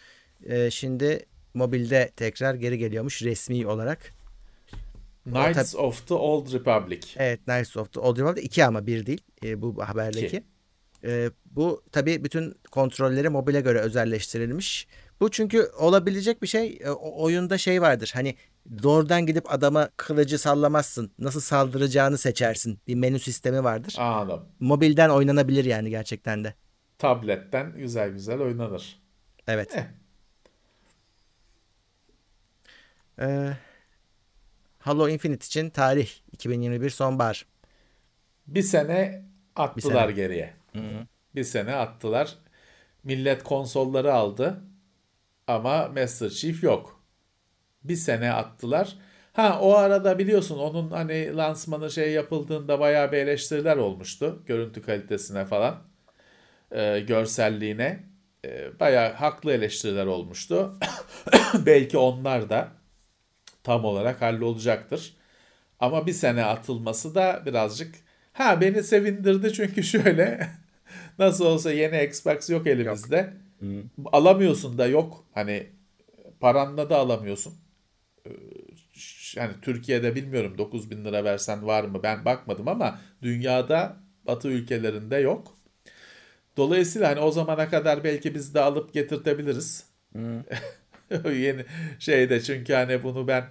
[0.44, 4.19] E, şimdi mobilde tekrar geri geliyormuş resmi olarak.
[5.24, 7.00] Knights of the Old Republic.
[7.16, 10.26] Evet Knights of the Old Republic 2 ama 1 değil e, bu haberdeki.
[10.26, 10.44] İki.
[11.04, 14.86] E, bu tabii bütün kontrolleri mobile göre özelleştirilmiş.
[15.20, 16.78] Bu çünkü olabilecek bir şey.
[16.84, 18.10] E, oyunda şey vardır.
[18.14, 18.34] Hani
[18.82, 21.12] doğrudan gidip adama kılıcı sallamazsın.
[21.18, 22.80] Nasıl saldıracağını seçersin.
[22.86, 23.96] Bir menü sistemi vardır.
[23.98, 24.48] Anladım.
[24.60, 26.54] Mobilden oynanabilir yani gerçekten de.
[26.98, 29.00] Tabletten güzel güzel oynanır.
[29.46, 29.76] Evet.
[29.76, 29.84] Eh.
[33.20, 33.56] Ee,
[34.80, 37.46] Halo Infinite için tarih 2021 sonbahar.
[38.46, 39.24] Bir sene
[39.56, 40.12] attılar sene.
[40.12, 40.54] geriye.
[41.34, 42.34] Bir sene attılar.
[43.04, 44.60] Millet konsolları aldı
[45.46, 47.00] ama Master Chief yok.
[47.84, 48.98] Bir sene attılar.
[49.32, 54.42] Ha o arada biliyorsun onun hani lansmanı şey yapıldığında bayağı bir eleştiriler olmuştu.
[54.46, 55.76] Görüntü kalitesine falan.
[56.72, 58.04] e, görselliğine.
[58.44, 60.74] E, bayağı haklı eleştiriler olmuştu.
[61.66, 62.68] Belki onlar da
[63.64, 65.14] tam olarak hallolacaktır.
[65.80, 67.94] Ama bir sene atılması da birazcık
[68.32, 70.48] ha beni sevindirdi çünkü şöyle
[71.18, 73.34] nasıl olsa yeni Xbox yok elimizde.
[74.12, 75.26] Alamıyorsun da yok.
[75.34, 75.66] Hani
[76.40, 77.54] paranla da alamıyorsun.
[78.26, 78.30] Ee,
[79.36, 83.96] Yani Türkiye'de bilmiyorum 9000 lira versen var mı ben bakmadım ama dünyada
[84.26, 85.56] batı ülkelerinde yok.
[86.56, 89.86] Dolayısıyla hani o zamana kadar belki biz de alıp getirtebiliriz.
[91.24, 91.64] yeni
[91.98, 93.44] şeyde çünkü hani bunu ben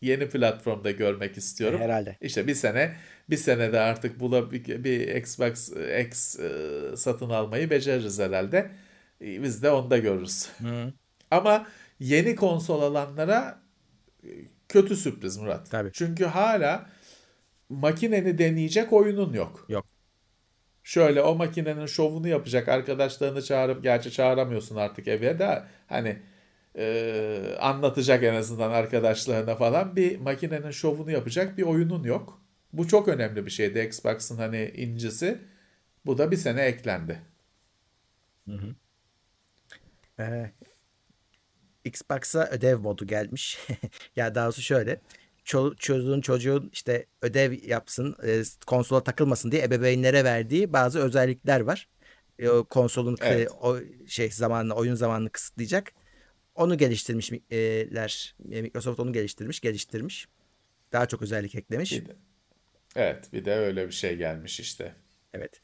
[0.00, 1.80] yeni platformda görmek istiyorum.
[1.80, 2.16] Herhalde.
[2.20, 2.96] İşte bir sene
[3.30, 5.72] bir senede artık bula bir, bir Xbox
[6.06, 6.50] X e,
[6.96, 8.70] satın almayı beceririz herhalde.
[9.20, 10.48] E, Biz de onu da görürüz.
[11.30, 11.66] Ama
[12.00, 13.60] yeni konsol alanlara
[14.24, 14.28] e,
[14.68, 15.70] kötü sürpriz Murat.
[15.70, 15.90] Tabii.
[15.92, 16.86] Çünkü hala
[17.68, 19.66] makineni deneyecek oyunun yok.
[19.68, 19.86] Yok.
[20.84, 26.18] Şöyle o makinenin şovunu yapacak arkadaşlarını çağırıp gerçi çağıramıyorsun artık eve de hani
[26.78, 32.42] e, anlatacak en azından arkadaşlarına falan bir makinenin şovunu yapacak bir oyunun yok.
[32.72, 35.38] Bu çok önemli bir şeydi Xbox'ın hani incisi.
[36.06, 37.22] Bu da bir sene eklendi.
[40.18, 40.52] Ee,
[41.84, 43.58] Xbox'a ödev modu gelmiş.
[44.16, 45.00] ya daha doğrusu şöyle.
[45.44, 51.88] ço- çocuğun çocuğun işte ödev yapsın, e, konsola takılmasın diye ebeveynlere verdiği bazı özellikler var.
[52.38, 53.48] E, konsolun Evet.
[53.60, 53.78] o
[54.08, 55.92] şey zamanını, oyun zamanını kısıtlayacak.
[56.62, 58.34] Onu geliştirmişler.
[58.38, 60.28] Microsoft onu geliştirmiş, geliştirmiş.
[60.92, 61.92] Daha çok özellik eklemiş.
[61.92, 62.16] Bir de-
[62.96, 64.94] evet bir de öyle bir şey gelmiş işte.
[65.34, 65.60] Evet.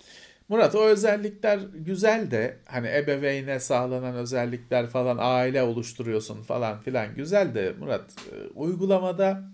[0.49, 7.55] Murat o özellikler güzel de hani ebeveyne sağlanan özellikler falan aile oluşturuyorsun falan filan güzel
[7.55, 8.15] de Murat
[8.55, 9.51] uygulamada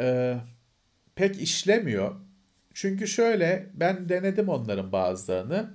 [0.00, 0.36] e,
[1.14, 2.14] pek işlemiyor.
[2.74, 5.70] Çünkü şöyle ben denedim onların bazılarını.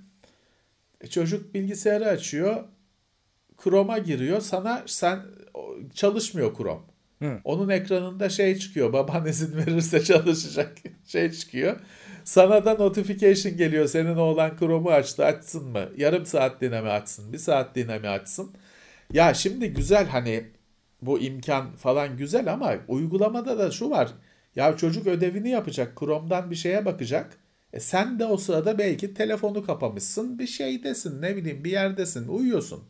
[1.02, 2.64] E, çocuk bilgisayarı açıyor.
[3.64, 4.42] Chrome'a giriyor.
[4.42, 5.20] Sana sen
[5.94, 6.82] çalışmıyor Chrome.
[7.44, 8.94] Onun ekranında şey çıkıyor.
[8.94, 11.80] Baban izin verirse çalışacak şey çıkıyor.
[12.24, 13.88] Sana da notification geliyor.
[13.88, 15.26] Senin oğlan Chrome'u açtı.
[15.26, 15.90] Açsın mı?
[15.98, 17.34] Yarım saatliğine mi açsın?
[17.34, 18.52] Bir saatliğine mi açsın?
[19.14, 20.44] Ya şimdi güzel hani
[21.02, 24.12] bu imkan falan güzel ama uygulamada da şu var.
[24.56, 26.00] Ya çocuk ödevini yapacak.
[26.00, 27.38] Chrome'dan bir şeye bakacak.
[27.74, 30.40] E sen de o sırada belki telefonu kapamışsın.
[30.40, 32.28] Bir şeydesin ne bileyim bir yerdesin.
[32.28, 32.84] Uyuyorsun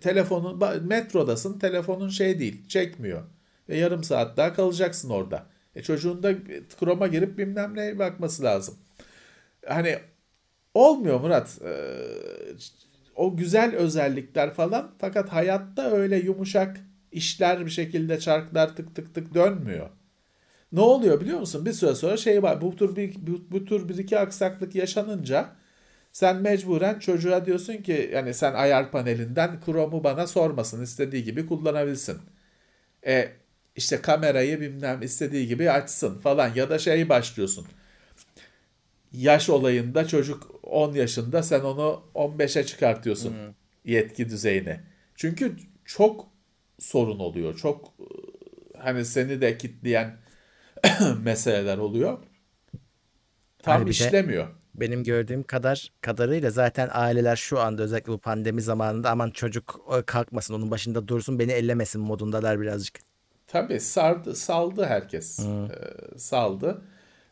[0.00, 3.22] telefonun ba- metrodasın telefonun şey değil çekmiyor.
[3.68, 5.46] Ve yarım saat daha kalacaksın orada.
[5.74, 6.34] E çocuğun da
[6.80, 8.74] Chrome'a girip bilmem neye bakması lazım.
[9.66, 9.98] Hani
[10.74, 11.58] olmuyor Murat.
[11.64, 11.96] Ee,
[13.16, 16.80] o güzel özellikler falan fakat hayatta öyle yumuşak
[17.12, 19.90] işler bir şekilde çarklar tık tık tık dönmüyor.
[20.72, 21.66] Ne oluyor biliyor musun?
[21.66, 22.60] Bir süre sonra şey var.
[22.60, 25.48] Bu tür bir bu, bu tür bir iki aksaklık yaşanınca
[26.16, 30.82] sen mecburen çocuğa diyorsun ki yani sen ayar panelinden Chrome'u bana sormasın.
[30.82, 32.18] istediği gibi kullanabilsin.
[33.06, 33.32] E
[33.76, 37.66] işte kamerayı bilmem istediği gibi açsın falan ya da şeyi başlıyorsun.
[39.12, 43.34] Yaş olayında çocuk 10 yaşında sen onu 15'e çıkartıyorsun
[43.84, 44.80] yetki düzeyine.
[45.14, 46.28] Çünkü çok
[46.78, 47.56] sorun oluyor.
[47.56, 48.06] Çok e,
[48.78, 50.16] hani seni de kitleyen
[51.22, 52.18] meseleler oluyor.
[53.58, 54.48] Tam Hani bir de- işlemiyor.
[54.80, 60.02] Benim gördüğüm kadar kadarıyla zaten aileler şu anda özellikle bu pandemi zamanında aman çocuk e,
[60.02, 62.98] kalkmasın onun başında dursun beni ellemesin modundalar birazcık.
[63.46, 65.40] Tabii sardı, saldı herkes.
[65.40, 66.82] Ee, saldı.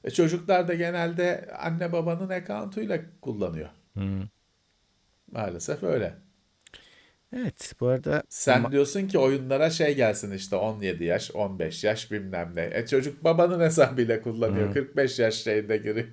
[0.04, 3.68] E, çocuklar da genelde anne babanın account'uyla kullanıyor.
[5.32, 6.14] Maalesef öyle.
[7.36, 12.12] Evet bu arada Sen ma- diyorsun ki oyunlara şey gelsin işte 17 yaş, 15 yaş
[12.12, 12.70] bilmem ne.
[12.72, 14.72] E çocuk babanın hesabıyla kullanıyor.
[14.74, 16.06] 45 yaş şeyinde giriyor.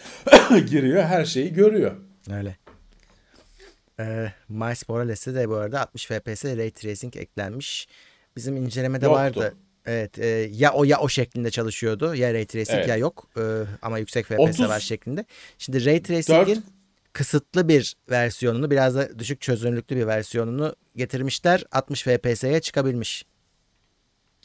[0.70, 1.96] giriyor her şeyi görüyor.
[2.32, 2.56] öyle.
[4.00, 7.88] Ee, Miles Morales'e de bu arada 60 FPS Ray Tracing eklenmiş.
[8.36, 9.18] Bizim incelemede Yoktu.
[9.20, 9.54] vardı.
[9.86, 12.14] Evet e, ya o ya o şeklinde çalışıyordu.
[12.14, 12.88] Ya Ray Tracing Evet.
[12.88, 13.28] ya yok.
[13.36, 13.40] Ee,
[13.82, 15.24] ama yüksek FPS 30 var şeklinde.
[15.58, 16.62] Şimdi Ray Tracing'in Dört-
[17.12, 21.64] kısıtlı bir versiyonunu biraz da düşük çözünürlüklü bir versiyonunu getirmişler.
[21.72, 23.24] 60 FPS'ye çıkabilmiş.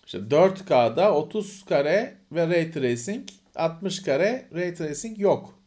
[0.06, 5.60] İşte 4K'da 30 kare ve Ray Tracing, 60 kare Ray Tracing yok.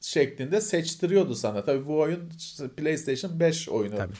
[0.00, 1.64] şeklinde seçtiriyordu sana.
[1.64, 2.30] Tabii bu oyun
[2.76, 3.96] PlayStation 5 oyunu.
[3.96, 4.12] Tabii.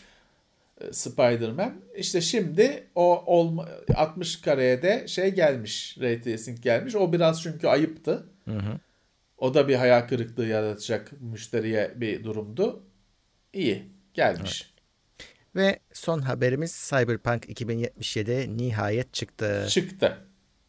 [0.80, 1.74] e, Spider-Man.
[1.96, 5.96] İşte şimdi o olma, 60 kareye de şey gelmiş.
[6.00, 6.94] Ray Tracing gelmiş.
[6.94, 8.26] O biraz çünkü ayıptı.
[9.38, 12.82] O da bir hayal kırıklığı yaratacak müşteriye bir durumdu.
[13.52, 13.82] İyi.
[14.14, 14.74] Gelmiş.
[15.56, 19.66] Ve son haberimiz Cyberpunk 2077 nihayet çıktı.
[19.68, 20.16] Çıktı.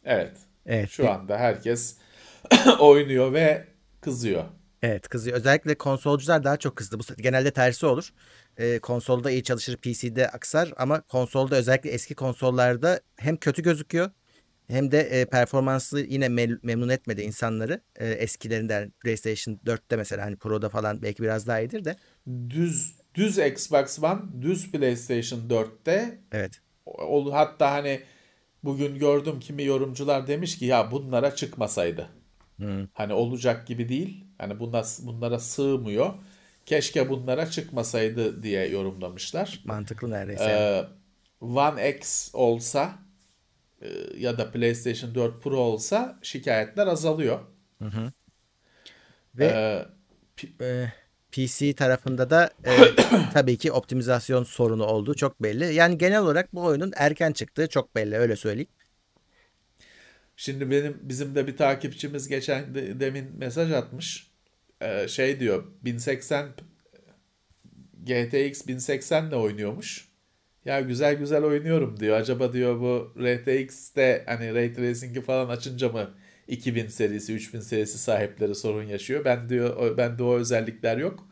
[0.04, 0.36] Evet.
[0.66, 0.90] Evet.
[0.90, 1.96] Şu anda herkes
[2.80, 3.66] oynuyor ve
[4.00, 4.44] kızıyor.
[4.82, 5.36] Evet kızıyor.
[5.36, 6.98] Özellikle konsolcular daha çok kızdı.
[6.98, 8.10] Bu genelde tersi olur.
[8.56, 14.10] Ee, konsolda iyi çalışır, PC'de aksar ama konsolda özellikle eski konsollarda hem kötü gözüküyor
[14.68, 17.80] hem de e, performansı yine mel- memnun etmedi insanları.
[17.96, 21.96] E, eskilerinden PlayStation 4'te mesela hani Pro'da falan belki biraz daha iyidir de.
[22.50, 26.60] Düz düz Xbox One, düz PlayStation 4'te Evet.
[26.86, 28.00] ol- hatta hani
[28.64, 32.08] bugün gördüm kimi yorumcular demiş ki ya bunlara çıkmasaydı.
[32.92, 34.24] Hani olacak gibi değil.
[34.38, 36.14] Hani bunlar, bunlara sığmıyor.
[36.66, 39.60] Keşke bunlara çıkmasaydı diye yorumlamışlar.
[39.64, 40.50] Mantıklı neredeyse.
[40.50, 40.84] Ee,
[41.46, 42.92] One X olsa
[43.82, 47.38] e, ya da PlayStation 4 Pro olsa şikayetler azalıyor.
[49.34, 49.86] Ve Ee,
[50.36, 50.92] pi- e,
[51.32, 52.70] PC tarafında da e,
[53.32, 55.74] tabii ki optimizasyon sorunu olduğu çok belli.
[55.74, 58.70] Yani genel olarak bu oyunun erken çıktığı çok belli öyle söyleyeyim.
[60.40, 64.30] Şimdi benim bizim de bir takipçimiz geçen de- demin mesaj atmış.
[64.82, 66.48] Ee, şey diyor 1080
[68.04, 70.08] GTX 1080 ile oynuyormuş.
[70.64, 72.16] Ya güzel güzel oynuyorum diyor.
[72.16, 76.10] Acaba diyor bu RTX'te hani Ray Tracing'i falan açınca mı
[76.48, 79.24] 2000 serisi 3000 serisi sahipleri sorun yaşıyor.
[79.24, 81.28] Ben diyor o- bende o özellikler yok.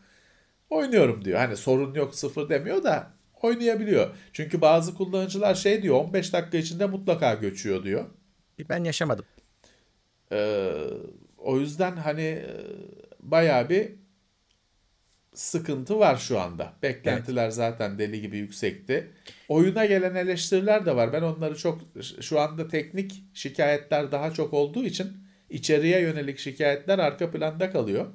[0.70, 1.38] Oynuyorum diyor.
[1.38, 3.12] Hani sorun yok sıfır demiyor da
[3.42, 4.16] oynayabiliyor.
[4.32, 8.04] Çünkü bazı kullanıcılar şey diyor 15 dakika içinde mutlaka göçüyor diyor.
[8.68, 9.24] Ben yaşamadım.
[10.32, 10.72] Ee,
[11.38, 12.46] o yüzden hani e,
[13.20, 13.92] bayağı bir
[15.34, 16.72] sıkıntı var şu anda.
[16.82, 19.10] Beklentiler zaten deli gibi yüksekti.
[19.48, 21.12] Oyuna gelen eleştiriler de var.
[21.12, 21.80] Ben onları çok
[22.20, 25.12] şu anda teknik şikayetler daha çok olduğu için
[25.50, 28.06] içeriye yönelik şikayetler arka planda kalıyor.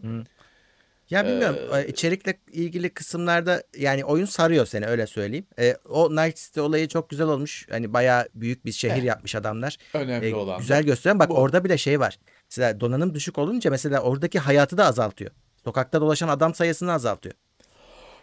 [1.11, 5.45] Ya bilmiyorum e, içerikle ilgili kısımlarda yani oyun sarıyor seni öyle söyleyeyim.
[5.59, 7.67] E, o Night City olayı çok güzel olmuş.
[7.69, 9.03] Hani bayağı büyük bir şehir Evet.
[9.03, 9.77] yapmış adamlar.
[9.93, 10.59] Önemli E, olan.
[10.59, 11.33] güzel gösteren bak bu.
[11.35, 12.19] orada bile şey var.
[12.51, 15.31] Mesela donanım düşük olunca mesela oradaki hayatı da azaltıyor.
[15.63, 17.35] Sokakta dolaşan adam sayısını azaltıyor.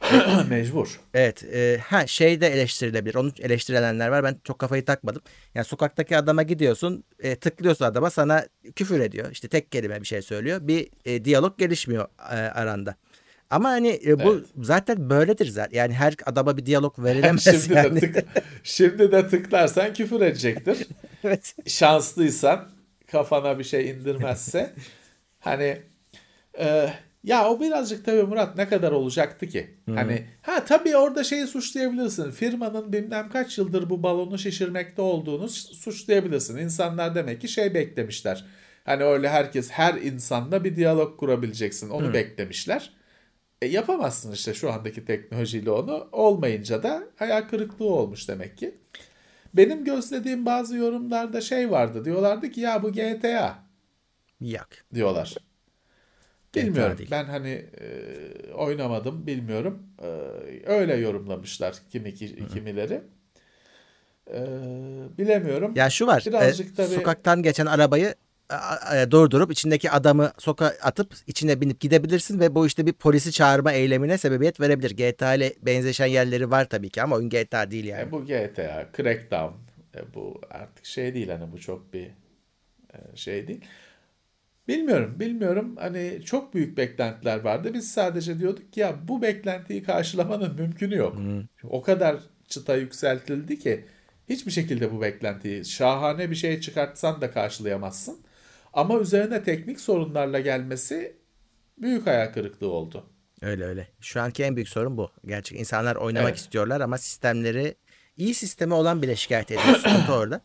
[0.48, 1.00] Mecbur.
[1.14, 1.44] Evet.
[1.44, 3.14] E, ha şey de eleştirilebilir.
[3.14, 4.24] Onu eleştirilenler var.
[4.24, 5.22] Ben çok kafayı takmadım.
[5.54, 8.46] Yani sokaktaki adama gidiyorsun, e, tıklıyorsun adama sana
[8.76, 9.30] küfür ediyor.
[9.32, 10.58] İşte tek kelime bir şey söylüyor.
[10.62, 12.94] Bir e, diyalog gelişmiyor e, aranda.
[13.50, 14.44] Ama hani e, bu Evet.
[14.62, 15.78] zaten böyledir zaten.
[15.78, 18.00] Yani her adama bir diyalog verilemez şimdi yani.
[18.00, 18.28] de tık,
[18.62, 20.86] şimdi de tıklarsan küfür edecektir.
[21.24, 21.54] evet.
[21.66, 22.68] Şanslıysan
[23.10, 24.72] kafana bir şey indirmezse
[25.40, 25.82] hani
[26.58, 26.92] e,
[27.24, 29.70] ya o birazcık tabii Murat ne kadar olacaktı ki?
[29.95, 32.31] Hani ha tabii orada şeyi suçlayabilirsin.
[32.31, 36.57] Firmanın bilmem kaç yıldır bu balonu şişirmekte olduğunu suçlayabilirsin.
[36.59, 38.45] İnsanlar demek ki şey beklemişler.
[38.85, 41.90] Hani öyle herkes her insanla bir diyalog kurabileceksin.
[41.90, 42.93] Onu beklemişler.
[43.62, 46.09] E, yapamazsın işte şu andaki teknolojiyle onu.
[46.12, 48.74] Olmayınca da hayal kırıklığı olmuş demek ki.
[49.55, 52.05] Benim gözlediğim bazı yorumlarda şey vardı.
[52.05, 53.59] Diyorlardı ki ya bu GTA
[54.40, 54.69] Yok.
[54.95, 55.35] diyorlar.
[56.54, 56.98] Bilmiyorum.
[56.98, 57.10] değil.
[57.10, 59.82] Ben hani e, oynamadım bilmiyorum.
[60.02, 60.06] E,
[60.66, 63.00] öyle yorumlamışlar kimi kimileri.
[64.30, 64.38] E,
[65.18, 65.72] bilemiyorum.
[65.76, 66.24] Ya şu var.
[66.26, 68.14] Birazcık e, tabii- Sokaktan geçen arabayı
[69.10, 74.18] durdurup içindeki adamı sokağa atıp içine binip gidebilirsin ve bu işte bir polisi çağırma eylemine
[74.18, 74.90] sebebiyet verebilir.
[74.90, 78.02] GTA ile benzeşen yerleri var tabii ki ama oyun GTA değil yani.
[78.08, 79.54] E, bu GTA, Crackdown
[79.96, 82.04] e, bu artık şey değil hani bu çok bir
[82.94, 83.60] e, şey değil.
[84.69, 85.77] Bilmiyorum, bilmiyorum.
[85.78, 87.74] Hani çok büyük beklentiler vardı.
[87.74, 91.16] Biz sadece diyorduk ki ya bu beklentiyi karşılamanın mümkünü yok.
[91.65, 92.16] O kadar
[92.49, 93.85] çıta yükseltildi ki
[94.28, 98.19] hiçbir şekilde bu beklentiyi şahane bir şey çıkartsan da karşılayamazsın.
[98.73, 101.16] Ama üzerine teknik sorunlarla gelmesi
[101.78, 103.07] büyük hayal kırıklığı oldu.
[103.43, 103.89] Öyle öyle.
[104.01, 105.11] Şu anki en büyük sorun bu.
[105.27, 106.39] Gerçek insanlar oynamak Evet.
[106.39, 107.74] istiyorlar ama sistemleri
[108.16, 109.77] iyi sistemi olan bile şikayet ediyor.
[109.77, 110.40] Sıkıntı orada.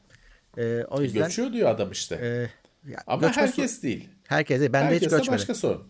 [0.57, 2.15] E, o yüzden Göçüyor diyor adam işte.
[2.15, 2.49] e,
[2.87, 4.09] ya, Ama herkes değil.
[4.27, 5.33] herkese ben de hiç Herkes de göçmedim.
[5.33, 5.83] başka sorun.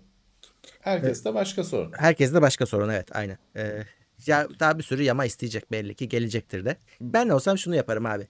[0.82, 1.92] Herkes de başka sorun.
[1.98, 3.38] Herkes de başka sorun evet aynen.
[3.56, 3.84] Ee,
[4.28, 6.78] ya daha bir sürü yama isteyecek belli ki gelecektir de.
[7.02, 8.28] Ben olsam şunu yaparım abi.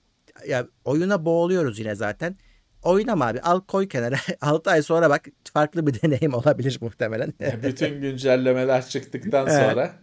[0.48, 2.36] Ya oyuna boğuluyoruz yine zaten.
[2.84, 4.16] Oynama abi al koy kenara.
[4.42, 7.34] 6 ay sonra bak farklı bir deneyim olabilir muhtemelen.
[7.64, 9.94] Bütün güncellemeler çıktıktan sonra.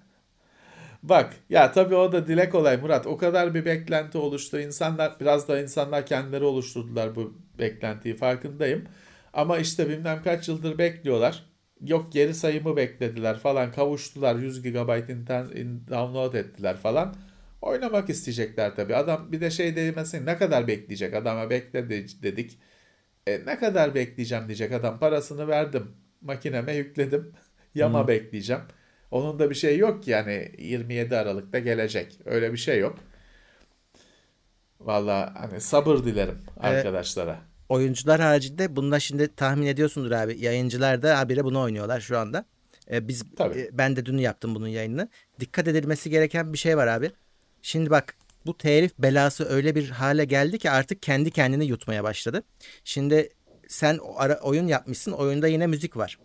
[1.03, 3.07] Bak ya tabii o da dile kolay Murat.
[3.07, 4.61] O kadar bir beklenti oluştu.
[4.61, 8.85] İnsanlar biraz da insanlar kendileri oluşturdular bu beklentiyi farkındayım.
[9.33, 11.45] Ama işte bilmem kaç yıldır bekliyorlar.
[11.81, 13.73] Yok geri sayımı beklediler falan.
[13.73, 15.51] Kavuştular 100 GB internet
[15.91, 17.15] download ettiler falan.
[17.63, 18.97] Oynamak isteyecekler tabii.
[18.97, 22.59] Adam bir de şey demesin ne kadar bekleyecek adama bekle de- dedik.
[23.27, 24.99] E, ne kadar bekleyeceğim diyecek adam.
[24.99, 25.93] Parasını verdim.
[26.21, 27.33] Makineme yükledim.
[27.75, 28.63] Yama bekleyeceğim.
[29.11, 32.19] Onun da bir şey yok ki yani 27 Aralık'ta gelecek.
[32.25, 32.99] Öyle bir şey yok.
[34.81, 37.39] Valla hani sabır dilerim arkadaşlara.
[37.69, 40.37] Oyuncular haricinde bunda şimdi tahmin ediyorsundur abi.
[40.41, 42.45] Yayıncılar da habire bunu oynuyorlar şu anda.
[42.91, 43.59] Ee, biz Tabii.
[43.59, 45.09] e, ben de dün yaptım bunun yayınını.
[45.41, 47.11] Dikkat edilmesi gereken bir şey var abi.
[47.63, 48.15] Şimdi bak
[48.47, 52.43] bu telif belası öyle bir hale geldi ki artık kendi kendini yutmaya başladı.
[52.85, 53.29] Şimdi
[53.69, 55.13] sen ara, oyun yapmışsın.
[55.13, 56.19] Oyunda yine müzik var.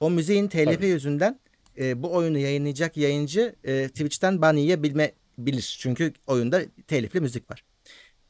[0.00, 0.86] O müziğin telifi Tabii.
[0.86, 1.40] yüzünden
[1.78, 5.76] e, bu oyunu yayınlayacak yayıncı e, Twitch'ten ban yiyebilme bilir.
[5.80, 7.64] Çünkü oyunda telifli müzik var.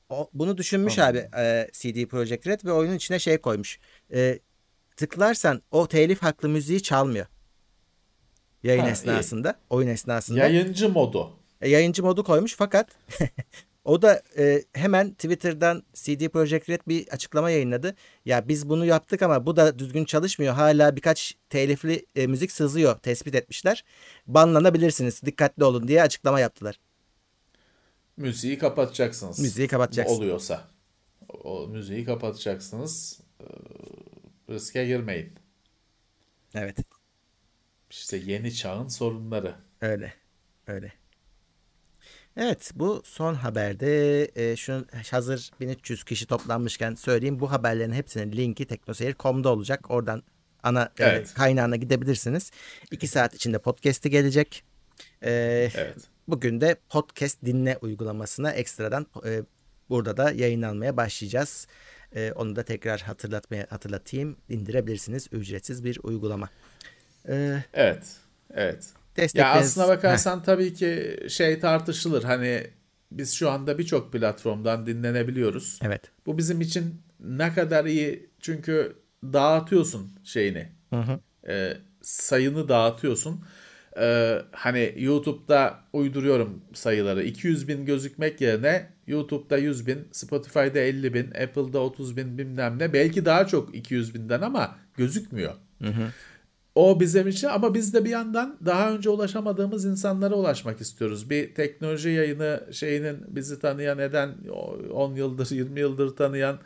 [0.08, 1.28] O, bunu düşünmüş Anladım.
[1.32, 3.78] abi e, CD Projekt Red ve oyunun içine şey koymuş.
[4.12, 4.38] E,
[4.96, 7.26] tıklarsan o telif haklı müziği çalmıyor.
[8.62, 8.92] Yayın Ha, iyi.
[8.92, 10.38] esnasında, oyun esnasında.
[10.38, 11.32] Yayıncı modu.
[11.60, 12.88] E, yayıncı modu koymuş fakat
[13.88, 17.94] o da e, hemen Twitter'dan CD Projekt Red bir açıklama yayınladı.
[18.24, 20.54] Ya biz bunu yaptık ama bu da düzgün çalışmıyor.
[20.54, 23.84] Hala birkaç telifli e, müzik sızıyor tespit etmişler.
[24.26, 26.80] Banlanabilirsiniz dikkatli olun diye açıklama yaptılar.
[28.16, 29.38] Müziği kapatacaksınız.
[29.38, 30.14] Müziği kapatacaksın.
[30.14, 30.68] Oluyorsa.
[31.28, 33.20] O, müziği kapatacaksınız.
[33.40, 33.44] Ee,
[34.50, 35.32] riske girmeyin.
[36.54, 36.76] Evet
[37.90, 39.54] İşte yeni çağın sorunları.
[39.80, 40.14] öyle
[40.66, 40.92] öyle.
[42.40, 47.40] Evet bu son haberde e, şunu hazır 1300 kişi toplanmışken söyleyeyim.
[47.40, 49.90] Bu haberlerin hepsinin linki teknoseyir.com'da olacak.
[49.90, 50.22] Oradan
[50.62, 51.34] ana e, Evet.
[51.34, 52.50] kaynağına gidebilirsiniz.
[52.90, 54.64] 2 saat içinde podcast'i gelecek.
[55.22, 55.30] E,
[55.74, 55.96] Evet.
[56.28, 59.42] Bugün de podcast dinle uygulamasına ekstradan e,
[59.88, 61.66] burada da yayınlanmaya başlayacağız.
[62.14, 64.36] E, onu da tekrar hatırlatmaya hatırlatayım.
[64.48, 65.26] İndirebilirsiniz.
[65.32, 66.48] Ücretsiz bir uygulama.
[67.28, 68.16] E, Evet.
[68.54, 68.84] Evet.
[69.18, 72.22] Ya destekleriniz- aslına bakarsan tabii ki şey tartışılır.
[72.24, 72.66] Hani
[73.12, 75.78] biz şu anda birçok platformdan dinlenebiliyoruz.
[75.82, 76.02] Heh, evet.
[76.26, 80.68] Bu bizim için ne kadar iyi çünkü dağıtıyorsun şeyini.
[81.48, 81.72] Ee,
[82.02, 83.44] sayını dağıtıyorsun.
[84.00, 87.22] Ee, hani YouTube'da uyduruyorum sayıları.
[87.24, 92.92] 200 bin gözükmek yerine YouTube'da 100 bin, Spotify'da 50 bin, Apple'da 30 bin bilmem ne.
[92.92, 95.54] Belki daha çok 200 binden ama gözükmüyor.
[96.78, 101.30] O bizim için ama biz de bir yandan daha önce ulaşamadığımız insanlara ulaşmak istiyoruz.
[101.30, 104.34] Bir teknoloji yayını şeyinin bizi tanıyan eden
[104.92, 106.58] 10 yıldır 20 yıldır tanıyan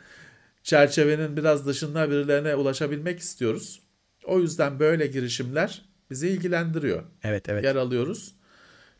[0.63, 3.81] çerçevenin biraz dışında birilerine ulaşabilmek istiyoruz.
[4.25, 7.03] O yüzden böyle girişimler bizi ilgilendiriyor.
[7.23, 7.63] Evet evet.
[7.63, 8.35] Yer alıyoruz.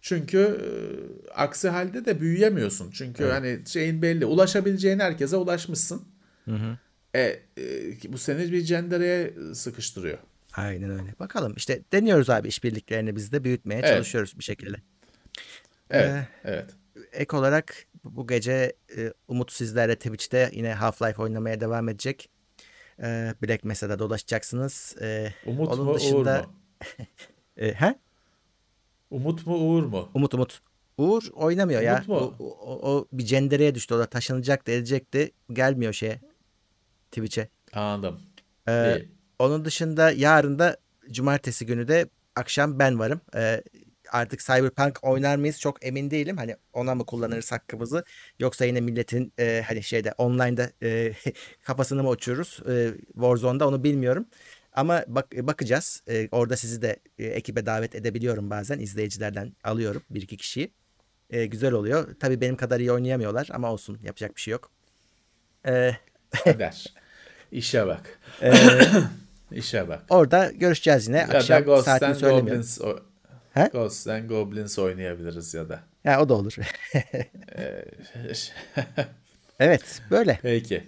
[0.01, 0.69] Çünkü e,
[1.31, 2.91] aksi halde de büyüyemiyorsun.
[2.91, 4.25] Çünkü hani şeyin belli.
[4.25, 6.01] Ulaşabileceğin herkese ulaşmışsın.
[7.15, 10.17] E, e, bu seni bir cendereye sıkıştırıyor.
[10.53, 11.15] Aynen öyle.
[11.19, 13.89] Bakalım işte deniyoruz abi işbirliklerini biz de büyütmeye Evet.
[13.89, 14.77] çalışıyoruz bir şekilde.
[15.89, 16.69] Evet, Ee, evet.
[17.11, 22.29] Ek olarak bu gece e, Umut sizlerle Twitch'te yine Half-Life oynamaya devam edecek.
[22.99, 24.95] E, Black Mesa'da dolaşacaksınız.
[25.01, 26.53] E, Umut onun mu Uğur dışında- mu?
[27.57, 27.95] e, he?
[29.11, 30.09] Umut mu Uğur mu?
[30.13, 30.61] Umut Umut.
[30.97, 31.95] Uğur oynamıyor ya.
[31.95, 32.35] Umut mu?
[32.39, 33.93] O, o- o bir cendereye düştü.
[33.93, 35.31] O da taşınacaktı, edecekti.
[35.53, 36.19] Gelmiyor şeye.
[37.11, 37.49] Twitch'e.
[37.73, 38.21] Anladım.
[38.67, 39.09] Ee, İyi.
[39.39, 40.77] Onun dışında yarın da
[41.11, 43.21] cumartesi günü de akşam ben varım.
[43.35, 43.63] Ee,
[44.11, 46.37] artık Cyberpunk oynar mıyız çok emin değilim.
[46.37, 48.03] Hani ona mı kullanırız hakkımızı
[48.39, 51.13] yoksa yine milletin e, hani şeyde online'da e,
[51.63, 54.25] kafasını mı uçururuz e, Warzone'da onu bilmiyorum.
[54.73, 56.03] Ama bak bakacağız.
[56.09, 60.71] E, orada sizi de e, ekibe davet edebiliyorum bazen izleyicilerden alıyorum bir iki kişiyi.
[61.29, 62.15] E, güzel oluyor.
[62.19, 64.71] Tabii benim kadar iyi oynayamıyorlar ama olsun yapacak bir şey yok.
[65.65, 65.91] E,
[66.43, 66.93] Kader.
[67.51, 68.19] İşe bak.
[68.41, 68.53] e,
[69.53, 70.03] İşe bak.
[70.09, 71.17] orada görüşeceğiz yine.
[71.17, 72.65] Ya da Akşam Ghosts saatini söylemiyorum.
[73.53, 73.69] He?
[73.73, 75.79] Ghosts and Goblins oynayabiliriz ya da.
[76.05, 76.55] Ha, o da olur.
[79.59, 80.39] evet böyle.
[80.41, 80.83] Peki.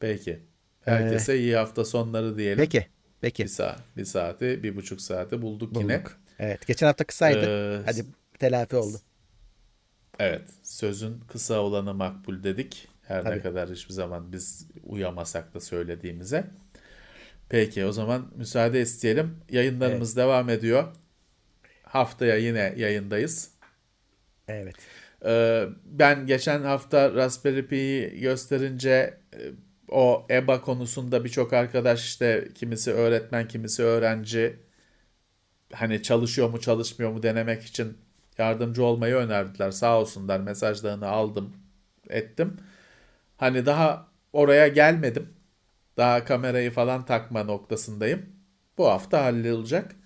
[0.00, 0.40] Peki.
[0.84, 2.58] Herkese iyi hafta sonları diyelim.
[2.58, 2.86] Peki.
[3.20, 3.44] Peki.
[3.44, 5.98] Bir saat, bir saati, bir buçuk saati bulduk, yine.
[5.98, 6.16] Bulduk.
[6.38, 6.66] Evet.
[6.66, 7.46] Geçen hafta kısaydı.
[7.46, 8.04] Ee, Hadi
[8.38, 8.96] telafi oldu.
[10.18, 12.88] Evet, sözün kısa olanı makbul dedik.
[13.02, 13.42] Her ne Tabii.
[13.42, 16.44] kadar hiçbir zaman biz uyamasak da söylediğimize.
[17.48, 19.36] Peki, o zaman müsaade isteyelim.
[19.50, 20.84] Yayınlarımız devam ediyor.
[21.82, 23.50] Haftaya yine yayındayız.
[24.48, 24.74] Evet.
[25.24, 29.38] Ee, ben geçen hafta Raspberry Pi'yi gösterince e,
[29.88, 34.56] o EBA konusunda birçok arkadaş işte kimisi öğretmen kimisi öğrenci
[35.72, 37.98] hani çalışıyor mu çalışmıyor mu denemek için
[38.38, 39.70] yardımcı olmayı önerdiler.
[39.70, 41.56] Sağ olsunlar mesajlarını aldım
[42.10, 42.56] ettim.
[43.36, 45.37] Hani daha oraya gelmedim.
[45.98, 48.26] Daha kamerayı falan takma noktasındayım.
[48.78, 49.96] Bu hafta hallolacak.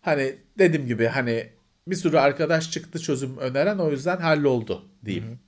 [0.00, 1.50] Hani dediğim gibi hani
[1.86, 5.38] bir sürü arkadaş çıktı çözüm öneren o yüzden halloldu diyeyim.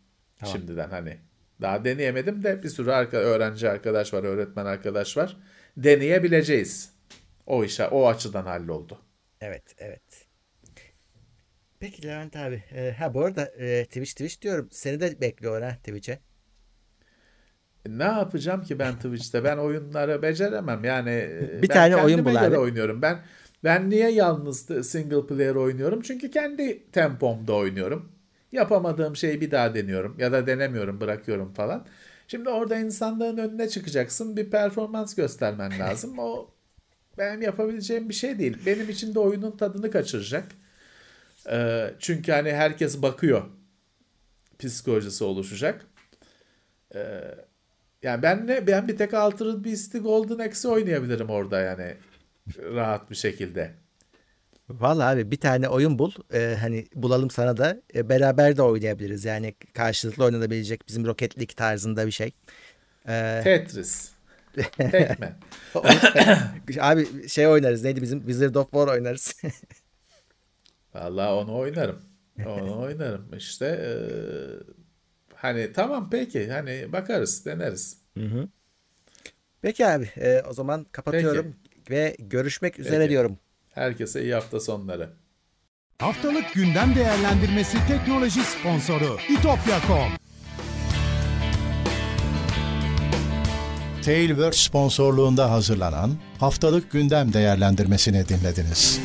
[0.45, 1.17] Şimdiden hani
[1.61, 5.37] daha deneyemedim de bir sürü arka, öğrenci arkadaş var, öğretmen arkadaş var.
[5.77, 6.93] Deneyebileceğiz.
[7.47, 8.99] O işe o açıdan halloldu.
[9.41, 9.75] Evet.
[9.79, 10.27] Evet.
[11.81, 12.65] Peki Levent abi.
[12.73, 14.69] Ee, ha bu arada e, Twitch Twitch diyorum.
[14.71, 16.19] Seni de bekliyor ha Twitch'e.
[17.89, 19.45] Ne yapacağım ki ben Twitch'te?
[19.45, 20.85] Ben oyunları beceremem.
[20.85, 22.59] Yani e, Bir ben tane oyun bul abi.
[22.59, 23.03] oynuyorum.
[23.03, 23.19] Ben
[23.65, 26.03] ben niye yalnız single player oynuyorum?
[26.03, 28.13] Çünkü kendi tempomda oynuyorum.
[28.53, 31.87] Yapamadığım şeyi bir daha deniyorum ya da denemiyorum, bırakıyorum falan.
[32.29, 36.19] Şimdi orada insanların önüne çıkacaksın, bir performans göstermen lazım.
[36.19, 36.51] O
[37.19, 38.59] benim yapabileceğim bir şey değil.
[38.67, 40.45] Benim için de oyunun tadını kaçıracak.
[41.51, 43.43] Ee, çünkü hani herkes bakıyor.
[44.59, 45.87] Psikolojisi oluşacak.
[48.07, 51.97] Yani ben ne ben bir tek Altered Beast'i Golden Axe'i oynayabilirim orada yani
[52.59, 53.75] rahat bir şekilde.
[54.69, 56.13] Vallahi abi bir tane oyun bul.
[56.33, 57.81] Ee, hani bulalım sana da.
[57.95, 59.25] Ee, beraber de oynayabiliriz.
[59.25, 62.33] Yani karşılıklı oynanabilecek bizim Rocket League tarzında bir şey.
[63.09, 64.11] Ee, Tetris.
[64.57, 65.33] Pac-Man.
[66.81, 67.85] abi şey oynarız.
[67.85, 69.37] Neydi bizim Wizard of War oynarız.
[70.95, 72.01] Vallahi onu oynarım.
[72.47, 73.35] Onu oynarım.
[73.37, 74.75] İşte eee,
[75.37, 77.99] hani tamam peki hani bakarız deneriz.
[79.63, 81.55] Peki abi e, o zaman kapatıyorum
[81.91, 83.11] ve görüşmek üzere Peki.
[83.11, 83.39] diyorum.
[83.75, 85.11] Herkese iyi hafta sonları.
[85.99, 90.27] Haftalık gündem değerlendirmesi teknoloji sponsoru itopya.com.
[94.05, 99.01] Tailwords sponsorluğunda hazırlanan haftalık gündem değerlendirmesini dinlediniz.